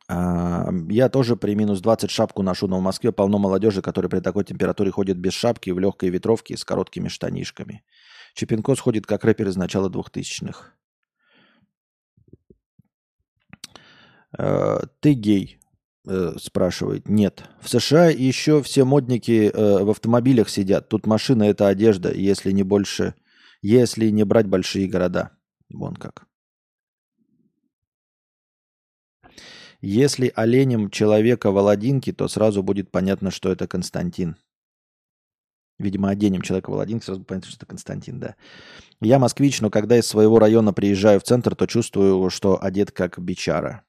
А, 0.09 0.69
я 0.91 1.09
тоже 1.09 1.37
при 1.37 1.55
минус 1.55 1.81
20 1.81 2.11
шапку 2.11 2.43
ношу, 2.43 2.67
но 2.67 2.81
в 2.81 2.83
Москве 2.83 3.13
полно 3.13 3.39
молодежи, 3.39 3.81
которые 3.81 4.11
при 4.11 4.21
такой 4.21 4.45
температуре 4.45 4.91
ходят 4.91 5.17
без 5.17 5.33
шапки, 5.33 5.71
в 5.71 5.79
легкой 5.79 6.11
ветровке 6.11 6.59
с 6.59 6.67
короткими 6.67 7.09
штанишками. 7.09 7.83
Чепенко 8.35 8.75
сходит 8.75 9.07
как 9.07 9.25
рэпер 9.25 9.49
из 9.49 9.57
начала 9.57 9.89
2000-х. 9.89 10.75
Ты 14.39 15.13
гей? 15.15 15.59
Э, 16.11 16.37
спрашивает. 16.41 17.07
Нет. 17.07 17.45
В 17.61 17.69
США 17.69 18.07
еще 18.07 18.63
все 18.63 18.85
модники 18.85 19.51
э, 19.53 19.85
в 19.85 19.91
автомобилях 19.91 20.49
сидят. 20.49 20.89
Тут 20.89 21.07
машина– 21.07 21.43
это 21.45 21.69
одежда, 21.69 22.11
если 22.15 22.51
не 22.51 22.63
больше, 22.63 23.15
если 23.61 24.09
не 24.09 24.25
брать 24.25 24.47
большие 24.47 24.89
города. 24.89 25.33
Вон 25.69 25.97
как. 25.97 26.27
Если 29.83 30.33
оленем 30.35 30.89
человека 30.89 31.51
Володинки, 31.51 32.11
то 32.11 32.27
сразу 32.27 32.63
будет 32.63 32.91
понятно, 32.91 33.31
что 33.31 33.53
это 33.53 33.69
Константин. 33.69 34.37
Видимо, 35.79 36.09
оденем 36.09 36.41
человека 36.41 36.71
Володинки, 36.71 37.05
сразу 37.05 37.23
понятно, 37.23 37.51
что 37.51 37.59
это 37.59 37.67
Константин, 37.67 38.19
да. 38.19 38.35
Я 39.03 39.19
москвич, 39.19 39.61
но 39.61 39.69
когда 39.69 39.99
из 39.99 40.07
своего 40.07 40.39
района 40.39 40.73
приезжаю 40.73 41.21
в 41.21 41.25
центр, 41.25 41.55
то 41.55 41.67
чувствую, 41.67 42.31
что 42.31 42.61
одет 42.61 42.93
как 42.93 43.19
бичара. 43.19 43.85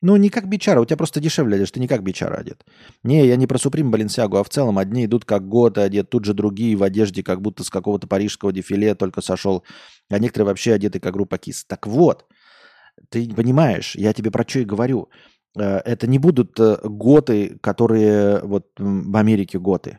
Ну, 0.00 0.16
не 0.16 0.30
как 0.30 0.48
бичара, 0.48 0.80
у 0.80 0.84
тебя 0.84 0.96
просто 0.96 1.20
дешевле 1.20 1.56
одежда, 1.56 1.74
ты 1.74 1.80
не 1.80 1.88
как 1.88 2.04
бичара 2.04 2.36
одет. 2.36 2.64
Не, 3.02 3.26
я 3.26 3.34
не 3.34 3.48
про 3.48 3.58
Суприм 3.58 3.90
Баленсиагу, 3.90 4.36
а 4.36 4.44
в 4.44 4.48
целом 4.48 4.78
одни 4.78 5.06
идут 5.06 5.24
как 5.24 5.48
готы 5.48 5.80
одет, 5.80 6.08
тут 6.08 6.24
же 6.24 6.34
другие 6.34 6.76
в 6.76 6.84
одежде, 6.84 7.24
как 7.24 7.42
будто 7.42 7.64
с 7.64 7.70
какого-то 7.70 8.06
парижского 8.06 8.52
дефиле 8.52 8.94
только 8.94 9.22
сошел, 9.22 9.64
а 10.08 10.18
некоторые 10.20 10.46
вообще 10.46 10.74
одеты 10.74 11.00
как 11.00 11.14
группа 11.14 11.36
КИС. 11.38 11.64
Так 11.64 11.88
вот, 11.88 12.26
ты 13.08 13.28
понимаешь, 13.34 13.96
я 13.96 14.12
тебе 14.12 14.30
про 14.30 14.44
что 14.46 14.60
и 14.60 14.64
говорю. 14.64 15.08
Э, 15.58 15.78
это 15.78 16.06
не 16.06 16.18
будут 16.18 16.58
э, 16.60 16.78
готы, 16.84 17.58
которые 17.60 18.40
вот 18.42 18.66
в 18.78 19.16
Америке 19.16 19.58
готы. 19.58 19.98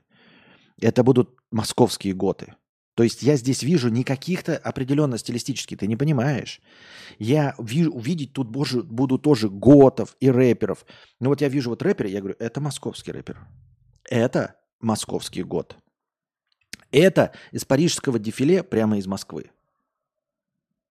Это 0.81 1.03
будут 1.03 1.31
московские 1.51 2.13
готы. 2.13 2.55
То 2.99 3.03
есть 3.03 3.23
я 3.23 3.37
здесь 3.37 3.63
вижу 3.63 3.87
не 3.87 4.03
каких-то 4.03 4.57
определенно 4.57 5.17
стилистических, 5.17 5.77
ты 5.77 5.87
не 5.87 5.95
понимаешь. 5.95 6.59
Я 7.17 7.55
вижу, 7.57 7.91
увидеть 7.91 8.33
тут 8.33 8.49
боже, 8.49 8.83
буду 8.83 9.17
тоже 9.17 9.47
готов 9.49 10.17
и 10.19 10.29
рэперов. 10.29 10.85
Ну 11.21 11.29
вот 11.29 11.39
я 11.39 11.47
вижу 11.47 11.69
вот 11.69 11.81
рэпера, 11.81 12.09
я 12.09 12.19
говорю, 12.19 12.35
это 12.39 12.59
московский 12.59 13.13
рэпер. 13.13 13.39
Это 14.03 14.55
московский 14.81 15.43
год. 15.43 15.77
Это 16.91 17.31
из 17.53 17.63
парижского 17.63 18.19
дефиле 18.19 18.63
прямо 18.63 18.97
из 18.97 19.07
Москвы 19.07 19.49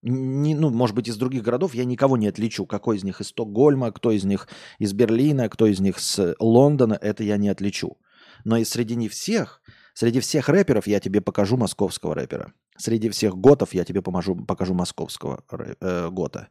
не, 0.01 0.55
ну, 0.55 0.71
может 0.71 0.97
быть, 0.97 1.09
из 1.09 1.17
других 1.17 1.43
городов 1.43 1.75
я 1.75 1.85
никого 1.85 2.17
не 2.17 2.29
отличу. 2.29 2.67
Какой 2.67 2.97
из 2.97 3.05
них 3.05 3.21
из 3.21 3.29
Стокгольма, 3.29 3.91
кто 3.93 4.13
из 4.13 4.25
них 4.25 4.49
из 4.79 4.93
Берлина, 4.93 5.49
кто 5.49 5.67
из 5.67 5.81
них 5.81 5.99
с 5.99 6.37
Лондона, 6.39 6.99
это 7.01 7.25
я 7.25 7.37
не 7.37 7.49
отличу. 7.49 7.99
Но 8.45 8.57
и 8.57 8.65
среди 8.65 8.95
них 8.95 9.13
всех, 9.13 9.61
среди 9.99 10.21
всех 10.21 10.49
рэперов 10.49 10.87
я 10.87 11.01
тебе 11.01 11.21
покажу 11.21 11.57
московского 11.57 12.15
рэпера. 12.15 12.53
Среди 12.77 13.09
всех 13.09 13.37
готов 13.37 13.75
я 13.75 13.85
тебе 13.85 14.01
поможу, 14.01 14.37
покажу 14.37 14.73
московского 14.73 15.43
э, 15.51 16.09
гота. 16.11 16.51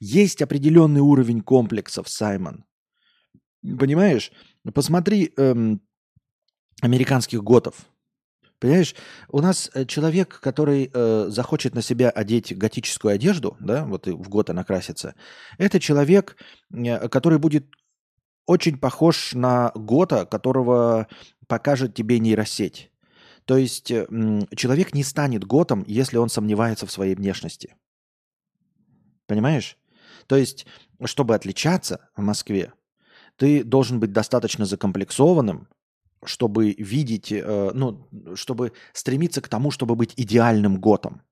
Есть 0.00 0.40
определенный 0.40 1.02
уровень 1.02 1.42
комплексов, 1.42 2.08
Саймон. 2.08 2.64
Понимаешь? 3.62 4.32
Посмотри 4.74 5.30
эм, 5.36 5.82
американских 6.80 7.44
готов. 7.44 7.74
Понимаешь, 8.58 8.94
у 9.28 9.42
нас 9.42 9.70
э, 9.74 9.84
человек, 9.84 10.40
который 10.40 10.90
э, 10.90 11.26
захочет 11.28 11.74
на 11.74 11.82
себя 11.82 12.08
одеть 12.08 12.56
готическую 12.56 13.12
одежду, 13.12 13.58
да, 13.60 13.84
вот 13.84 14.08
и 14.08 14.12
в 14.12 14.30
год 14.30 14.48
она 14.48 14.64
красится, 14.64 15.14
это 15.58 15.80
человек, 15.80 16.38
э, 16.72 17.08
который 17.08 17.38
будет 17.38 17.66
очень 18.46 18.78
похож 18.78 19.34
на 19.34 19.70
гота, 19.74 20.24
которого 20.24 21.08
покажет 21.50 21.94
тебе 21.94 22.20
нейросеть. 22.20 22.92
То 23.44 23.56
есть 23.56 23.90
э, 23.90 24.06
человек 24.54 24.94
не 24.94 25.02
станет 25.02 25.44
готом, 25.44 25.82
если 25.84 26.16
он 26.16 26.28
сомневается 26.28 26.86
в 26.86 26.92
своей 26.92 27.16
внешности. 27.16 27.74
Понимаешь? 29.26 29.76
То 30.28 30.36
есть, 30.36 30.64
чтобы 31.04 31.34
отличаться 31.34 32.08
в 32.14 32.22
Москве, 32.22 32.72
ты 33.34 33.64
должен 33.64 33.98
быть 33.98 34.12
достаточно 34.12 34.64
закомплексованным, 34.64 35.66
чтобы 36.24 36.70
видеть, 36.78 37.32
э, 37.32 37.70
ну, 37.74 38.08
чтобы 38.36 38.72
стремиться 38.92 39.40
к 39.40 39.48
тому, 39.48 39.72
чтобы 39.72 39.96
быть 39.96 40.14
идеальным 40.16 40.80
готом. 40.80 41.22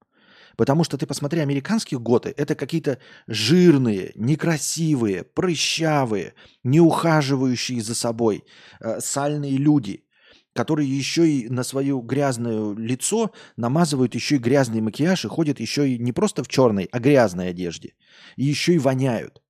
Потому 0.56 0.82
что 0.82 0.98
ты 0.98 1.06
посмотри, 1.06 1.38
американские 1.42 2.00
готы– 2.00 2.34
это 2.36 2.56
какие-то 2.56 2.98
жирные, 3.28 4.10
некрасивые, 4.16 5.22
прыщавые, 5.22 6.34
не 6.64 6.80
ухаживающие 6.80 7.80
за 7.80 7.94
собой, 7.94 8.42
э, 8.80 8.98
сальные 8.98 9.58
люди, 9.58 10.07
которые 10.55 10.88
еще 10.88 11.28
и 11.28 11.49
на 11.49 11.62
свое 11.62 12.01
грязное 12.03 12.74
лицо 12.74 13.32
намазывают 13.57 14.14
еще 14.14 14.36
и 14.36 14.40
грязный 14.40 14.80
макияж 14.80 15.24
и 15.24 15.28
ходят 15.28 15.61
еще 15.61 15.88
и 15.88 15.99
не 15.99 16.12
просто 16.12 16.42
в 16.42 16.49
черной, 16.49 16.88
а 16.90 16.99
грязной 16.99 17.51
одежде. 17.51 17.94
И 18.36 18.44
еще 18.44 18.74
и 18.74 18.78
воняют. 18.78 19.42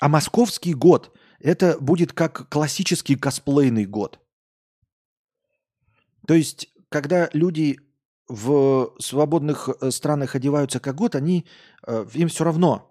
А 0.00 0.08
московский 0.08 0.74
год– 0.74 1.16
это 1.40 1.78
будет 1.80 2.12
как 2.12 2.48
классический 2.48 3.16
косплейный 3.16 3.86
год– 3.86 4.20
то 6.26 6.34
есть, 6.34 6.68
когда 6.88 7.28
люди 7.32 7.78
в 8.28 8.94
свободных 8.98 9.68
э, 9.68 9.90
странах 9.90 10.34
одеваются 10.34 10.80
как 10.80 10.94
год, 10.94 11.14
они, 11.14 11.46
э, 11.86 12.06
им 12.14 12.28
все 12.28 12.44
равно, 12.44 12.90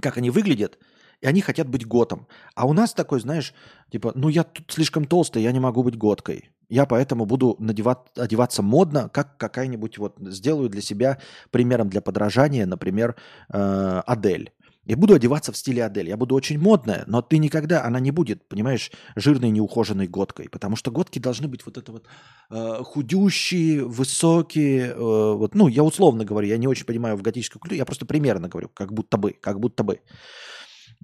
как 0.00 0.16
они 0.16 0.30
выглядят, 0.30 0.78
и 1.24 1.26
они 1.26 1.40
хотят 1.40 1.68
быть 1.68 1.86
готом. 1.86 2.26
А 2.54 2.66
у 2.66 2.74
нас 2.74 2.92
такой, 2.92 3.18
знаешь, 3.18 3.54
типа, 3.90 4.12
ну 4.14 4.28
я 4.28 4.44
тут 4.44 4.70
слишком 4.70 5.06
толстый, 5.06 5.42
я 5.42 5.52
не 5.52 5.60
могу 5.60 5.82
быть 5.82 5.96
готкой. 5.96 6.50
Я 6.68 6.84
поэтому 6.84 7.24
буду 7.24 7.56
надевать, 7.58 7.98
одеваться 8.14 8.62
модно, 8.62 9.08
как 9.08 9.38
какая-нибудь 9.38 9.96
вот 9.96 10.16
сделаю 10.20 10.68
для 10.68 10.82
себя 10.82 11.18
примером 11.50 11.88
для 11.88 12.02
подражания, 12.02 12.66
например, 12.66 13.16
э, 13.50 14.02
Адель. 14.06 14.52
Я 14.84 14.98
буду 14.98 15.14
одеваться 15.14 15.50
в 15.50 15.56
стиле 15.56 15.82
Адель. 15.82 16.10
Я 16.10 16.18
буду 16.18 16.34
очень 16.34 16.58
модная, 16.58 17.04
но 17.06 17.22
ты 17.22 17.38
никогда, 17.38 17.84
она 17.84 18.00
не 18.00 18.10
будет, 18.10 18.46
понимаешь, 18.46 18.90
жирной, 19.16 19.48
неухоженной 19.48 20.06
годкой. 20.06 20.50
Потому 20.50 20.76
что 20.76 20.90
годки 20.90 21.18
должны 21.18 21.48
быть 21.48 21.64
вот 21.64 21.78
это 21.78 21.90
вот 21.90 22.04
э, 22.50 22.82
худющие, 22.82 23.82
высокие. 23.82 24.88
Э, 24.88 25.34
вот, 25.36 25.54
ну, 25.54 25.68
я 25.68 25.82
условно 25.82 26.26
говорю, 26.26 26.48
я 26.48 26.58
не 26.58 26.68
очень 26.68 26.84
понимаю 26.84 27.16
в 27.16 27.22
готической 27.22 27.60
культуре, 27.60 27.78
я 27.78 27.86
просто 27.86 28.04
примерно 28.04 28.48
говорю, 28.48 28.68
как 28.68 28.92
будто 28.92 29.16
бы, 29.16 29.32
как 29.32 29.58
будто 29.58 29.84
бы. 29.84 30.00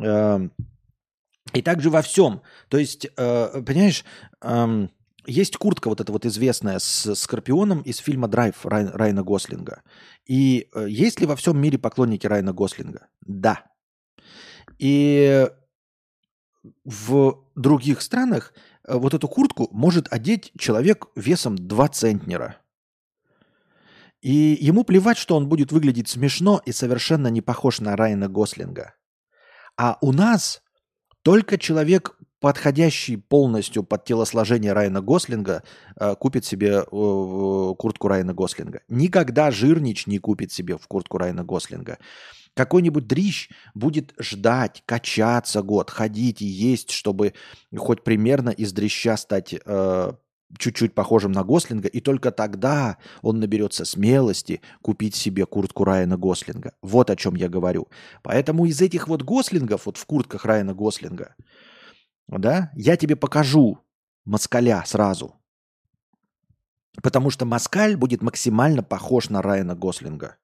Э, 0.03 0.49
и 1.53 1.63
также 1.63 1.91
во 1.91 2.03
всем. 2.03 2.43
То 2.69 2.79
есть, 2.79 3.07
э, 3.17 3.63
понимаешь, 3.63 4.05
э, 4.43 4.89
есть 5.27 5.57
куртка 5.57 5.89
вот 5.89 6.01
эта 6.01 6.13
вот 6.13 6.27
известная 6.27 6.79
с 6.79 7.15
Скорпионом 7.15 7.83
из 7.83 7.99
фильма 7.99 8.29
«Драйв» 8.29 8.65
Рай, 8.65 8.87
Райна 8.87 9.23
Гослинга. 9.23 9.83
И 10.27 10.69
э, 10.75 10.87
есть 10.89 11.21
ли 11.21 11.27
во 11.27 11.37
всем 11.37 11.61
мире 11.61 11.79
поклонники 11.79 12.27
Райна 12.27 12.53
Гослинга? 12.53 13.09
Да. 13.27 13.65
И 14.79 15.49
в 16.85 17.45
других 17.55 18.01
странах 18.03 18.55
э, 18.85 18.97
вот 18.97 19.15
эту 19.15 19.29
куртку 19.29 19.69
может 19.73 20.13
одеть 20.13 20.53
человек 20.59 21.07
весом 21.17 21.57
2 21.57 21.89
центнера. 21.89 22.57
И 24.23 24.59
ему 24.61 24.85
плевать, 24.85 25.17
что 25.17 25.37
он 25.37 25.49
будет 25.49 25.73
выглядеть 25.73 26.09
смешно 26.09 26.61
и 26.65 26.73
совершенно 26.73 27.29
не 27.29 27.41
похож 27.41 27.81
на 27.81 27.97
Райана 27.97 28.29
Гослинга. 28.29 28.95
А 29.81 29.97
у 30.03 30.13
нас 30.13 30.63
только 31.23 31.57
человек 31.57 32.19
подходящий 32.39 33.17
полностью 33.17 33.83
под 33.83 34.05
телосложение 34.05 34.75
Райана 34.75 35.01
Гослинга 35.01 35.63
э, 35.99 36.15
купит 36.17 36.45
себе 36.45 36.81
э, 36.81 37.75
куртку 37.79 38.09
Райана 38.09 38.35
Гослинга. 38.35 38.83
Никогда 38.89 39.51
жирнич 39.51 40.07
не 40.07 40.19
купит 40.19 40.53
себе 40.53 40.77
в 40.77 40.87
куртку 40.87 41.17
Райана 41.17 41.45
Гослинга. 41.45 41.97
Какой-нибудь 42.53 43.07
дрищ 43.07 43.49
будет 43.73 44.13
ждать, 44.19 44.83
качаться 44.85 45.63
год, 45.63 45.89
ходить 45.89 46.43
и 46.43 46.47
есть, 46.47 46.91
чтобы 46.91 47.33
хоть 47.75 48.05
примерно 48.05 48.51
из 48.51 48.75
дрища 48.75 49.17
стать 49.17 49.55
э, 49.65 50.13
чуть-чуть 50.59 50.95
похожим 50.95 51.33
на 51.33 51.45
Гослинга, 51.45 51.89
и 51.89 52.01
только 52.01 52.31
тогда 52.31 52.99
он 53.23 53.41
наберется 53.41 53.85
смелости 53.85 54.61
купить 54.83 55.15
себе 55.15 55.47
куртку 55.47 55.85
Райана 55.85 56.17
Гослинга. 56.17 56.75
Вот 56.83 57.11
о 57.11 57.17
чем 57.17 57.35
я 57.35 57.49
говорю. 57.49 57.89
Поэтому 58.23 58.67
из 58.67 58.81
этих 58.81 59.09
вот 59.09 59.23
Гослингов, 59.23 59.87
вот 59.87 59.97
в 59.97 60.07
куртках 60.07 60.45
Райана 60.45 60.75
Гослинга, 60.75 61.35
да, 62.29 62.71
я 62.75 62.97
тебе 62.97 63.17
покажу 63.17 63.79
москаля 64.25 64.83
сразу. 64.87 65.37
Потому 67.03 67.31
что 67.31 67.45
москаль 67.45 67.97
будет 67.97 68.23
максимально 68.23 68.83
похож 68.83 69.31
на 69.31 69.43
Райана 69.43 69.75
Гослинга. 69.75 70.37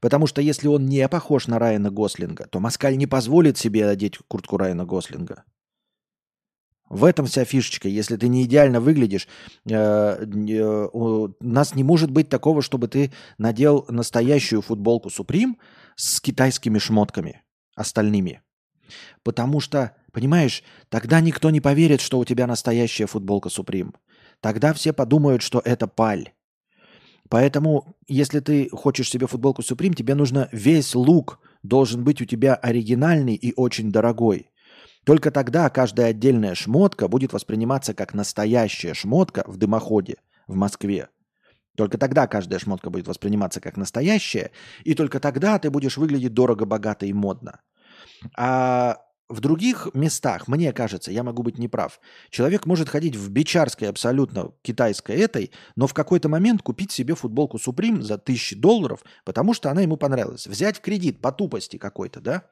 Потому 0.00 0.26
что 0.26 0.42
если 0.42 0.68
он 0.68 0.86
не 0.86 1.08
похож 1.08 1.46
на 1.46 1.58
Райана 1.58 1.90
Гослинга, 1.90 2.46
то 2.46 2.60
москаль 2.60 2.96
не 2.96 3.06
позволит 3.06 3.56
себе 3.56 3.88
одеть 3.88 4.18
куртку 4.28 4.56
Райана 4.56 4.84
Гослинга. 4.84 5.44
В 6.94 7.02
этом 7.02 7.26
вся 7.26 7.44
фишечка. 7.44 7.88
Если 7.88 8.16
ты 8.16 8.28
не 8.28 8.44
идеально 8.44 8.80
выглядишь, 8.80 9.26
э, 9.68 9.72
э, 9.72 10.88
у 10.92 11.34
нас 11.40 11.74
не 11.74 11.82
может 11.82 12.12
быть 12.12 12.28
такого, 12.28 12.62
чтобы 12.62 12.86
ты 12.86 13.12
надел 13.36 13.84
настоящую 13.88 14.62
футболку 14.62 15.08
Supreme 15.08 15.54
с 15.96 16.20
китайскими 16.20 16.78
шмотками 16.78 17.42
остальными. 17.74 18.42
Потому 19.24 19.58
что, 19.58 19.96
понимаешь, 20.12 20.62
тогда 20.88 21.20
никто 21.20 21.50
не 21.50 21.60
поверит, 21.60 22.00
что 22.00 22.20
у 22.20 22.24
тебя 22.24 22.46
настоящая 22.46 23.06
футболка 23.06 23.48
Supreme. 23.48 23.92
Тогда 24.40 24.72
все 24.72 24.92
подумают, 24.92 25.42
что 25.42 25.60
это 25.64 25.88
паль. 25.88 26.30
Поэтому, 27.28 27.96
если 28.06 28.38
ты 28.38 28.68
хочешь 28.70 29.10
себе 29.10 29.26
футболку 29.26 29.62
Supreme, 29.62 29.96
тебе 29.96 30.14
нужно 30.14 30.48
весь 30.52 30.94
лук 30.94 31.40
должен 31.64 32.04
быть 32.04 32.22
у 32.22 32.24
тебя 32.24 32.54
оригинальный 32.54 33.34
и 33.34 33.52
очень 33.56 33.90
дорогой. 33.90 34.50
Только 35.04 35.30
тогда 35.30 35.68
каждая 35.70 36.08
отдельная 36.08 36.54
шмотка 36.54 37.08
будет 37.08 37.32
восприниматься 37.32 37.94
как 37.94 38.14
настоящая 38.14 38.94
шмотка 38.94 39.44
в 39.46 39.56
дымоходе 39.56 40.16
в 40.46 40.54
Москве. 40.54 41.08
Только 41.76 41.98
тогда 41.98 42.26
каждая 42.26 42.58
шмотка 42.58 42.90
будет 42.90 43.08
восприниматься 43.08 43.60
как 43.60 43.76
настоящая, 43.76 44.50
и 44.84 44.94
только 44.94 45.20
тогда 45.20 45.58
ты 45.58 45.70
будешь 45.70 45.96
выглядеть 45.96 46.32
дорого, 46.32 46.64
богато 46.66 47.06
и 47.06 47.12
модно. 47.12 47.60
А 48.36 48.98
в 49.28 49.40
других 49.40 49.88
местах, 49.92 50.46
мне 50.46 50.72
кажется, 50.72 51.10
я 51.10 51.22
могу 51.22 51.42
быть 51.42 51.58
неправ, 51.58 51.98
человек 52.30 52.66
может 52.66 52.88
ходить 52.88 53.16
в 53.16 53.30
бичарской 53.30 53.88
абсолютно 53.88 54.52
китайской 54.62 55.16
этой, 55.16 55.50
но 55.74 55.86
в 55.86 55.94
какой-то 55.94 56.28
момент 56.28 56.62
купить 56.62 56.92
себе 56.92 57.14
футболку 57.14 57.56
Supreme 57.56 58.02
за 58.02 58.18
тысячи 58.18 58.54
долларов, 58.54 59.02
потому 59.24 59.52
что 59.52 59.70
она 59.70 59.80
ему 59.80 59.96
понравилась. 59.96 60.46
Взять 60.46 60.76
в 60.76 60.80
кредит 60.80 61.20
по 61.20 61.32
тупости 61.32 61.76
какой-то, 61.76 62.20
да? 62.20 62.44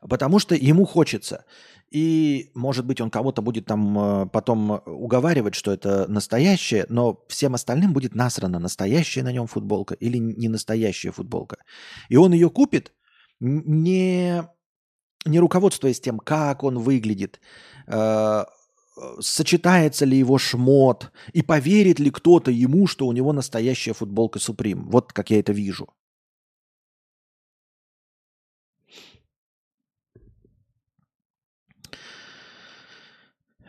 Потому 0.00 0.38
что 0.38 0.54
ему 0.54 0.86
хочется. 0.86 1.44
И, 1.90 2.50
может 2.54 2.86
быть, 2.86 3.00
он 3.00 3.10
кого-то 3.10 3.42
будет 3.42 3.66
там 3.66 3.98
э, 3.98 4.26
потом 4.26 4.80
уговаривать, 4.86 5.56
что 5.56 5.72
это 5.72 6.06
настоящее, 6.08 6.86
но 6.88 7.24
всем 7.28 7.54
остальным 7.54 7.92
будет 7.92 8.14
насрано, 8.14 8.60
настоящая 8.60 9.24
на 9.24 9.32
нем 9.32 9.48
футболка 9.48 9.94
или 9.94 10.18
не 10.18 10.48
настоящая 10.48 11.10
футболка. 11.10 11.56
И 12.08 12.16
он 12.16 12.32
ее 12.32 12.48
купит, 12.48 12.92
не, 13.40 14.44
не 15.24 15.40
руководствуясь 15.40 16.00
тем, 16.00 16.20
как 16.20 16.62
он 16.62 16.78
выглядит, 16.78 17.40
э, 17.88 18.44
сочетается 19.20 20.04
ли 20.04 20.16
его 20.16 20.38
шмот, 20.38 21.10
и 21.32 21.42
поверит 21.42 21.98
ли 21.98 22.10
кто-то 22.10 22.50
ему, 22.50 22.86
что 22.86 23.06
у 23.06 23.12
него 23.12 23.32
настоящая 23.32 23.94
футболка 23.94 24.38
Supreme. 24.38 24.84
Вот 24.90 25.12
как 25.12 25.30
я 25.30 25.40
это 25.40 25.52
вижу. 25.52 25.88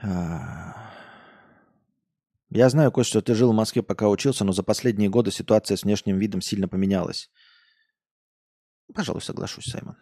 Я 0.02 0.76
знаю, 2.70 2.92
Кость, 2.92 3.10
что 3.10 3.22
ты 3.22 3.34
жил 3.34 3.52
в 3.52 3.56
Москве, 3.56 3.82
пока 3.82 4.10
учился, 4.10 4.44
но 4.44 4.52
за 4.52 4.64
последние 4.64 5.10
годы 5.10 5.32
ситуация 5.32 5.78
с 5.78 5.84
внешним 5.84 6.18
видом 6.18 6.42
сильно 6.42 6.68
поменялась. 6.68 7.30
Пожалуй, 8.94 9.22
соглашусь, 9.22 9.66
Саймон. 9.66 9.96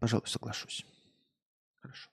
Пожалуй, 0.00 0.26
соглашусь. 0.26 0.84
Хорошо. 1.80 2.10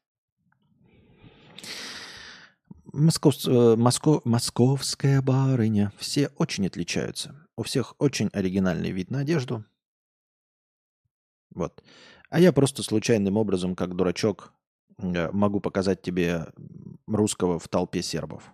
Москов... 2.93 3.35
Э, 3.47 3.75
Моско... 3.75 4.21
Московская 4.23 5.21
барыня. 5.21 5.91
Все 5.97 6.27
очень 6.37 6.67
отличаются. 6.67 7.47
У 7.55 7.63
всех 7.63 7.95
очень 7.97 8.29
оригинальный 8.33 8.91
вид 8.91 9.09
на 9.09 9.19
одежду. 9.19 9.65
Вот. 11.53 11.83
А 12.29 12.39
я 12.39 12.51
просто 12.53 12.83
случайным 12.83 13.37
образом, 13.37 13.75
как 13.75 13.95
дурачок, 13.95 14.53
могу 14.97 15.59
показать 15.59 16.01
тебе 16.01 16.47
русского 17.07 17.59
в 17.59 17.67
толпе 17.67 18.01
сербов. 18.01 18.51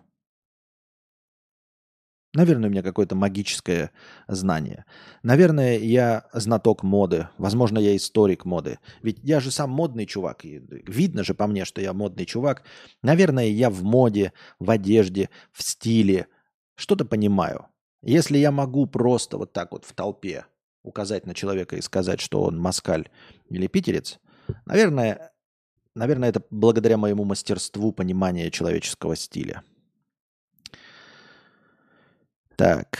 Наверное, 2.34 2.70
у 2.70 2.72
меня 2.72 2.82
какое-то 2.82 3.14
магическое 3.14 3.90
знание. 4.26 4.86
Наверное, 5.22 5.78
я 5.78 6.28
знаток 6.32 6.82
моды. 6.82 7.28
Возможно, 7.36 7.78
я 7.78 7.94
историк 7.94 8.46
моды. 8.46 8.78
Ведь 9.02 9.18
я 9.22 9.38
же 9.38 9.50
сам 9.50 9.70
модный 9.70 10.06
чувак. 10.06 10.46
И 10.46 10.62
видно 10.86 11.24
же 11.24 11.34
по 11.34 11.46
мне, 11.46 11.66
что 11.66 11.82
я 11.82 11.92
модный 11.92 12.24
чувак. 12.24 12.62
Наверное, 13.02 13.48
я 13.48 13.68
в 13.68 13.82
моде, 13.82 14.32
в 14.58 14.70
одежде, 14.70 15.28
в 15.52 15.62
стиле. 15.62 16.26
Что-то 16.74 17.04
понимаю. 17.04 17.66
Если 18.00 18.38
я 18.38 18.50
могу 18.50 18.86
просто 18.86 19.36
вот 19.36 19.52
так 19.52 19.72
вот 19.72 19.84
в 19.84 19.92
толпе 19.92 20.46
указать 20.82 21.26
на 21.26 21.34
человека 21.34 21.76
и 21.76 21.82
сказать, 21.82 22.20
что 22.20 22.42
он 22.42 22.58
москаль 22.58 23.10
или 23.50 23.66
питерец, 23.66 24.18
наверное, 24.64 25.31
Наверное, 25.94 26.30
это 26.30 26.42
благодаря 26.50 26.96
моему 26.96 27.24
мастерству 27.24 27.92
понимания 27.92 28.50
человеческого 28.50 29.14
стиля. 29.14 29.62
Так. 32.56 32.98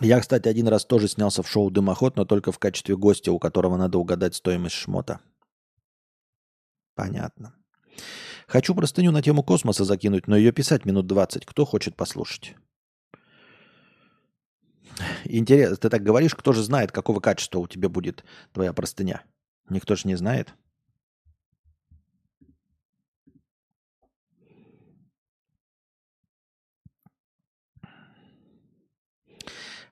Я, 0.00 0.18
кстати, 0.20 0.48
один 0.48 0.66
раз 0.66 0.84
тоже 0.86 1.08
снялся 1.08 1.42
в 1.42 1.48
шоу 1.48 1.70
«Дымоход», 1.70 2.16
но 2.16 2.24
только 2.24 2.52
в 2.52 2.58
качестве 2.58 2.96
гостя, 2.96 3.32
у 3.32 3.38
которого 3.38 3.76
надо 3.76 3.98
угадать 3.98 4.34
стоимость 4.34 4.76
шмота. 4.76 5.20
Понятно. 6.94 7.54
Хочу 8.46 8.74
простыню 8.74 9.12
на 9.12 9.22
тему 9.22 9.44
космоса 9.44 9.84
закинуть, 9.84 10.26
но 10.26 10.36
ее 10.36 10.52
писать 10.52 10.86
минут 10.86 11.06
20. 11.06 11.44
Кто 11.46 11.64
хочет 11.64 11.96
послушать? 11.96 12.56
Интересно, 15.24 15.76
ты 15.76 15.88
так 15.88 16.02
говоришь, 16.02 16.34
кто 16.34 16.52
же 16.52 16.62
знает, 16.62 16.92
какого 16.92 17.20
качества 17.20 17.58
у 17.58 17.66
тебя 17.66 17.88
будет 17.88 18.24
твоя 18.52 18.72
простыня? 18.72 19.22
Никто 19.68 19.96
же 19.96 20.08
не 20.08 20.16
знает. 20.16 20.54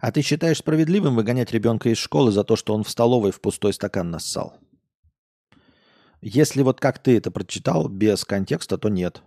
А 0.01 0.13
ты 0.13 0.23
считаешь 0.23 0.59
справедливым 0.59 1.17
выгонять 1.17 1.53
ребенка 1.53 1.89
из 1.89 1.99
школы 1.99 2.31
за 2.31 2.45
то, 2.45 2.55
что 2.55 2.75
он 2.75 2.85
в 2.85 2.91
столовой 2.91 3.33
в 3.33 3.41
пустой 3.41 3.73
стакан 3.73 4.11
нассал? 4.11 4.59
Если 6.21 6.63
вот 6.63 6.81
как 6.81 7.01
ты 7.01 7.17
это 7.17 7.31
прочитал 7.31 7.89
без 7.89 8.25
контекста, 8.25 8.79
то 8.79 8.89
нет. 8.89 9.23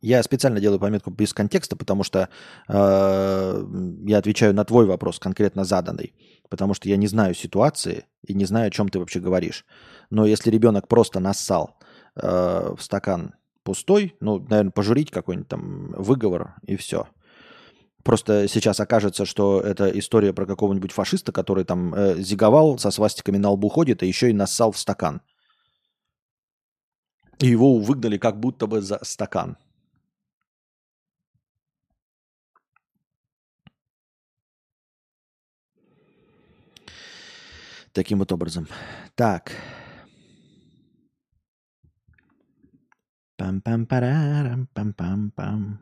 Я 0.00 0.22
специально 0.22 0.60
делаю 0.60 0.78
пометку 0.78 1.10
без 1.10 1.32
контекста, 1.32 1.74
потому 1.74 2.04
что 2.04 2.28
э, 2.68 3.64
я 4.06 4.18
отвечаю 4.18 4.54
на 4.54 4.64
твой 4.64 4.86
вопрос, 4.86 5.18
конкретно 5.18 5.64
заданный. 5.64 6.14
Потому 6.48 6.74
что 6.74 6.88
я 6.88 6.96
не 6.96 7.08
знаю 7.08 7.34
ситуации 7.34 8.06
и 8.24 8.34
не 8.34 8.44
знаю, 8.44 8.68
о 8.68 8.70
чем 8.70 8.88
ты 8.88 9.00
вообще 9.00 9.18
говоришь. 9.18 9.66
Но 10.10 10.24
если 10.24 10.50
ребенок 10.50 10.86
просто 10.86 11.18
нассал 11.18 11.78
э, 12.14 12.74
в 12.76 12.80
стакан 12.80 13.34
пустой, 13.64 14.16
ну, 14.20 14.38
наверное, 14.38 14.70
пожурить 14.70 15.10
какой-нибудь 15.10 15.48
там 15.48 15.90
выговор 15.96 16.54
и 16.62 16.76
все. 16.76 17.08
Просто 18.04 18.46
сейчас 18.48 18.78
окажется, 18.78 19.26
что 19.26 19.60
это 19.60 19.90
история 19.98 20.32
про 20.32 20.46
какого-нибудь 20.46 20.92
фашиста, 20.92 21.32
который 21.32 21.64
там 21.64 21.92
э, 21.92 22.20
зиговал, 22.20 22.78
со 22.78 22.92
свастиками 22.92 23.36
на 23.36 23.50
лбу 23.50 23.68
ходит, 23.68 24.02
и 24.02 24.06
еще 24.06 24.30
и 24.30 24.32
нассал 24.32 24.70
в 24.70 24.78
стакан. 24.78 25.22
И 27.40 27.48
его 27.48 27.78
выгнали 27.78 28.16
как 28.16 28.38
будто 28.38 28.66
бы 28.66 28.80
за 28.80 29.00
стакан. 29.02 29.58
Таким 37.98 38.20
вот 38.20 38.30
образом. 38.30 38.68
Так. 39.16 39.50
Пам-пам-парарам, 43.36 44.68
пам-пам-пам. 44.72 45.78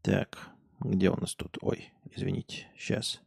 Так. 0.00 0.38
Где 0.80 1.10
у 1.10 1.20
нас 1.20 1.34
тут? 1.34 1.58
Ой, 1.60 1.92
извините, 2.16 2.66
сейчас. 2.78 3.20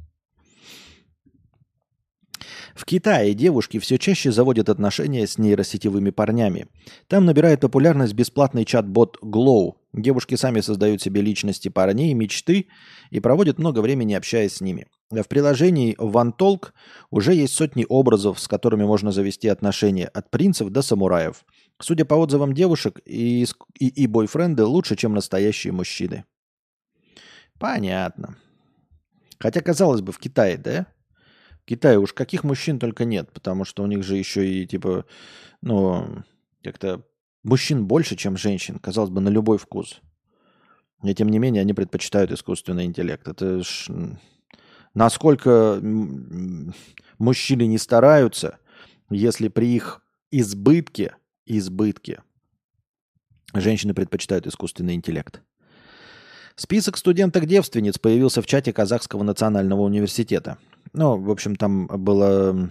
В 2.74 2.86
Китае 2.86 3.36
девушки 3.36 3.78
все 3.78 4.00
чаще 4.00 4.32
заводят 4.32 4.68
отношения 4.68 5.28
с 5.28 5.38
нейросетевыми 5.38 6.10
парнями. 6.10 6.66
Там 7.08 7.26
набирает 7.26 7.62
популярность 7.62 8.16
бесплатный 8.16 8.66
чат-бот 8.66 9.20
Glow. 9.22 9.76
Девушки 9.94 10.34
сами 10.34 10.62
создают 10.62 11.04
себе 11.04 11.22
личности 11.22 11.70
парней, 11.70 12.16
мечты 12.16 12.68
и 13.12 13.20
проводят 13.20 13.60
много 13.60 13.82
времени 13.82 14.16
общаясь 14.16 14.56
с 14.56 14.62
ними. 14.62 14.88
В 15.12 15.28
приложении 15.28 15.96
OneTalk 15.98 16.72
уже 17.10 17.34
есть 17.34 17.56
сотни 17.56 17.84
образов, 17.90 18.40
с 18.40 18.48
которыми 18.48 18.84
можно 18.84 19.12
завести 19.12 19.48
отношения, 19.48 20.06
от 20.06 20.30
принцев 20.30 20.70
до 20.70 20.84
самураев. 20.84 21.46
Судя 21.82 22.06
по 22.06 22.14
отзывам 22.14 22.54
девушек, 22.54 23.00
и, 23.06 23.44
и, 23.80 23.88
и 23.88 24.06
бойфренды 24.06 24.64
лучше, 24.66 24.96
чем 24.96 25.16
настоящие 25.16 25.74
мужчины. 25.74 26.26
Понятно. 27.58 28.38
Хотя, 29.40 29.62
казалось 29.62 30.02
бы, 30.02 30.12
в 30.12 30.20
Китае, 30.20 30.58
да? 30.58 30.86
В 31.64 31.66
Китае 31.66 31.98
уж 31.98 32.14
каких 32.14 32.44
мужчин 32.44 32.78
только 32.78 33.04
нет, 33.04 33.32
потому 33.32 33.66
что 33.66 33.82
у 33.82 33.88
них 33.88 34.04
же 34.04 34.16
еще 34.16 34.48
и, 34.48 34.68
типа, 34.68 35.06
ну, 35.62 36.24
как-то 36.64 37.04
мужчин 37.42 37.88
больше, 37.88 38.16
чем 38.16 38.38
женщин, 38.38 38.78
казалось 38.78 39.10
бы, 39.10 39.22
на 39.22 39.30
любой 39.30 39.58
вкус. 39.58 40.02
И 41.04 41.16
тем 41.16 41.30
не 41.30 41.40
менее, 41.40 41.62
они 41.62 41.74
предпочитают 41.74 42.32
искусственный 42.32 42.86
интеллект. 42.86 43.28
Это 43.28 43.64
ж 43.64 43.88
насколько 44.94 45.80
мужчины 47.18 47.68
не 47.68 47.78
стараются, 47.78 48.58
если 49.10 49.48
при 49.48 49.76
их 49.76 50.02
избытке, 50.32 51.16
избытке, 51.46 52.24
женщины 53.54 53.94
предпочитают 53.94 54.48
искусственный 54.48 54.94
интеллект. 54.94 55.42
Список 56.56 56.98
студенток-девственниц 56.98 57.98
появился 58.00 58.42
в 58.42 58.46
чате 58.46 58.74
Казахского 58.74 59.24
национального 59.24 59.82
университета. 59.82 60.58
Ну, 60.92 61.18
в 61.18 61.32
общем, 61.32 61.56
там 61.56 61.88
было 61.88 62.70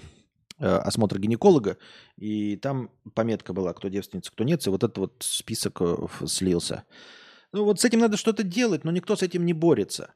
э, 0.58 0.66
осмотр 0.66 1.18
гинеколога, 1.18 1.78
и 2.18 2.56
там 2.56 2.90
пометка 3.14 3.54
была, 3.54 3.72
кто 3.72 3.88
девственница, 3.88 4.30
кто 4.30 4.44
нет, 4.44 4.66
и 4.66 4.70
вот 4.70 4.84
этот 4.84 4.98
вот 4.98 5.14
список 5.20 5.78
э, 5.80 5.96
слился. 6.26 6.84
Ну 7.52 7.64
вот 7.64 7.80
с 7.80 7.84
этим 7.86 8.00
надо 8.00 8.18
что-то 8.18 8.42
делать, 8.42 8.84
но 8.84 8.90
никто 8.90 9.16
с 9.16 9.22
этим 9.22 9.46
не 9.46 9.54
борется. 9.54 10.12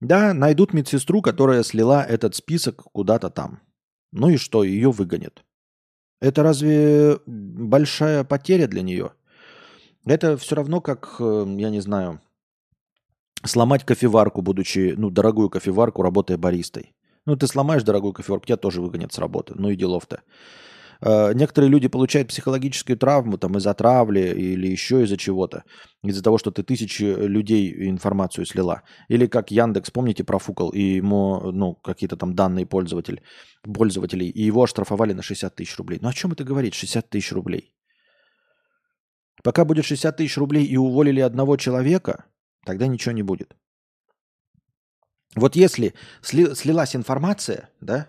Да, 0.00 0.32
найдут 0.32 0.72
медсестру, 0.72 1.20
которая 1.22 1.62
слила 1.62 2.02
этот 2.02 2.34
список 2.34 2.84
куда-то 2.92 3.30
там. 3.30 3.60
Ну 4.12 4.30
и 4.30 4.36
что, 4.36 4.64
ее 4.64 4.90
выгонят. 4.90 5.44
Это 6.20 6.42
разве 6.42 7.18
большая 7.26 8.24
потеря 8.24 8.66
для 8.66 8.82
нее? 8.82 9.12
Это 10.04 10.36
все 10.36 10.56
равно 10.56 10.80
как, 10.80 11.16
э, 11.18 11.46
я 11.58 11.70
не 11.70 11.80
знаю, 11.80 12.20
сломать 13.44 13.84
кофеварку, 13.84 14.42
будучи, 14.42 14.94
ну, 14.96 15.10
дорогую 15.10 15.50
кофеварку, 15.50 16.02
работая 16.02 16.38
баристой. 16.38 16.94
Ну, 17.26 17.36
ты 17.36 17.46
сломаешь 17.46 17.82
дорогую 17.82 18.12
кофеварку, 18.12 18.46
тебя 18.46 18.56
тоже 18.56 18.80
выгонят 18.80 19.12
с 19.12 19.18
работы. 19.18 19.54
Ну 19.56 19.68
и 19.68 19.76
делов-то. 19.76 20.22
Э, 21.02 21.32
некоторые 21.34 21.70
люди 21.70 21.88
получают 21.88 22.28
психологическую 22.28 22.96
травму 22.98 23.38
там, 23.38 23.56
из-за 23.56 23.74
травли 23.74 24.20
или 24.20 24.68
еще 24.68 25.02
из-за 25.02 25.16
чего-то. 25.16 25.64
Из-за 26.02 26.22
того, 26.22 26.38
что 26.38 26.50
ты 26.50 26.62
тысячи 26.62 27.02
людей 27.04 27.88
информацию 27.88 28.46
слила. 28.46 28.82
Или 29.08 29.26
как 29.26 29.50
Яндекс, 29.50 29.90
помните, 29.90 30.24
профукал, 30.24 30.70
и 30.70 30.96
ему 30.96 31.52
ну, 31.52 31.74
какие-то 31.74 32.16
там 32.16 32.34
данные 32.34 32.66
пользователь, 32.66 33.22
пользователей, 33.62 34.28
и 34.28 34.42
его 34.42 34.62
оштрафовали 34.62 35.12
на 35.12 35.22
60 35.22 35.54
тысяч 35.54 35.76
рублей. 35.78 35.98
Ну 36.02 36.08
о 36.08 36.12
чем 36.12 36.32
это 36.32 36.44
говорит, 36.44 36.74
60 36.74 37.08
тысяч 37.08 37.32
рублей? 37.32 37.74
Пока 39.42 39.64
будет 39.64 39.84
60 39.84 40.16
тысяч 40.16 40.36
рублей 40.36 40.64
и 40.64 40.76
уволили 40.76 41.20
одного 41.20 41.56
человека, 41.56 42.26
тогда 42.66 42.86
ничего 42.86 43.12
не 43.12 43.22
будет. 43.22 43.56
Вот 45.34 45.56
если 45.56 45.94
сли, 46.20 46.54
слилась 46.54 46.96
информация, 46.96 47.70
да, 47.80 48.08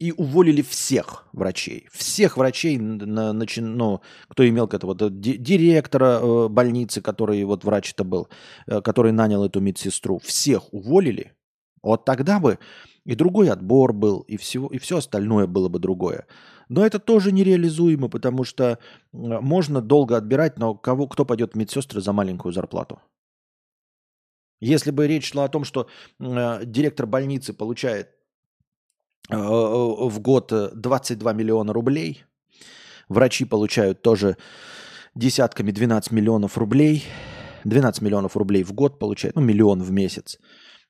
и 0.00 0.12
уволили 0.12 0.62
всех 0.62 1.28
врачей. 1.32 1.86
Всех 1.92 2.38
врачей, 2.38 2.78
на, 2.78 3.32
на, 3.34 3.46
ну, 3.58 4.00
кто 4.28 4.48
имел 4.48 4.66
к 4.66 4.74
этому, 4.74 4.94
директора 4.94 6.20
э, 6.20 6.48
больницы, 6.48 7.02
который 7.02 7.44
вот 7.44 7.64
врач 7.64 7.92
это 7.92 8.02
был, 8.02 8.28
э, 8.66 8.80
который 8.80 9.12
нанял 9.12 9.44
эту 9.44 9.60
медсестру. 9.60 10.18
Всех 10.18 10.72
уволили. 10.72 11.34
Вот 11.82 12.06
тогда 12.06 12.40
бы 12.40 12.58
и 13.04 13.14
другой 13.14 13.50
отбор 13.50 13.92
был, 13.92 14.20
и, 14.20 14.38
всего, 14.38 14.68
и 14.68 14.78
все 14.78 14.96
остальное 14.96 15.46
было 15.46 15.68
бы 15.68 15.78
другое. 15.78 16.26
Но 16.70 16.86
это 16.86 16.98
тоже 16.98 17.30
нереализуемо, 17.30 18.08
потому 18.08 18.44
что 18.44 18.78
можно 19.12 19.82
долго 19.82 20.16
отбирать, 20.16 20.58
но 20.58 20.74
кого, 20.74 21.08
кто 21.08 21.26
пойдет 21.26 21.52
в 21.52 21.56
медсестры 21.56 22.00
за 22.00 22.12
маленькую 22.12 22.52
зарплату? 22.52 23.00
Если 24.60 24.92
бы 24.92 25.06
речь 25.06 25.30
шла 25.30 25.44
о 25.44 25.48
том, 25.48 25.64
что 25.64 25.88
э, 26.20 26.64
директор 26.64 27.06
больницы 27.06 27.52
получает 27.52 28.10
Э, 28.10 28.19
в 29.30 30.20
год 30.20 30.52
22 30.74 31.32
миллиона 31.32 31.72
рублей. 31.72 32.24
Врачи 33.08 33.44
получают 33.44 34.02
тоже 34.02 34.36
десятками 35.14 35.70
12 35.70 36.12
миллионов 36.12 36.58
рублей. 36.58 37.04
12 37.64 38.02
миллионов 38.02 38.36
рублей 38.36 38.62
в 38.62 38.72
год 38.72 38.98
получают, 38.98 39.36
ну, 39.36 39.42
миллион 39.42 39.82
в 39.82 39.90
месяц. 39.90 40.38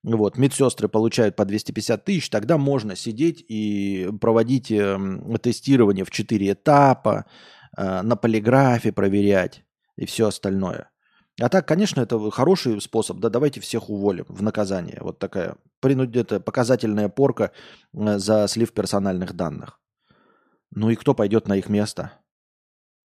Вот, 0.03 0.39
медсестры 0.39 0.89
получают 0.89 1.37
по 1.37 1.45
250 1.45 2.05
тысяч, 2.05 2.31
тогда 2.31 2.57
можно 2.57 2.97
сидеть 2.97 3.45
и 3.47 4.09
проводить 4.21 4.71
э, 4.71 4.99
тестирование 5.43 6.07
в 6.07 6.11
4 6.11 6.53
этапа, 6.53 7.27
э, 7.77 8.01
на 8.03 8.17
полиграфе 8.17 8.93
проверять 8.93 9.63
и 9.97 10.07
все 10.07 10.29
остальное. 10.29 10.90
А 11.41 11.49
так, 11.49 11.67
конечно, 11.67 12.03
это 12.03 12.31
хороший 12.31 12.81
способ. 12.81 13.19
Да, 13.19 13.31
давайте 13.31 13.61
всех 13.61 13.89
уволим 13.89 14.27
в 14.29 14.43
наказание. 14.43 14.99
Вот 15.01 15.19
такая 15.19 15.57
принудительная 15.81 16.41
показательная 16.41 17.09
порка 17.09 17.53
э, 17.95 18.19
за 18.19 18.47
слив 18.47 18.73
персональных 18.73 19.33
данных. 19.35 19.81
Ну 20.71 20.91
и 20.91 20.97
кто 20.97 21.15
пойдет 21.15 21.49
на 21.49 21.57
их 21.57 21.69
место? 21.69 22.13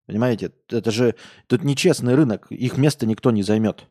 Понимаете, 0.06 0.52
это 0.70 0.92
же 0.92 1.16
тут 1.48 1.64
нечестный 1.64 2.16
рынок, 2.16 2.48
их 2.52 2.78
место 2.78 3.06
никто 3.06 3.32
не 3.32 3.44
займет. 3.44 3.86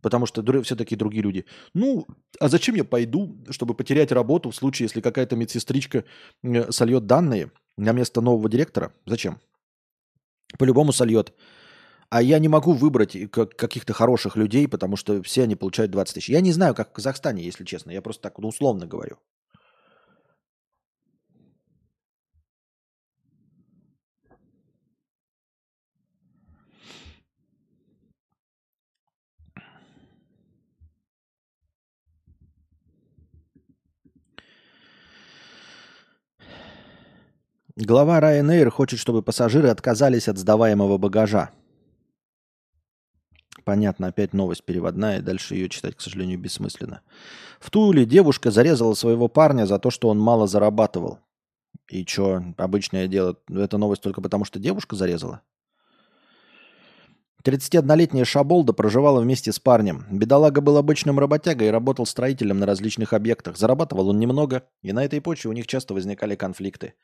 Потому 0.00 0.26
что 0.26 0.42
все-таки 0.62 0.96
другие 0.96 1.22
люди. 1.22 1.46
Ну, 1.72 2.06
а 2.40 2.48
зачем 2.48 2.74
я 2.74 2.84
пойду, 2.84 3.38
чтобы 3.50 3.74
потерять 3.74 4.12
работу 4.12 4.50
в 4.50 4.56
случае, 4.56 4.84
если 4.84 5.00
какая-то 5.00 5.36
медсестричка 5.36 6.04
э, 6.42 6.70
сольет 6.72 7.06
данные 7.06 7.50
на 7.76 7.92
место 7.92 8.22
нового 8.22 8.48
директора? 8.48 8.92
Зачем? 9.04 9.38
По-любому 10.58 10.92
сольет. 10.92 11.34
А 12.14 12.22
я 12.22 12.38
не 12.38 12.46
могу 12.46 12.74
выбрать 12.74 13.16
каких-то 13.56 13.92
хороших 13.92 14.36
людей, 14.36 14.68
потому 14.68 14.96
что 14.96 15.20
все 15.24 15.42
они 15.42 15.56
получают 15.56 15.90
20 15.90 16.14
тысяч. 16.14 16.28
Я 16.28 16.40
не 16.42 16.52
знаю, 16.52 16.72
как 16.72 16.90
в 16.90 16.92
Казахстане, 16.92 17.42
если 17.42 17.64
честно. 17.64 17.90
Я 17.90 18.02
просто 18.02 18.22
так 18.22 18.38
условно 18.38 18.86
говорю. 18.86 19.16
Глава 37.74 38.20
Ryanair 38.20 38.70
хочет, 38.70 39.00
чтобы 39.00 39.22
пассажиры 39.22 39.68
отказались 39.68 40.28
от 40.28 40.38
сдаваемого 40.38 40.96
багажа. 40.96 41.50
Понятно, 43.64 44.08
опять 44.08 44.34
новость 44.34 44.64
переводная, 44.64 45.22
дальше 45.22 45.54
ее 45.54 45.68
читать, 45.68 45.96
к 45.96 46.00
сожалению, 46.00 46.38
бессмысленно. 46.38 47.00
В 47.60 47.70
Туле 47.70 48.04
девушка 48.04 48.50
зарезала 48.50 48.94
своего 48.94 49.28
парня 49.28 49.66
за 49.66 49.78
то, 49.78 49.90
что 49.90 50.08
он 50.08 50.18
мало 50.18 50.46
зарабатывал. 50.46 51.18
И 51.88 52.04
что, 52.06 52.42
обычное 52.58 53.08
дело, 53.08 53.36
это 53.48 53.78
новость 53.78 54.02
только 54.02 54.20
потому, 54.20 54.44
что 54.44 54.58
девушка 54.58 54.96
зарезала? 54.96 55.40
31-летняя 57.44 58.24
Шаболда 58.24 58.72
проживала 58.72 59.20
вместе 59.20 59.52
с 59.52 59.58
парнем. 59.60 60.06
Бедолага 60.10 60.62
был 60.62 60.78
обычным 60.78 61.18
работягой 61.18 61.68
и 61.68 61.70
работал 61.70 62.06
строителем 62.06 62.58
на 62.58 62.64
различных 62.64 63.12
объектах. 63.12 63.58
Зарабатывал 63.58 64.08
он 64.08 64.18
немного, 64.18 64.64
и 64.82 64.92
на 64.94 65.04
этой 65.04 65.20
почве 65.20 65.50
у 65.50 65.52
них 65.52 65.66
часто 65.66 65.92
возникали 65.92 66.36
конфликты. 66.36 66.94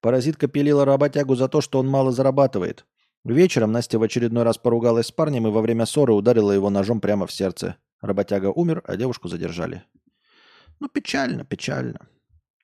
Паразитка 0.00 0.48
пилила 0.48 0.86
работягу 0.86 1.34
за 1.36 1.48
то, 1.48 1.60
что 1.60 1.78
он 1.78 1.88
мало 1.88 2.10
зарабатывает. 2.10 2.86
Вечером 3.24 3.70
Настя 3.70 3.98
в 3.98 4.02
очередной 4.02 4.42
раз 4.42 4.58
поругалась 4.58 5.06
с 5.06 5.12
парнем 5.12 5.46
и 5.46 5.50
во 5.50 5.60
время 5.60 5.86
ссоры 5.86 6.12
ударила 6.12 6.50
его 6.50 6.70
ножом 6.70 7.00
прямо 7.00 7.26
в 7.26 7.32
сердце. 7.32 7.76
Работяга 8.00 8.46
умер, 8.46 8.82
а 8.84 8.96
девушку 8.96 9.28
задержали. 9.28 9.84
Ну, 10.80 10.88
печально, 10.88 11.44
печально. 11.44 12.08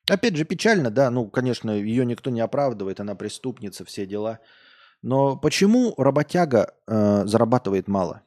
Опять 0.09 0.35
же, 0.35 0.43
печально, 0.43 0.91
да, 0.91 1.09
ну, 1.11 1.29
конечно, 1.29 1.71
ее 1.71 2.05
никто 2.05 2.29
не 2.29 2.41
оправдывает, 2.41 2.99
она 2.99 3.15
преступница, 3.15 3.85
все 3.85 4.05
дела. 4.05 4.39
Но 5.01 5.37
почему 5.37 5.93
работяга 5.97 6.73
э, 6.87 7.25
зарабатывает 7.25 7.87
мало? 7.87 8.23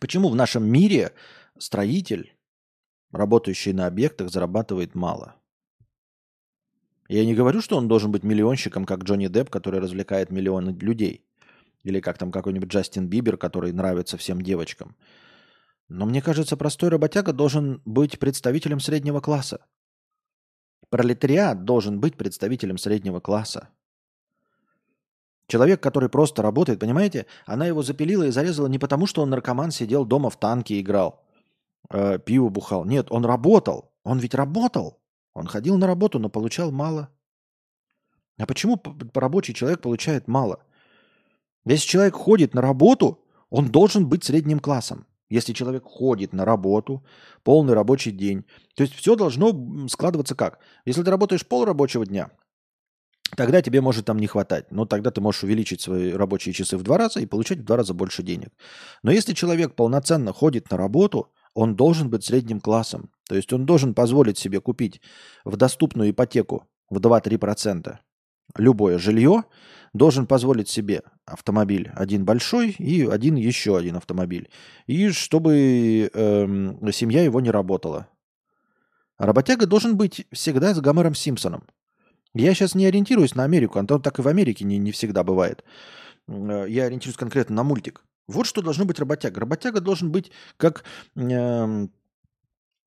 Почему 0.00 0.30
в 0.30 0.34
нашем 0.34 0.64
мире 0.64 1.12
строитель, 1.58 2.36
работающий 3.12 3.72
на 3.72 3.86
объектах, 3.86 4.30
зарабатывает 4.30 4.96
мало? 4.96 5.36
Я 7.12 7.26
не 7.26 7.34
говорю, 7.34 7.60
что 7.60 7.76
он 7.76 7.88
должен 7.88 8.10
быть 8.10 8.24
миллионщиком, 8.24 8.86
как 8.86 9.02
Джонни 9.04 9.28
Депп, 9.28 9.50
который 9.50 9.80
развлекает 9.80 10.30
миллионы 10.30 10.70
людей. 10.80 11.26
Или 11.82 12.00
как 12.00 12.16
там 12.16 12.32
какой-нибудь 12.32 12.70
Джастин 12.70 13.06
Бибер, 13.06 13.36
который 13.36 13.70
нравится 13.72 14.16
всем 14.16 14.40
девочкам. 14.40 14.96
Но 15.90 16.06
мне 16.06 16.22
кажется, 16.22 16.56
простой 16.56 16.88
работяга 16.88 17.34
должен 17.34 17.82
быть 17.84 18.18
представителем 18.18 18.80
среднего 18.80 19.20
класса. 19.20 19.60
Пролетариат 20.88 21.64
должен 21.64 22.00
быть 22.00 22.16
представителем 22.16 22.78
среднего 22.78 23.20
класса. 23.20 23.68
Человек, 25.48 25.82
который 25.82 26.08
просто 26.08 26.40
работает, 26.40 26.80
понимаете, 26.80 27.26
она 27.44 27.66
его 27.66 27.82
запилила 27.82 28.22
и 28.22 28.30
зарезала 28.30 28.68
не 28.68 28.78
потому, 28.78 29.06
что 29.06 29.20
он 29.20 29.28
наркоман 29.28 29.70
сидел 29.70 30.06
дома 30.06 30.30
в 30.30 30.40
танке 30.40 30.80
играл, 30.80 31.22
э, 31.90 32.18
пиво 32.18 32.48
бухал. 32.48 32.86
Нет, 32.86 33.08
он 33.10 33.26
работал. 33.26 33.92
Он 34.02 34.18
ведь 34.18 34.34
работал. 34.34 35.01
Он 35.34 35.46
ходил 35.46 35.78
на 35.78 35.86
работу, 35.86 36.18
но 36.18 36.28
получал 36.28 36.70
мало. 36.72 37.08
А 38.38 38.46
почему 38.46 38.82
рабочий 39.14 39.54
человек 39.54 39.80
получает 39.80 40.28
мало? 40.28 40.64
Если 41.64 41.86
человек 41.86 42.14
ходит 42.14 42.54
на 42.54 42.60
работу, 42.60 43.24
он 43.50 43.70
должен 43.70 44.08
быть 44.08 44.24
средним 44.24 44.60
классом. 44.60 45.06
Если 45.28 45.54
человек 45.54 45.84
ходит 45.84 46.34
на 46.34 46.44
работу, 46.44 47.04
полный 47.42 47.72
рабочий 47.72 48.10
день. 48.10 48.44
То 48.74 48.82
есть 48.82 48.94
все 48.94 49.16
должно 49.16 49.88
складываться 49.88 50.34
как? 50.34 50.58
Если 50.84 51.02
ты 51.02 51.10
работаешь 51.10 51.46
пол 51.46 51.64
рабочего 51.64 52.04
дня, 52.04 52.30
тогда 53.34 53.62
тебе 53.62 53.80
может 53.80 54.04
там 54.04 54.18
не 54.18 54.26
хватать. 54.26 54.70
Но 54.70 54.84
тогда 54.84 55.10
ты 55.10 55.22
можешь 55.22 55.44
увеличить 55.44 55.80
свои 55.80 56.12
рабочие 56.12 56.52
часы 56.52 56.76
в 56.76 56.82
два 56.82 56.98
раза 56.98 57.20
и 57.20 57.26
получать 57.26 57.60
в 57.60 57.64
два 57.64 57.78
раза 57.78 57.94
больше 57.94 58.22
денег. 58.22 58.50
Но 59.02 59.10
если 59.10 59.32
человек 59.32 59.74
полноценно 59.74 60.32
ходит 60.34 60.70
на 60.70 60.76
работу, 60.76 61.32
он 61.54 61.76
должен 61.76 62.10
быть 62.10 62.24
средним 62.24 62.60
классом. 62.60 63.10
То 63.28 63.34
есть 63.34 63.52
он 63.52 63.66
должен 63.66 63.94
позволить 63.94 64.38
себе 64.38 64.60
купить 64.60 65.00
в 65.44 65.56
доступную 65.56 66.10
ипотеку 66.10 66.66
в 66.90 66.98
2-3% 66.98 67.98
любое 68.56 68.98
жилье, 68.98 69.44
должен 69.92 70.26
позволить 70.26 70.68
себе 70.68 71.02
автомобиль 71.24 71.90
один 71.94 72.24
большой 72.24 72.70
и 72.70 73.06
один 73.06 73.36
еще 73.36 73.76
один 73.76 73.96
автомобиль. 73.96 74.50
И 74.86 75.10
чтобы 75.10 76.10
э, 76.12 76.92
семья 76.92 77.22
его 77.22 77.40
не 77.40 77.50
работала. 77.50 78.08
работяга 79.18 79.66
должен 79.66 79.96
быть 79.96 80.26
всегда 80.32 80.74
с 80.74 80.80
Гомером 80.80 81.14
Симпсоном. 81.14 81.64
Я 82.34 82.54
сейчас 82.54 82.74
не 82.74 82.86
ориентируюсь 82.86 83.34
на 83.34 83.44
Америку, 83.44 83.78
а 83.78 83.84
то 83.84 83.98
так 83.98 84.18
и 84.18 84.22
в 84.22 84.28
Америке 84.28 84.64
не, 84.64 84.78
не 84.78 84.92
всегда 84.92 85.22
бывает. 85.22 85.64
Э, 86.28 86.64
я 86.68 86.84
ориентируюсь 86.84 87.18
конкретно 87.18 87.56
на 87.56 87.62
мультик. 87.62 88.04
Вот 88.28 88.46
что 88.46 88.62
должно 88.62 88.84
быть 88.84 88.98
работяга. 88.98 89.40
Работяга 89.40 89.80
должен 89.80 90.10
быть 90.10 90.30
как 90.56 90.84
э, 91.16 91.86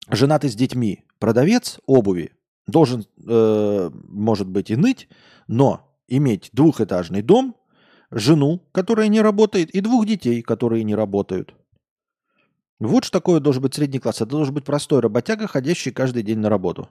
женатый 0.10 0.50
с 0.50 0.56
детьми. 0.56 1.04
Продавец 1.20 1.80
обуви 1.86 2.32
должен, 2.68 3.06
э, 3.28 3.90
может 3.94 4.48
быть, 4.48 4.72
и 4.72 4.76
ныть, 4.76 5.08
но 5.48 5.98
иметь 6.08 6.50
двухэтажный 6.54 7.22
дом, 7.22 7.56
жену, 8.12 8.62
которая 8.72 9.08
не 9.08 9.22
работает, 9.22 9.72
и 9.72 9.82
двух 9.82 10.06
детей, 10.06 10.42
которые 10.42 10.84
не 10.84 10.96
работают. 10.96 11.54
Вот 12.80 13.06
что 13.06 13.20
такое 13.20 13.40
должен 13.40 13.64
быть 13.64 13.74
средний 13.74 14.00
класс. 14.00 14.18
Это 14.18 14.32
должен 14.32 14.54
быть 14.54 14.66
простой 14.66 15.00
работяга, 15.00 15.48
ходящий 15.48 15.92
каждый 15.92 16.24
день 16.24 16.40
на 16.40 16.50
работу. 16.50 16.90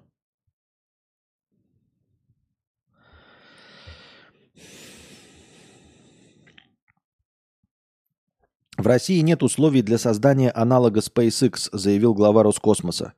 В 8.77 8.89
России 8.89 9.21
нет 9.21 9.45
условий 9.45 9.83
для 9.83 9.99
создания 9.99 10.51
аналога 10.51 10.99
SpaceX, 10.99 11.69
заявил 11.73 12.13
глава 12.13 12.43
Роскосмоса. 12.43 13.15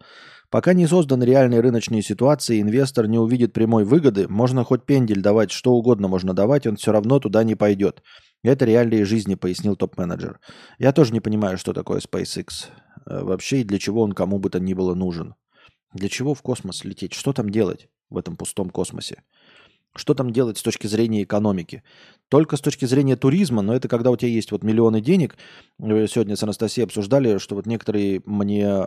Пока 0.50 0.74
не 0.74 0.86
созданы 0.86 1.24
реальные 1.24 1.60
рыночные 1.60 2.02
ситуации, 2.02 2.60
инвестор 2.60 3.08
не 3.08 3.18
увидит 3.18 3.54
прямой 3.54 3.84
выгоды, 3.84 4.28
можно 4.28 4.64
хоть 4.64 4.84
пендель 4.84 5.22
давать, 5.22 5.50
что 5.50 5.72
угодно 5.72 6.08
можно 6.08 6.34
давать, 6.34 6.66
он 6.66 6.76
все 6.76 6.92
равно 6.92 7.20
туда 7.20 7.42
не 7.42 7.54
пойдет. 7.54 8.02
Это 8.42 8.66
реалии 8.66 9.02
жизни, 9.02 9.34
пояснил 9.34 9.76
топ-менеджер. 9.76 10.40
Я 10.78 10.92
тоже 10.92 11.14
не 11.14 11.20
понимаю, 11.20 11.56
что 11.56 11.72
такое 11.72 12.00
SpaceX 12.00 12.66
э, 13.06 13.22
вообще 13.22 13.62
и 13.62 13.64
для 13.64 13.78
чего 13.78 14.02
он 14.02 14.12
кому 14.12 14.38
бы 14.38 14.50
то 14.50 14.60
ни 14.60 14.74
было 14.74 14.94
нужен. 14.94 15.34
Для 15.94 16.10
чего 16.10 16.34
в 16.34 16.42
космос 16.42 16.84
лететь? 16.84 17.14
Что 17.14 17.32
там 17.32 17.48
делать 17.48 17.88
в 18.10 18.18
этом 18.18 18.36
пустом 18.36 18.68
космосе? 18.68 19.22
Что 19.96 20.14
там 20.14 20.32
делать 20.32 20.58
с 20.58 20.62
точки 20.62 20.86
зрения 20.86 21.22
экономики? 21.22 21.82
Только 22.28 22.56
с 22.56 22.60
точки 22.60 22.84
зрения 22.84 23.16
туризма, 23.16 23.62
но 23.62 23.74
это 23.74 23.88
когда 23.88 24.10
у 24.10 24.16
тебя 24.16 24.30
есть 24.30 24.52
вот 24.52 24.62
миллионы 24.62 25.00
денег. 25.00 25.36
Сегодня 25.78 26.36
с 26.36 26.42
Анастасией 26.42 26.84
обсуждали, 26.84 27.38
что 27.38 27.54
вот 27.54 27.66
некоторые 27.66 28.22
мне 28.24 28.86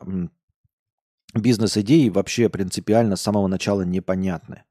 бизнес-идеи 1.34 2.10
вообще 2.10 2.50
принципиально 2.50 3.16
с 3.16 3.22
самого 3.22 3.48
начала 3.48 3.84
непонятны. 3.84 4.64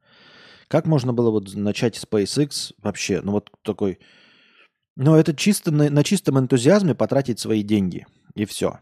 Как 0.68 0.86
можно 0.86 1.12
было 1.12 1.30
вот 1.30 1.55
начать 1.55 1.97
SpaceX 1.97 2.74
вообще? 2.82 3.20
Ну 3.22 3.32
вот 3.32 3.51
такой... 3.62 3.99
Ну 4.97 5.14
это 5.14 5.34
чисто 5.34 5.70
на, 5.70 5.89
на 5.89 6.05
чистом 6.05 6.39
энтузиазме 6.39 6.95
потратить 6.95 7.39
свои 7.39 7.62
деньги. 7.62 8.07
И 8.34 8.45
все. 8.45 8.80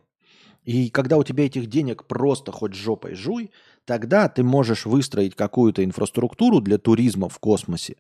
И 0.67 0.91
когда 0.91 1.17
у 1.17 1.23
тебя 1.23 1.47
этих 1.47 1.69
денег 1.69 2.05
просто 2.07 2.51
хоть 2.51 2.75
жопой 2.75 3.15
жуй, 3.15 3.53
тогда 3.85 4.29
ты 4.29 4.43
можешь 4.43 4.85
выстроить 4.85 5.37
какую-то 5.37 5.85
инфраструктуру 5.85 6.61
для 6.61 6.77
туризма 6.77 7.29
в 7.29 7.39
космосе. 7.39 7.97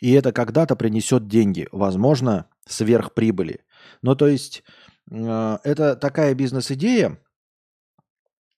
И 0.00 0.10
это 0.12 0.32
когда-то 0.32 0.76
принесет 0.76 1.28
деньги, 1.28 1.68
возможно, 1.72 2.46
сверхприбыли. 2.66 3.60
Ну 4.00 4.16
то 4.16 4.28
есть 4.28 4.62
э, 5.10 5.58
это 5.62 5.94
такая 5.94 6.34
бизнес-идея, 6.34 7.18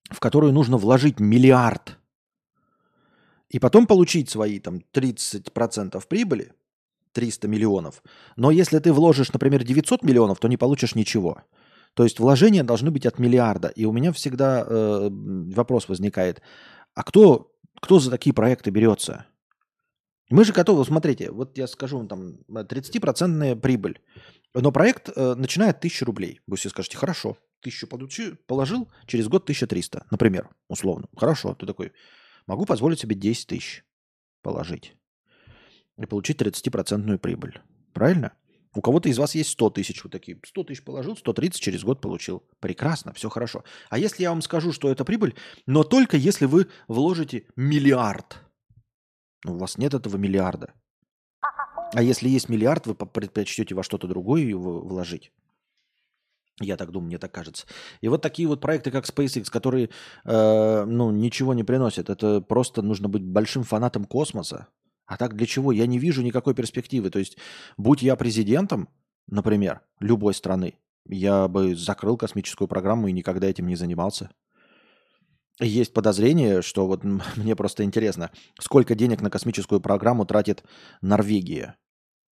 в 0.08 0.20
которую 0.20 0.52
нужно 0.52 0.76
вложить 0.76 1.18
миллиард 1.18 1.98
и 3.48 3.58
потом 3.58 3.88
получить 3.88 4.30
свои 4.30 4.60
там 4.60 4.82
30% 4.94 6.00
прибыли, 6.06 6.52
300 7.10 7.48
миллионов. 7.48 8.04
Но 8.36 8.52
если 8.52 8.78
ты 8.78 8.92
вложишь, 8.92 9.32
например, 9.32 9.64
900 9.64 10.04
миллионов, 10.04 10.38
то 10.38 10.46
не 10.46 10.56
получишь 10.56 10.94
ничего. 10.94 11.42
То 11.94 12.04
есть 12.04 12.18
вложения 12.18 12.64
должны 12.64 12.90
быть 12.90 13.06
от 13.06 13.18
миллиарда. 13.18 13.68
И 13.68 13.84
у 13.84 13.92
меня 13.92 14.12
всегда 14.12 14.64
э, 14.66 15.08
вопрос 15.10 15.88
возникает, 15.88 16.40
а 16.94 17.02
кто, 17.02 17.52
кто 17.80 17.98
за 17.98 18.10
такие 18.10 18.34
проекты 18.34 18.70
берется? 18.70 19.26
Мы 20.30 20.44
же 20.44 20.52
готовы, 20.52 20.84
смотрите, 20.84 21.30
вот 21.30 21.58
я 21.58 21.66
скажу, 21.66 22.06
там 22.06 22.38
30% 22.48 23.56
прибыль. 23.56 24.00
Но 24.54 24.72
проект 24.72 25.10
э, 25.14 25.34
начинает 25.34 25.76
1000 25.78 26.04
рублей. 26.06 26.40
Вы 26.46 26.56
все 26.56 26.70
скажете, 26.70 26.96
хорошо, 26.96 27.36
тысячу 27.60 27.86
получи, 27.86 28.34
положил, 28.46 28.90
через 29.06 29.28
год 29.28 29.42
1300, 29.44 30.06
например, 30.10 30.48
условно. 30.68 31.08
Хорошо, 31.16 31.54
ты 31.54 31.66
такой, 31.66 31.92
могу 32.46 32.64
позволить 32.64 33.00
себе 33.00 33.14
10 33.14 33.46
тысяч 33.46 33.84
положить 34.42 34.96
и 35.98 36.06
получить 36.06 36.40
30% 36.40 37.18
прибыль. 37.18 37.60
Правильно? 37.92 38.32
У 38.74 38.80
кого-то 38.80 39.08
из 39.08 39.18
вас 39.18 39.34
есть 39.34 39.50
100 39.50 39.70
тысяч, 39.70 40.02
вот 40.02 40.12
такие, 40.12 40.38
100 40.42 40.64
тысяч 40.64 40.82
положил, 40.82 41.16
130 41.16 41.60
через 41.60 41.84
год 41.84 42.00
получил. 42.00 42.42
Прекрасно, 42.58 43.12
все 43.12 43.28
хорошо. 43.28 43.64
А 43.90 43.98
если 43.98 44.22
я 44.22 44.30
вам 44.30 44.40
скажу, 44.40 44.72
что 44.72 44.90
это 44.90 45.04
прибыль, 45.04 45.34
но 45.66 45.84
только 45.84 46.16
если 46.16 46.46
вы 46.46 46.68
вложите 46.88 47.44
миллиард. 47.54 48.38
У 49.44 49.58
вас 49.58 49.76
нет 49.76 49.92
этого 49.92 50.16
миллиарда. 50.16 50.72
А 51.94 52.02
если 52.02 52.28
есть 52.28 52.48
миллиард, 52.48 52.86
вы 52.86 52.94
предпочтете 52.94 53.74
во 53.74 53.82
что-то 53.82 54.08
другое 54.08 54.42
его 54.42 54.80
вложить. 54.80 55.32
Я 56.60 56.76
так 56.76 56.90
думаю, 56.90 57.08
мне 57.08 57.18
так 57.18 57.32
кажется. 57.32 57.66
И 58.00 58.08
вот 58.08 58.22
такие 58.22 58.48
вот 58.48 58.60
проекты, 58.60 58.90
как 58.90 59.04
SpaceX, 59.04 59.50
которые 59.50 59.90
э, 60.24 60.84
ну, 60.84 61.10
ничего 61.10 61.54
не 61.54 61.64
приносят, 61.64 62.08
это 62.08 62.40
просто 62.40 62.82
нужно 62.82 63.08
быть 63.08 63.22
большим 63.22 63.64
фанатом 63.64 64.04
космоса. 64.04 64.68
А 65.12 65.18
так 65.18 65.36
для 65.36 65.44
чего? 65.44 65.72
Я 65.72 65.86
не 65.86 65.98
вижу 65.98 66.22
никакой 66.22 66.54
перспективы. 66.54 67.10
То 67.10 67.18
есть, 67.18 67.36
будь 67.76 68.00
я 68.00 68.16
президентом, 68.16 68.88
например, 69.26 69.82
любой 70.00 70.32
страны, 70.32 70.78
я 71.06 71.48
бы 71.48 71.76
закрыл 71.76 72.16
космическую 72.16 72.66
программу 72.66 73.08
и 73.08 73.12
никогда 73.12 73.46
этим 73.46 73.66
не 73.66 73.76
занимался. 73.76 74.30
Есть 75.60 75.92
подозрение, 75.92 76.62
что 76.62 76.86
вот 76.86 77.04
мне 77.36 77.54
просто 77.54 77.84
интересно, 77.84 78.30
сколько 78.58 78.94
денег 78.94 79.20
на 79.20 79.28
космическую 79.28 79.82
программу 79.82 80.24
тратит 80.24 80.64
Норвегия. 81.02 81.76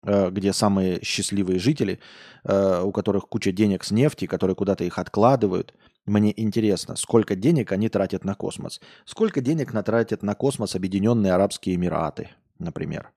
Э, 0.04 0.30
где 0.30 0.52
самые 0.52 1.02
счастливые 1.02 1.58
жители, 1.58 1.98
э, 2.44 2.82
у 2.84 2.92
которых 2.92 3.28
куча 3.28 3.50
денег 3.50 3.82
с 3.82 3.90
нефти, 3.90 4.26
которые 4.26 4.54
куда-то 4.54 4.84
их 4.84 4.98
откладывают. 4.98 5.74
Мне 6.06 6.32
интересно, 6.40 6.94
сколько 6.94 7.34
денег 7.34 7.72
они 7.72 7.88
тратят 7.88 8.24
на 8.24 8.36
космос. 8.36 8.80
Сколько 9.04 9.40
денег 9.40 9.72
натратят 9.72 10.22
на 10.22 10.34
космос 10.36 10.76
Объединенные 10.76 11.32
Арабские 11.32 11.74
Эмираты, 11.74 12.30
например. 12.58 13.12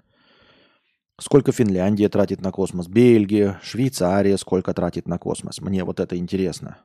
Сколько 1.20 1.52
Финляндия 1.52 2.10
тратит 2.10 2.42
на 2.42 2.52
космос, 2.52 2.88
Бельгия, 2.88 3.60
Швейцария 3.62 4.38
сколько 4.38 4.74
тратит 4.74 5.08
на 5.08 5.20
космос. 5.20 5.62
Мне 5.62 5.84
вот 5.84 6.00
это 6.00 6.18
интересно. 6.18 6.80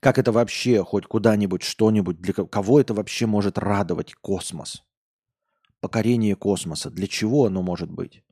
Как 0.00 0.18
это 0.18 0.32
вообще 0.32 0.84
хоть 0.84 1.06
куда-нибудь, 1.06 1.62
что-нибудь, 1.62 2.20
для 2.20 2.32
кого 2.32 2.80
это 2.80 2.94
вообще 2.94 3.26
может 3.26 3.58
радовать 3.58 4.14
космос? 4.14 4.82
покорение 5.82 6.36
космоса. 6.36 6.90
Для 6.90 7.06
чего 7.06 7.44
оно 7.46 7.60
может 7.60 7.90
быть? 7.90 8.24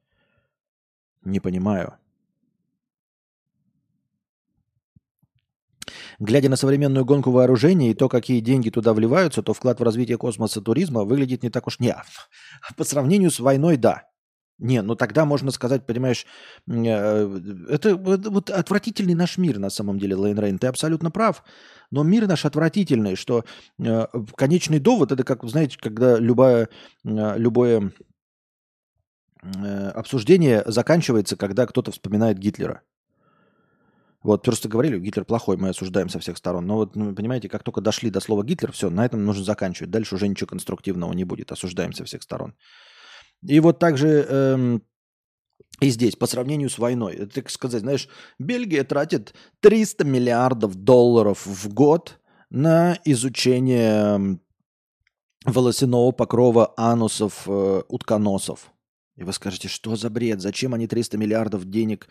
Не 1.23 1.41
понимаю. 1.41 1.99
Глядя 6.21 6.51
на 6.51 6.57
современную 6.57 7.07
гонку 7.07 7.31
вооружений 7.31 7.91
и 7.91 7.95
то, 7.95 8.11
какие 8.11 8.41
деньги 8.41 8.69
туда 8.69 8.93
вливаются, 8.93 9.43
то 9.43 9.55
вклад 9.55 9.81
в 9.81 9.83
развитие 9.83 10.19
космоса 10.19 10.61
туризма 10.61 11.05
выглядит 11.05 11.43
не 11.43 11.49
так 11.49 11.67
уж 11.67 11.81
не. 11.81 11.97
По 12.77 12.85
сравнению 12.85 13.31
с 13.31 13.41
войной, 13.41 13.79
да. 13.79 14.05
Не, 14.59 14.83
ну 14.83 14.95
тогда 14.95 15.25
можно 15.25 15.51
сказать, 15.51 15.87
понимаешь, 15.87 16.27
э, 16.69 17.41
это, 17.71 17.97
вот 17.97 18.51
отвратительный 18.51 19.15
наш 19.15 19.39
мир 19.39 19.59
на 19.59 19.71
самом 19.71 19.99
деле, 19.99 20.15
Лейн 20.15 20.39
Рейн. 20.39 20.59
Ты 20.59 20.67
абсолютно 20.67 21.11
прав. 21.11 21.43
Но 21.91 22.03
мир 22.03 22.27
наш 22.27 22.45
отвратительный, 22.45 23.17
что 23.17 23.47
э, 23.83 24.07
конечный 24.37 24.79
довод, 24.79 25.13
это 25.13 25.25
как, 25.25 25.43
знаете, 25.45 25.79
когда 25.81 26.19
э, 26.19 26.21
любое 27.39 27.93
э, 29.43 29.89
обсуждение 29.89 30.63
заканчивается, 30.67 31.37
когда 31.37 31.67
кто-то 31.67 31.91
вспоминает 31.93 32.37
Гитлера. 32.37 32.83
Вот, 34.23 34.43
просто 34.43 34.69
говорили, 34.69 34.99
Гитлер 34.99 35.25
плохой, 35.25 35.57
мы 35.57 35.71
осуждаем 35.71 36.09
со 36.11 36.19
всех 36.19 36.37
сторон. 36.37 36.67
Но 36.67 36.77
вот, 36.77 36.95
ну, 36.95 37.15
понимаете, 37.15 37.49
как 37.49 37.63
только 37.63 37.81
дошли 37.81 38.11
до 38.11 38.21
слова 38.21 38.45
Гитлер, 38.45 38.71
все, 38.73 38.91
на 38.91 39.07
этом 39.07 39.25
нужно 39.25 39.45
заканчивать. 39.45 39.91
Дальше 39.91 40.15
уже 40.15 40.29
ничего 40.29 40.49
конструктивного 40.49 41.13
не 41.15 41.25
будет. 41.25 41.53
Осуждаем 41.53 41.93
со 41.95 42.05
всех 42.05 42.23
сторон. 42.23 42.55
И 43.43 43.59
вот 43.61 43.79
также 43.79 44.09
эм, 44.09 44.83
и 45.81 45.89
здесь, 45.89 46.15
по 46.17 46.27
сравнению 46.27 46.69
с 46.69 46.79
войной, 46.79 47.15
это, 47.15 47.37
так 47.37 47.51
сказать, 47.51 47.81
знаешь, 47.81 48.09
Бельгия 48.39 48.85
тратит 48.85 49.35
300 49.61 50.05
миллиардов 50.05 50.75
долларов 50.75 51.47
в 51.47 51.73
год 51.73 52.21
на 52.51 52.99
изучение 53.05 54.39
волосяного 55.47 56.13
покрова 56.13 56.75
анусов 56.77 57.45
э, 57.47 57.83
утконосов. 57.89 58.73
И 59.21 59.25
вы 59.25 59.35
скажете, 59.35 59.69
что 59.69 59.97
за 59.97 60.09
бред? 60.09 60.41
Зачем 60.41 60.73
они 60.73 60.87
300 60.87 61.19
миллиардов 61.19 61.67
денег 61.67 62.09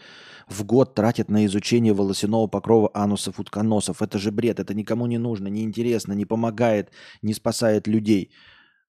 в 0.47 0.63
год 0.63 0.93
тратят 0.93 1.27
на 1.27 1.43
изучение 1.47 1.91
волосяного 1.91 2.45
покрова 2.45 2.91
анусов 2.93 3.39
утконосов? 3.39 4.03
Это 4.03 4.19
же 4.19 4.31
бред, 4.31 4.59
это 4.59 4.75
никому 4.75 5.07
не 5.07 5.17
нужно, 5.17 5.47
не 5.47 5.63
интересно, 5.63 6.13
не 6.13 6.25
помогает, 6.25 6.91
не 7.23 7.33
спасает 7.33 7.87
людей. 7.87 8.31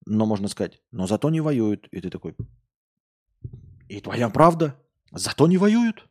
Но 0.05 0.27
можно 0.27 0.49
сказать, 0.49 0.83
но 0.93 1.07
зато 1.07 1.31
не 1.31 1.41
воюют. 1.41 1.89
И 1.93 2.01
ты 2.03 2.11
такой, 2.11 2.37
и 3.89 4.01
твоя 4.01 4.29
правда, 4.29 4.77
зато 5.12 5.47
не 5.47 5.57
воюют. 5.57 6.07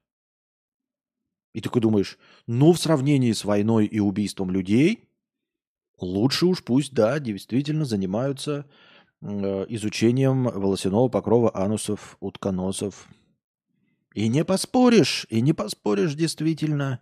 И 1.53 1.62
такой 1.62 1.82
думаешь, 1.82 2.18
ну, 2.47 2.74
в 2.74 2.80
сравнении 2.80 3.34
с 3.34 3.45
войной 3.45 3.86
и 3.86 3.99
убийством 3.99 4.49
людей, 4.49 5.12
лучше 6.01 6.47
уж 6.47 6.64
пусть, 6.64 6.91
да, 6.91 7.20
действительно 7.20 7.86
занимаются 7.86 8.66
изучением 9.22 10.43
волосяного 10.43 11.09
покрова 11.09 11.51
анусов, 11.53 12.17
утконосов. 12.20 13.07
И 14.13 14.28
не 14.28 14.43
поспоришь, 14.43 15.26
и 15.30 15.41
не 15.41 15.53
поспоришь 15.53 16.15
действительно. 16.15 16.99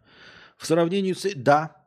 В 0.58 0.66
сравнении 0.66 1.14
с... 1.14 1.34
Да, 1.36 1.78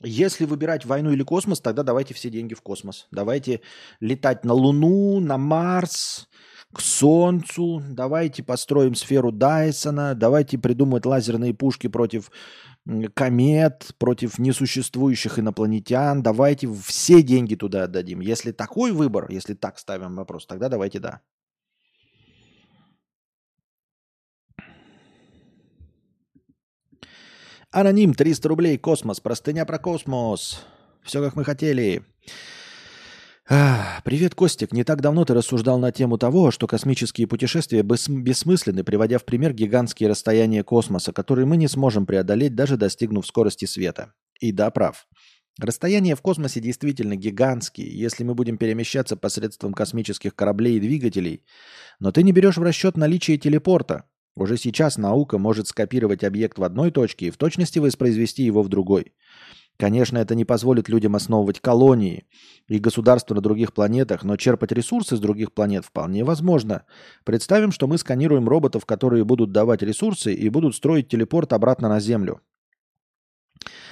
если 0.00 0.44
выбирать 0.44 0.84
войну 0.84 1.10
или 1.10 1.22
космос, 1.22 1.60
тогда 1.60 1.82
давайте 1.82 2.14
все 2.14 2.30
деньги 2.30 2.54
в 2.54 2.62
космос. 2.62 3.08
Давайте 3.10 3.62
летать 4.00 4.44
на 4.44 4.52
Луну, 4.52 5.18
на 5.20 5.38
Марс, 5.38 6.28
к 6.72 6.80
Солнцу, 6.80 7.82
давайте 7.88 8.42
построим 8.42 8.94
сферу 8.94 9.32
Дайсона, 9.32 10.14
давайте 10.14 10.58
придумать 10.58 11.06
лазерные 11.06 11.54
пушки 11.54 11.86
против 11.86 12.30
комет, 13.14 13.90
против 13.98 14.38
несуществующих 14.38 15.38
инопланетян, 15.38 16.22
давайте 16.22 16.72
все 16.72 17.22
деньги 17.22 17.54
туда 17.54 17.84
отдадим. 17.84 18.20
Если 18.20 18.52
такой 18.52 18.92
выбор, 18.92 19.30
если 19.30 19.54
так 19.54 19.78
ставим 19.78 20.16
вопрос, 20.16 20.46
тогда 20.46 20.68
давайте 20.68 20.98
да. 20.98 21.20
Аноним, 27.70 28.14
300 28.14 28.48
рублей, 28.48 28.78
космос, 28.78 29.20
простыня 29.20 29.66
про 29.66 29.78
космос. 29.78 30.64
Все 31.02 31.22
как 31.22 31.36
мы 31.36 31.44
хотели. 31.44 32.02
Привет, 33.48 34.34
Костик. 34.34 34.72
Не 34.72 34.84
так 34.84 35.00
давно 35.00 35.24
ты 35.24 35.32
рассуждал 35.32 35.78
на 35.78 35.90
тему 35.90 36.18
того, 36.18 36.50
что 36.50 36.66
космические 36.66 37.26
путешествия 37.26 37.80
бессмысленны, 37.82 38.84
приводя 38.84 39.18
в 39.18 39.24
пример 39.24 39.54
гигантские 39.54 40.10
расстояния 40.10 40.62
космоса, 40.62 41.14
которые 41.14 41.46
мы 41.46 41.56
не 41.56 41.66
сможем 41.66 42.04
преодолеть, 42.04 42.54
даже 42.54 42.76
достигнув 42.76 43.26
скорости 43.26 43.64
света. 43.64 44.12
И 44.38 44.52
да, 44.52 44.70
прав. 44.70 45.06
Расстояния 45.58 46.14
в 46.14 46.20
космосе 46.20 46.60
действительно 46.60 47.16
гигантские, 47.16 47.88
если 47.98 48.22
мы 48.22 48.34
будем 48.34 48.58
перемещаться 48.58 49.16
посредством 49.16 49.72
космических 49.72 50.34
кораблей 50.34 50.76
и 50.76 50.80
двигателей. 50.80 51.42
Но 52.00 52.12
ты 52.12 52.22
не 52.24 52.32
берешь 52.32 52.58
в 52.58 52.62
расчет 52.62 52.98
наличие 52.98 53.38
телепорта. 53.38 54.04
Уже 54.36 54.58
сейчас 54.58 54.98
наука 54.98 55.38
может 55.38 55.68
скопировать 55.68 56.22
объект 56.22 56.58
в 56.58 56.64
одной 56.64 56.90
точке 56.90 57.26
и 57.26 57.30
в 57.30 57.38
точности 57.38 57.78
воспроизвести 57.78 58.42
его 58.42 58.62
в 58.62 58.68
другой. 58.68 59.14
Конечно, 59.78 60.18
это 60.18 60.34
не 60.34 60.44
позволит 60.44 60.88
людям 60.88 61.14
основывать 61.14 61.60
колонии 61.60 62.24
и 62.66 62.80
государства 62.80 63.36
на 63.36 63.40
других 63.40 63.72
планетах, 63.72 64.24
но 64.24 64.36
черпать 64.36 64.72
ресурсы 64.72 65.16
с 65.16 65.20
других 65.20 65.52
планет 65.52 65.84
вполне 65.84 66.24
возможно. 66.24 66.82
Представим, 67.24 67.70
что 67.70 67.86
мы 67.86 67.96
сканируем 67.96 68.48
роботов, 68.48 68.84
которые 68.84 69.24
будут 69.24 69.52
давать 69.52 69.82
ресурсы 69.82 70.34
и 70.34 70.48
будут 70.48 70.74
строить 70.74 71.08
телепорт 71.08 71.52
обратно 71.52 71.88
на 71.88 72.00
Землю. 72.00 72.40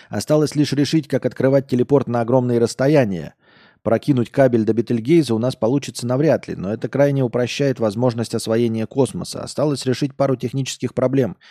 Осталось 0.08 0.56
лишь 0.56 0.72
решить, 0.72 1.06
как 1.06 1.24
открывать 1.24 1.68
телепорт 1.68 2.08
на 2.08 2.20
огромные 2.20 2.58
расстояния. 2.58 3.34
Прокинуть 3.82 4.30
кабель 4.30 4.64
до 4.64 4.72
Бетельгейза 4.72 5.36
у 5.36 5.38
нас 5.38 5.54
получится 5.54 6.04
навряд 6.04 6.48
ли, 6.48 6.56
но 6.56 6.72
это 6.72 6.88
крайне 6.88 7.22
упрощает 7.22 7.78
возможность 7.78 8.34
освоения 8.34 8.86
космоса. 8.86 9.40
Осталось 9.40 9.86
решить 9.86 10.16
пару 10.16 10.34
технических 10.34 10.94
проблем– 10.94 11.36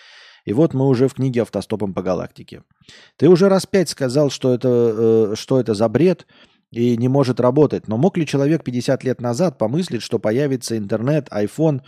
и 0.46 0.54
вот 0.54 0.74
мы 0.74 0.88
уже 0.88 1.08
в 1.08 1.16
книге 1.16 1.41
«Автостопом 1.41 1.93
по 1.93 2.04
галактике». 2.04 2.62
Ты 3.18 3.28
уже 3.30 3.50
раз 3.50 3.66
пять 3.66 3.89
сказал, 3.89 4.30
что 4.30 4.54
это, 4.54 4.70
э, 4.70 5.36
что 5.36 5.60
это 5.60 5.74
за 5.74 5.89
бред 5.89 6.28
и 6.72 6.96
не 6.98 7.08
может 7.08 7.39
работать. 7.39 7.88
Но 7.88 7.98
мог 7.98 8.16
ли 8.18 8.28
человек 8.28 8.64
50 8.64 9.04
лет 9.04 9.22
назад 9.22 9.58
помыслить, 9.58 10.04
что 10.04 10.20
появится 10.20 10.78
интернет, 10.78 11.30
iPhone 11.30 11.82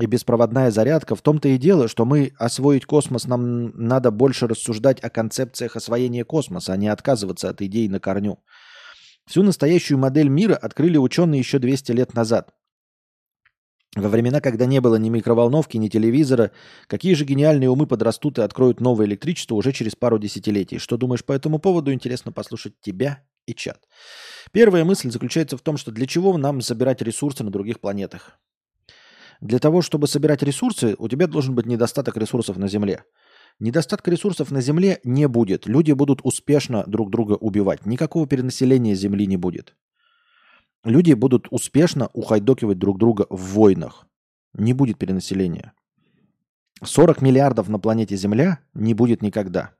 и 0.00 0.06
беспроводная 0.06 0.72
зарядка? 0.72 1.14
В 1.14 1.22
том-то 1.22 1.48
и 1.48 1.58
дело, 1.58 1.86
что 1.86 2.04
мы 2.04 2.32
освоить 2.36 2.84
космос, 2.84 3.26
нам 3.26 3.70
надо 3.76 4.10
больше 4.10 4.48
рассуждать 4.48 4.98
о 5.00 5.10
концепциях 5.10 5.76
освоения 5.76 6.24
космоса, 6.24 6.72
а 6.72 6.76
не 6.76 6.88
отказываться 6.88 7.48
от 7.48 7.62
идей 7.62 7.88
на 7.88 8.00
корню. 8.00 8.40
Всю 9.26 9.44
настоящую 9.44 9.98
модель 9.98 10.28
мира 10.28 10.56
открыли 10.56 10.96
ученые 10.96 11.38
еще 11.38 11.60
200 11.60 11.92
лет 11.92 12.14
назад. 12.14 12.50
Во 13.96 14.08
времена, 14.08 14.40
когда 14.40 14.66
не 14.66 14.80
было 14.80 14.96
ни 14.96 15.08
микроволновки, 15.08 15.76
ни 15.76 15.88
телевизора, 15.88 16.52
какие 16.86 17.14
же 17.14 17.24
гениальные 17.24 17.68
умы 17.68 17.88
подрастут 17.88 18.38
и 18.38 18.42
откроют 18.42 18.80
новое 18.80 19.06
электричество 19.06 19.56
уже 19.56 19.72
через 19.72 19.96
пару 19.96 20.18
десятилетий? 20.18 20.78
Что 20.78 20.96
думаешь 20.96 21.24
по 21.24 21.32
этому 21.32 21.58
поводу? 21.58 21.92
Интересно 21.92 22.30
послушать 22.30 22.80
тебя 22.80 23.24
и 23.46 23.54
чат. 23.54 23.88
Первая 24.52 24.84
мысль 24.84 25.10
заключается 25.10 25.56
в 25.56 25.62
том, 25.62 25.76
что 25.76 25.90
для 25.90 26.06
чего 26.06 26.38
нам 26.38 26.60
собирать 26.60 27.02
ресурсы 27.02 27.42
на 27.42 27.50
других 27.50 27.80
планетах? 27.80 28.38
Для 29.40 29.58
того, 29.58 29.82
чтобы 29.82 30.06
собирать 30.06 30.44
ресурсы, 30.44 30.94
у 30.96 31.08
тебя 31.08 31.26
должен 31.26 31.56
быть 31.56 31.66
недостаток 31.66 32.16
ресурсов 32.16 32.58
на 32.58 32.68
Земле. 32.68 33.02
Недостатка 33.58 34.12
ресурсов 34.12 34.52
на 34.52 34.60
Земле 34.60 35.00
не 35.02 35.26
будет. 35.26 35.66
Люди 35.66 35.90
будут 35.92 36.20
успешно 36.22 36.84
друг 36.86 37.10
друга 37.10 37.32
убивать. 37.32 37.86
Никакого 37.86 38.28
перенаселения 38.28 38.94
Земли 38.94 39.26
не 39.26 39.36
будет 39.36 39.74
люди 40.84 41.12
будут 41.12 41.48
успешно 41.50 42.10
ухайдокивать 42.12 42.78
друг 42.78 42.98
друга 42.98 43.26
в 43.30 43.54
войнах. 43.54 44.06
Не 44.54 44.72
будет 44.72 44.98
перенаселения. 44.98 45.72
40 46.82 47.20
миллиардов 47.20 47.68
на 47.68 47.78
планете 47.78 48.16
Земля 48.16 48.60
не 48.74 48.94
будет 48.94 49.22
никогда. 49.22 49.74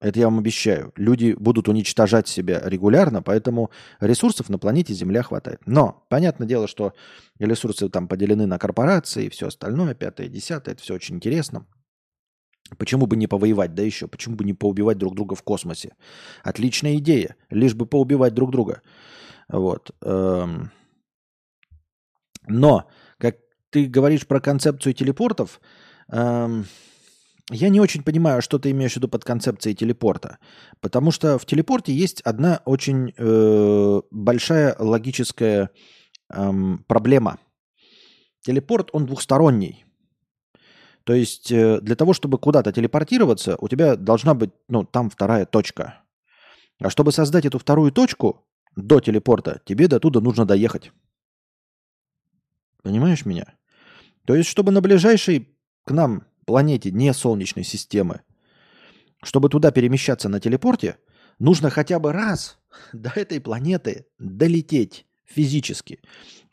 Это 0.00 0.20
я 0.20 0.26
вам 0.26 0.38
обещаю. 0.38 0.92
Люди 0.96 1.32
будут 1.32 1.68
уничтожать 1.68 2.28
себя 2.28 2.60
регулярно, 2.64 3.20
поэтому 3.20 3.70
ресурсов 3.98 4.48
на 4.48 4.58
планете 4.58 4.94
Земля 4.94 5.22
хватает. 5.22 5.60
Но, 5.66 6.06
понятное 6.08 6.46
дело, 6.46 6.68
что 6.68 6.92
ресурсы 7.40 7.88
там 7.88 8.06
поделены 8.06 8.46
на 8.46 8.58
корпорации 8.58 9.24
и 9.24 9.28
все 9.28 9.48
остальное, 9.48 9.94
пятое, 9.94 10.28
десятое, 10.28 10.74
это 10.74 10.82
все 10.82 10.94
очень 10.94 11.16
интересно. 11.16 11.66
Почему 12.76 13.06
бы 13.06 13.16
не 13.16 13.26
повоевать, 13.26 13.74
да 13.74 13.82
еще? 13.82 14.06
Почему 14.06 14.36
бы 14.36 14.44
не 14.44 14.52
поубивать 14.54 14.98
друг 14.98 15.14
друга 15.14 15.34
в 15.34 15.42
космосе? 15.42 15.96
Отличная 16.44 16.96
идея, 16.98 17.34
лишь 17.50 17.74
бы 17.74 17.86
поубивать 17.86 18.34
друг 18.34 18.52
друга. 18.52 18.82
Вот. 19.48 19.90
Эм. 20.02 20.70
Но, 22.46 22.88
как 23.18 23.36
ты 23.70 23.86
говоришь 23.86 24.26
про 24.26 24.40
концепцию 24.40 24.94
телепортов, 24.94 25.60
эм, 26.10 26.66
я 27.50 27.70
не 27.70 27.80
очень 27.80 28.02
понимаю, 28.02 28.42
что 28.42 28.58
ты 28.58 28.70
имеешь 28.70 28.92
в 28.92 28.96
виду 28.96 29.08
под 29.08 29.24
концепцией 29.24 29.74
телепорта. 29.74 30.38
Потому 30.80 31.10
что 31.10 31.38
в 31.38 31.46
телепорте 31.46 31.94
есть 31.94 32.20
одна 32.22 32.60
очень 32.66 33.14
э, 33.16 34.00
большая 34.10 34.76
логическая 34.78 35.70
э, 36.30 36.52
проблема. 36.86 37.38
Телепорт, 38.42 38.90
он 38.92 39.06
двухсторонний. 39.06 39.86
То 41.04 41.14
есть 41.14 41.50
э, 41.50 41.80
для 41.80 41.96
того, 41.96 42.12
чтобы 42.12 42.36
куда-то 42.36 42.70
телепортироваться, 42.70 43.56
у 43.58 43.68
тебя 43.68 43.96
должна 43.96 44.34
быть, 44.34 44.50
ну, 44.68 44.84
там 44.84 45.08
вторая 45.08 45.46
точка. 45.46 46.02
А 46.80 46.90
чтобы 46.90 47.12
создать 47.12 47.46
эту 47.46 47.58
вторую 47.58 47.92
точку, 47.92 48.46
до 48.82 49.00
телепорта, 49.00 49.60
тебе 49.64 49.88
до 49.88 49.98
туда 49.98 50.20
нужно 50.20 50.44
доехать. 50.44 50.92
Понимаешь 52.82 53.26
меня? 53.26 53.56
То 54.24 54.34
есть, 54.34 54.48
чтобы 54.48 54.72
на 54.72 54.80
ближайшей 54.80 55.56
к 55.84 55.90
нам 55.90 56.26
планете 56.46 56.90
не 56.90 57.12
Солнечной 57.12 57.64
системы, 57.64 58.22
чтобы 59.22 59.48
туда 59.48 59.72
перемещаться 59.72 60.28
на 60.28 60.38
телепорте, 60.40 60.96
нужно 61.38 61.70
хотя 61.70 61.98
бы 61.98 62.12
раз 62.12 62.58
до 62.92 63.10
этой 63.14 63.40
планеты 63.40 64.06
долететь 64.18 65.06
Физически. 65.28 66.00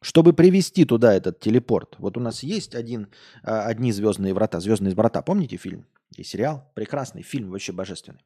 Чтобы 0.01 0.33
привести 0.33 0.83
туда 0.83 1.13
этот 1.13 1.39
телепорт. 1.39 1.95
Вот 1.97 2.17
у 2.17 2.19
нас 2.19 2.43
есть 2.43 2.75
один, 2.75 3.07
а, 3.41 3.61
одни 3.61 3.93
звездные 3.93 4.33
врата. 4.33 4.59
Звездные 4.59 4.93
врата. 4.93 5.21
Помните 5.21 5.55
фильм 5.55 5.87
и 6.17 6.23
сериал? 6.23 6.69
Прекрасный 6.75 7.21
фильм, 7.21 7.51
вообще 7.51 7.71
божественный. 7.71 8.19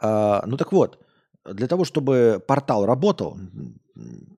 А, 0.00 0.44
ну 0.44 0.56
так 0.56 0.72
вот, 0.72 1.03
для 1.44 1.66
того, 1.66 1.84
чтобы 1.84 2.42
портал 2.46 2.86
работал, 2.86 3.38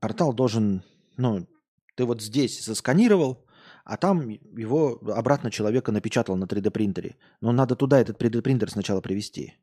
портал 0.00 0.32
должен, 0.32 0.82
ну, 1.16 1.46
ты 1.94 2.04
вот 2.04 2.20
здесь 2.20 2.64
засканировал, 2.64 3.46
а 3.84 3.96
там 3.96 4.28
его 4.28 4.98
обратно 5.12 5.50
человека 5.50 5.92
напечатал 5.92 6.36
на 6.36 6.44
3D 6.44 6.70
принтере. 6.70 7.16
Но 7.40 7.52
надо 7.52 7.76
туда 7.76 8.00
этот 8.00 8.20
3D 8.20 8.42
принтер 8.42 8.70
сначала 8.70 9.00
привести. 9.00 9.54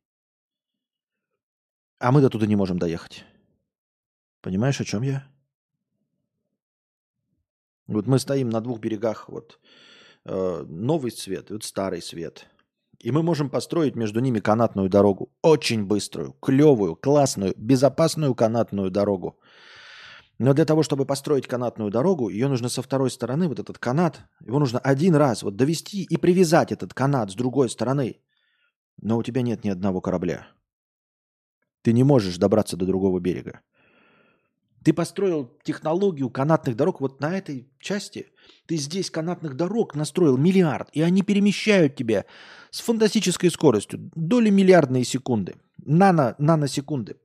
А 1.99 2.11
мы 2.11 2.21
до 2.21 2.29
туда 2.29 2.45
не 2.45 2.55
можем 2.55 2.79
доехать. 2.79 3.25
Понимаешь, 4.41 4.79
о 4.79 4.85
чем 4.85 5.03
я? 5.03 5.27
Вот 7.87 8.07
мы 8.07 8.17
стоим 8.17 8.49
на 8.49 8.61
двух 8.61 8.79
берегах, 8.79 9.27
вот 9.29 9.59
э, 10.25 10.65
новый 10.67 11.11
свет 11.11 11.51
вот 11.51 11.63
старый 11.63 12.01
свет. 12.01 12.47
И 13.03 13.11
мы 13.11 13.21
можем 13.21 13.49
построить 13.49 13.95
между 13.95 14.21
ними 14.21 14.39
канатную 14.39 14.89
дорогу. 14.89 15.27
Очень 15.41 15.85
быструю, 15.85 16.33
клевую, 16.41 16.95
классную, 16.95 17.53
безопасную 17.57 18.33
канатную 18.33 18.89
дорогу. 18.91 19.37
Но 20.39 20.53
для 20.53 20.65
того, 20.65 20.83
чтобы 20.83 21.05
построить 21.05 21.47
канатную 21.47 21.91
дорогу, 21.91 22.29
ее 22.29 22.47
нужно 22.47 22.69
со 22.69 22.81
второй 22.81 23.09
стороны, 23.09 23.49
вот 23.49 23.59
этот 23.59 23.77
канат, 23.77 24.21
его 24.47 24.59
нужно 24.59 24.79
один 24.79 25.15
раз 25.15 25.43
вот 25.43 25.57
довести 25.57 26.03
и 26.03 26.17
привязать 26.17 26.71
этот 26.71 26.93
канат 26.93 27.29
с 27.29 27.35
другой 27.35 27.69
стороны. 27.69 28.21
Но 29.01 29.17
у 29.17 29.23
тебя 29.23 29.41
нет 29.41 29.65
ни 29.65 29.69
одного 29.69 29.99
корабля. 30.01 30.47
Ты 31.81 31.91
не 31.93 32.03
можешь 32.03 32.37
добраться 32.37 32.77
до 32.77 32.85
другого 32.85 33.19
берега. 33.19 33.59
Ты 34.83 34.91
построил 34.91 35.49
технологию 35.63 36.29
канатных 36.29 36.75
дорог 36.75 36.99
вот 36.99 37.21
на 37.21 37.37
этой 37.37 37.69
части. 37.79 38.27
Ты 38.65 38.75
здесь 38.75 39.09
канатных 39.09 39.55
дорог 39.55 39.95
настроил 39.95 40.37
миллиард, 40.37 40.89
и 40.91 41.01
они 41.01 41.21
перемещают 41.21 41.95
тебя 41.95 42.25
с 42.69 42.81
фантастической 42.81 43.49
скоростью, 43.49 44.11
доли 44.15 44.49
миллиардные 44.49 45.05
секунды, 45.05 45.55
нано, 45.77 46.35
наносекунды. 46.37 47.17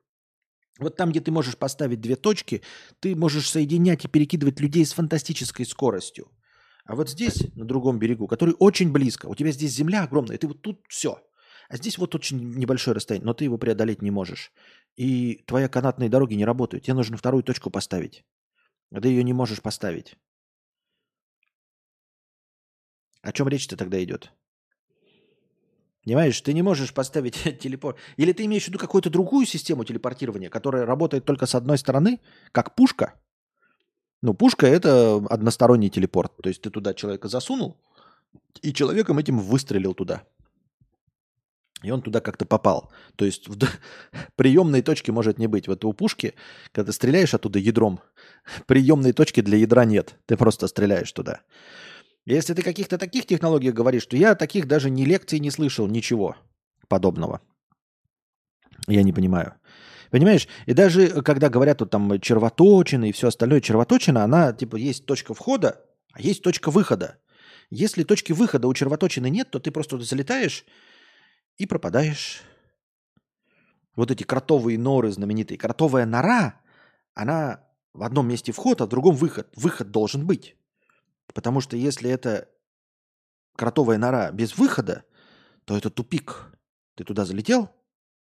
Вот 0.79 0.97
там, 0.97 1.11
где 1.11 1.21
ты 1.21 1.33
можешь 1.33 1.57
поставить 1.57 2.01
две 2.01 2.15
точки, 2.15 2.63
ты 3.01 3.17
можешь 3.17 3.51
соединять 3.51 4.05
и 4.05 4.09
перекидывать 4.09 4.61
людей 4.61 4.87
с 4.87 4.93
фантастической 4.93 5.67
скоростью. 5.67 6.29
А 6.85 6.95
вот 6.95 7.11
здесь, 7.11 7.45
на 7.57 7.65
другом 7.65 7.99
берегу, 7.99 8.29
который 8.29 8.55
очень 8.59 8.93
близко, 8.93 9.27
у 9.27 9.35
тебя 9.35 9.51
здесь 9.51 9.73
земля 9.73 10.05
огромная, 10.05 10.37
и 10.37 10.39
ты 10.39 10.47
вот 10.47 10.63
тут 10.63 10.81
все. 10.89 11.21
А 11.69 11.77
здесь 11.77 11.99
вот 11.99 12.15
очень 12.15 12.55
небольшое 12.55 12.95
расстояние, 12.95 13.27
но 13.27 13.35
ты 13.35 13.45
его 13.45 13.59
преодолеть 13.59 14.03
не 14.03 14.11
можешь 14.11 14.53
и 14.99 15.45
твоя 15.47 15.69
канатные 15.69 16.11
дороги 16.11 16.35
не 16.35 16.45
работают. 16.45 16.85
Тебе 16.85 16.95
нужно 16.95 17.17
вторую 17.17 17.45
точку 17.45 17.71
поставить. 17.71 18.25
А 18.93 19.01
ты 19.01 19.09
ее 19.09 19.23
не 19.23 19.33
можешь 19.33 19.63
поставить. 19.63 20.17
О 23.23 23.33
чем 23.33 23.49
речь-то 23.49 23.77
тогда 23.77 24.03
идет? 24.03 24.33
Понимаешь, 26.05 26.41
ты 26.41 26.53
не 26.53 26.63
можешь 26.63 26.93
поставить 26.93 27.35
телепорт. 27.61 27.97
Или 28.17 28.33
ты 28.33 28.45
имеешь 28.47 28.65
в 28.65 28.69
виду 28.69 28.79
какую-то 28.79 29.09
другую 29.09 29.47
систему 29.47 29.85
телепортирования, 29.85 30.51
которая 30.51 30.85
работает 30.85 31.25
только 31.25 31.47
с 31.47 31.55
одной 31.55 31.79
стороны, 31.79 32.21
как 32.51 32.75
пушка? 32.75 33.15
Ну, 34.21 34.35
пушка– 34.35 34.67
это 34.69 35.25
односторонний 35.31 35.91
телепорт. 35.91 36.37
То 36.43 36.49
есть 36.49 36.63
ты 36.63 36.71
туда 36.71 36.93
человека 36.93 37.29
засунул, 37.29 37.81
и 38.63 38.73
человеком 38.73 39.19
этим 39.19 39.39
выстрелил 39.39 39.95
туда. 39.95 40.25
И 41.83 41.91
он 41.91 42.03
туда 42.03 42.21
как-то 42.21 42.45
попал. 42.45 42.91
То 43.17 43.25
есть 43.25 43.49
в 43.49 43.57
приемной 44.37 44.83
точки 44.83 45.11
может 45.11 45.39
не 45.39 45.47
быть. 45.47 45.69
Вот 45.69 45.85
у 45.85 45.93
пушки, 45.93 46.35
когда 46.73 46.87
ты 46.87 46.93
стреляешь 46.93 47.35
оттуда 47.35 47.59
ядром, 47.59 48.01
приемной 48.67 49.13
точки 49.13 49.41
для 49.41 49.59
ядра 49.59 49.85
нет. 49.85 50.17
Ты 50.27 50.37
просто 50.37 50.67
стреляешь 50.67 51.13
туда. 51.13 51.43
Если 52.27 52.53
ты 52.53 52.63
каких-то 52.63 52.99
таких 52.99 53.27
технологиях 53.27 53.75
говоришь, 53.75 54.07
то 54.07 54.17
я 54.17 54.35
таких 54.35 54.67
даже 54.67 54.91
ни 54.91 55.05
лекций 55.05 55.39
не 55.39 55.51
слышал, 55.51 55.87
ничего 55.87 56.37
подобного. 56.89 57.41
Я 58.87 59.03
не 59.03 59.13
понимаю. 59.13 59.55
Понимаешь? 60.11 60.49
И 60.67 60.73
даже 60.73 61.23
когда 61.23 61.49
говорят 61.49 61.81
вот 61.81 61.91
там 61.91 62.21
червоточина 62.21 63.09
и 63.09 63.13
все 63.13 63.29
остальное, 63.29 63.61
червоточина, 63.61 64.25
она 64.25 64.53
типа 64.53 64.77
есть 64.77 65.07
точка 65.07 65.35
входа, 65.35 65.85
а 66.13 66.21
есть 66.21 66.43
точка 66.43 66.71
выхода. 66.71 67.19
Если 67.71 68.05
точки 68.05 68.33
выхода 68.33 68.67
у 68.67 68.75
червоточины 68.75 69.29
нет, 69.29 69.51
то 69.51 69.59
ты 69.59 69.71
просто 69.71 69.99
залетаешь, 70.01 70.65
и 71.59 71.67
пропадаешь. 71.67 72.43
Вот 73.95 74.11
эти 74.11 74.23
кротовые 74.23 74.79
норы 74.79 75.11
знаменитые. 75.11 75.59
Кротовая 75.59 76.07
нора, 76.07 76.61
она 77.15 77.65
в 77.93 78.05
одном 78.05 78.29
месте 78.29 78.53
вход, 78.53 78.81
а 78.81 78.87
в 78.87 78.89
другом 78.89 79.17
выход. 79.17 79.53
Выход 79.57 79.91
должен 79.91 80.25
быть. 80.25 80.57
Потому 81.35 81.61
что 81.61 81.77
если 81.77 82.09
это 82.09 82.49
кротовая 83.57 83.99
нора 83.99 84.31
без 84.31 84.57
выхода, 84.57 85.05
то 85.65 85.77
это 85.77 85.91
тупик. 85.91 86.47
Ты 86.95 87.05
туда 87.05 87.25
залетел 87.25 87.71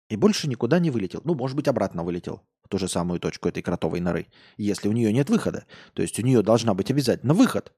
и 0.09 0.15
больше 0.15 0.47
никуда 0.47 0.79
не 0.79 0.89
вылетел. 0.89 1.21
Ну, 1.25 1.35
может 1.35 1.55
быть, 1.55 1.67
обратно 1.67 2.03
вылетел 2.03 2.41
в 2.63 2.69
ту 2.69 2.77
же 2.77 2.87
самую 2.87 3.19
точку 3.19 3.49
этой 3.49 3.61
кротовой 3.61 3.99
норы, 3.99 4.27
если 4.57 4.87
у 4.87 4.93
нее 4.93 5.11
нет 5.11 5.29
выхода. 5.29 5.65
То 5.93 6.01
есть 6.01 6.17
у 6.19 6.21
нее 6.21 6.41
должна 6.41 6.73
быть 6.73 6.89
обязательно 6.89 7.33
выход. 7.33 7.73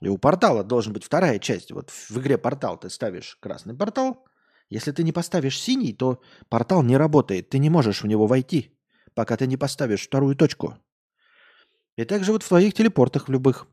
И 0.00 0.08
у 0.08 0.18
портала 0.18 0.62
должен 0.62 0.92
быть 0.92 1.04
вторая 1.04 1.38
часть. 1.38 1.72
Вот 1.72 1.90
в 1.90 2.18
игре 2.18 2.38
портал 2.38 2.78
ты 2.78 2.90
ставишь 2.90 3.36
красный 3.40 3.74
портал, 3.74 4.24
если 4.70 4.92
ты 4.92 5.02
не 5.02 5.12
поставишь 5.12 5.60
синий, 5.60 5.92
то 5.92 6.20
портал 6.48 6.82
не 6.82 6.96
работает. 6.96 7.50
Ты 7.50 7.58
не 7.58 7.70
можешь 7.70 8.02
в 8.02 8.06
него 8.06 8.26
войти, 8.26 8.72
пока 9.14 9.36
ты 9.36 9.46
не 9.46 9.56
поставишь 9.56 10.06
вторую 10.06 10.36
точку. 10.36 10.76
И 11.96 12.04
также 12.04 12.32
вот 12.32 12.42
в 12.42 12.48
твоих 12.48 12.74
телепортах 12.74 13.28
в 13.28 13.32
любых. 13.32 13.66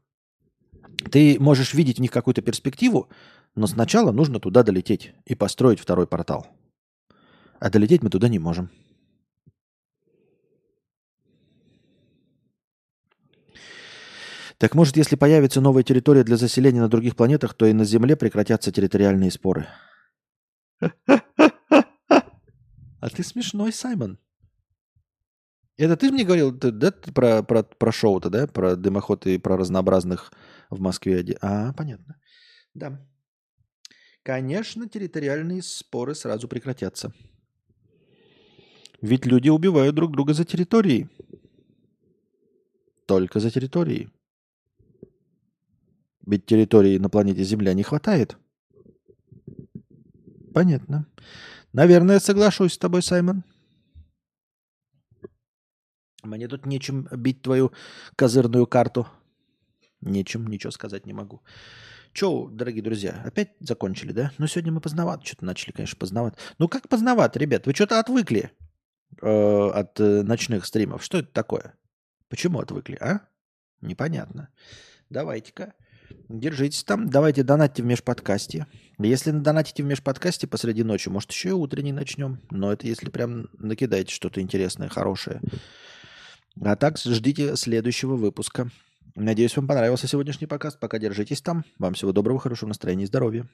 Ты 1.12 1.38
можешь 1.40 1.74
видеть 1.74 1.98
в 1.98 2.02
них 2.02 2.12
какую-то 2.12 2.42
перспективу, 2.42 3.10
но 3.56 3.68
сначала 3.68 4.12
нужно 4.12 4.40
туда 4.40 4.64
долететь 4.64 5.14
и 5.26 5.34
построить 5.34 5.80
второй 5.80 6.06
портал. 6.08 6.48
А 7.60 7.70
долететь 7.70 8.04
мы 8.04 8.10
туда 8.10 8.28
не 8.28 8.40
можем. 8.40 8.70
Так 14.58 14.76
может, 14.76 14.96
если 14.96 15.16
появится 15.16 15.60
новая 15.60 15.82
территория 15.82 16.24
для 16.24 16.38
заселения 16.38 16.82
на 16.82 16.88
других 16.88 17.16
планетах, 17.16 17.56
то 17.56 17.66
и 17.66 17.74
на 17.74 17.84
Земле 17.84 18.16
прекратятся 18.16 18.72
территориальные 18.72 19.32
споры? 19.32 19.68
А 23.00 23.10
ты 23.10 23.24
смешной, 23.24 23.74
Саймон. 23.74 24.20
Это 25.78 25.98
ты 25.98 26.12
мне 26.12 26.24
говорил, 26.24 26.52
да, 26.52 26.92
про, 26.92 27.42
про, 27.42 27.64
про 27.64 27.92
шоу-то, 27.92 28.30
да? 28.30 28.46
Про 28.46 28.76
дымоход 28.76 29.26
и 29.26 29.40
про 29.40 29.58
разнообразных 29.58 30.32
в 30.70 30.80
Москве. 30.80 31.26
А, 31.42 31.74
понятно. 31.74 32.20
Да. 32.76 33.04
Конечно, 34.24 34.88
территориальные 34.88 35.64
споры 35.64 36.14
сразу 36.14 36.48
прекратятся. 36.48 37.12
Ведь 39.02 39.26
люди 39.26 39.50
убивают 39.50 39.96
друг 39.96 40.12
друга 40.12 40.34
за 40.34 40.46
территории. 40.46 41.10
Только 43.08 43.40
за 43.40 43.50
территории. 43.50 44.12
Ведь 46.28 46.46
территории 46.46 47.00
на 47.00 47.10
планете 47.10 47.44
Земля 47.44 47.74
не 47.74 47.82
хватает. 47.82 48.38
Понятно. 50.54 51.06
Наверное, 51.74 52.20
соглашусь 52.20 52.74
с 52.74 52.78
тобой, 52.78 53.02
Саймон. 53.02 53.44
Мне 56.24 56.48
тут 56.48 56.66
нечем 56.66 57.08
бить 57.12 57.42
твою 57.42 57.72
козырную 58.16 58.68
карту. 58.68 59.08
Нечем, 60.02 60.48
ничего 60.48 60.72
сказать 60.72 61.06
не 61.06 61.14
могу. 61.14 61.42
Че, 62.14 62.50
дорогие 62.52 62.84
друзья, 62.84 63.22
опять 63.26 63.52
закончили, 63.60 64.12
да? 64.12 64.32
Ну, 64.38 64.48
сегодня 64.48 64.72
мы 64.72 64.82
поздновато 64.82 65.26
что-то 65.26 65.46
начали, 65.46 65.72
конечно, 65.72 65.98
поздновато. 65.98 66.38
Ну, 66.58 66.68
как 66.68 66.90
поздновато, 66.90 67.40
ребят? 67.40 67.66
Вы 67.66 67.74
что-то 67.74 68.00
отвыкли 68.00 68.52
э, 69.22 69.70
от 69.74 70.00
э, 70.00 70.22
ночных 70.24 70.66
стримов. 70.66 71.04
Что 71.04 71.20
это 71.20 71.32
такое? 71.32 71.76
Почему 72.28 72.60
отвыкли, 72.60 72.98
а? 73.00 73.22
Непонятно. 73.80 74.50
Давайте-ка. 75.10 75.74
Держитесь 76.40 76.84
там. 76.84 77.10
Давайте 77.10 77.44
донатьте 77.44 77.84
в 77.84 77.86
межподкасте. 77.86 78.68
Если 78.98 79.32
донатите 79.32 79.84
в 79.84 79.86
межподкасте 79.86 80.48
посреди 80.48 80.84
ночи, 80.84 81.10
может, 81.10 81.32
еще 81.32 81.50
и 81.50 81.54
утренний 81.54 81.92
начнем. 81.92 82.40
Но 82.50 82.72
это 82.72 82.88
если 82.88 83.10
прям 83.10 83.50
накидаете 83.58 84.14
что-то 84.14 84.42
интересное, 84.42 84.90
хорошее. 84.90 85.42
А 86.62 86.76
так 86.76 86.98
ждите 86.98 87.56
следующего 87.56 88.16
выпуска. 88.16 88.70
Надеюсь, 89.16 89.56
вам 89.58 89.68
понравился 89.68 90.08
сегодняшний 90.08 90.48
подкаст. 90.48 90.80
Пока 90.80 91.00
держитесь 91.00 91.42
там. 91.42 91.66
Вам 91.80 91.96
всего 91.96 92.14
доброго, 92.14 92.40
хорошего 92.40 92.70
настроения 92.70 93.04
и 93.04 93.08
здоровья. 93.08 93.48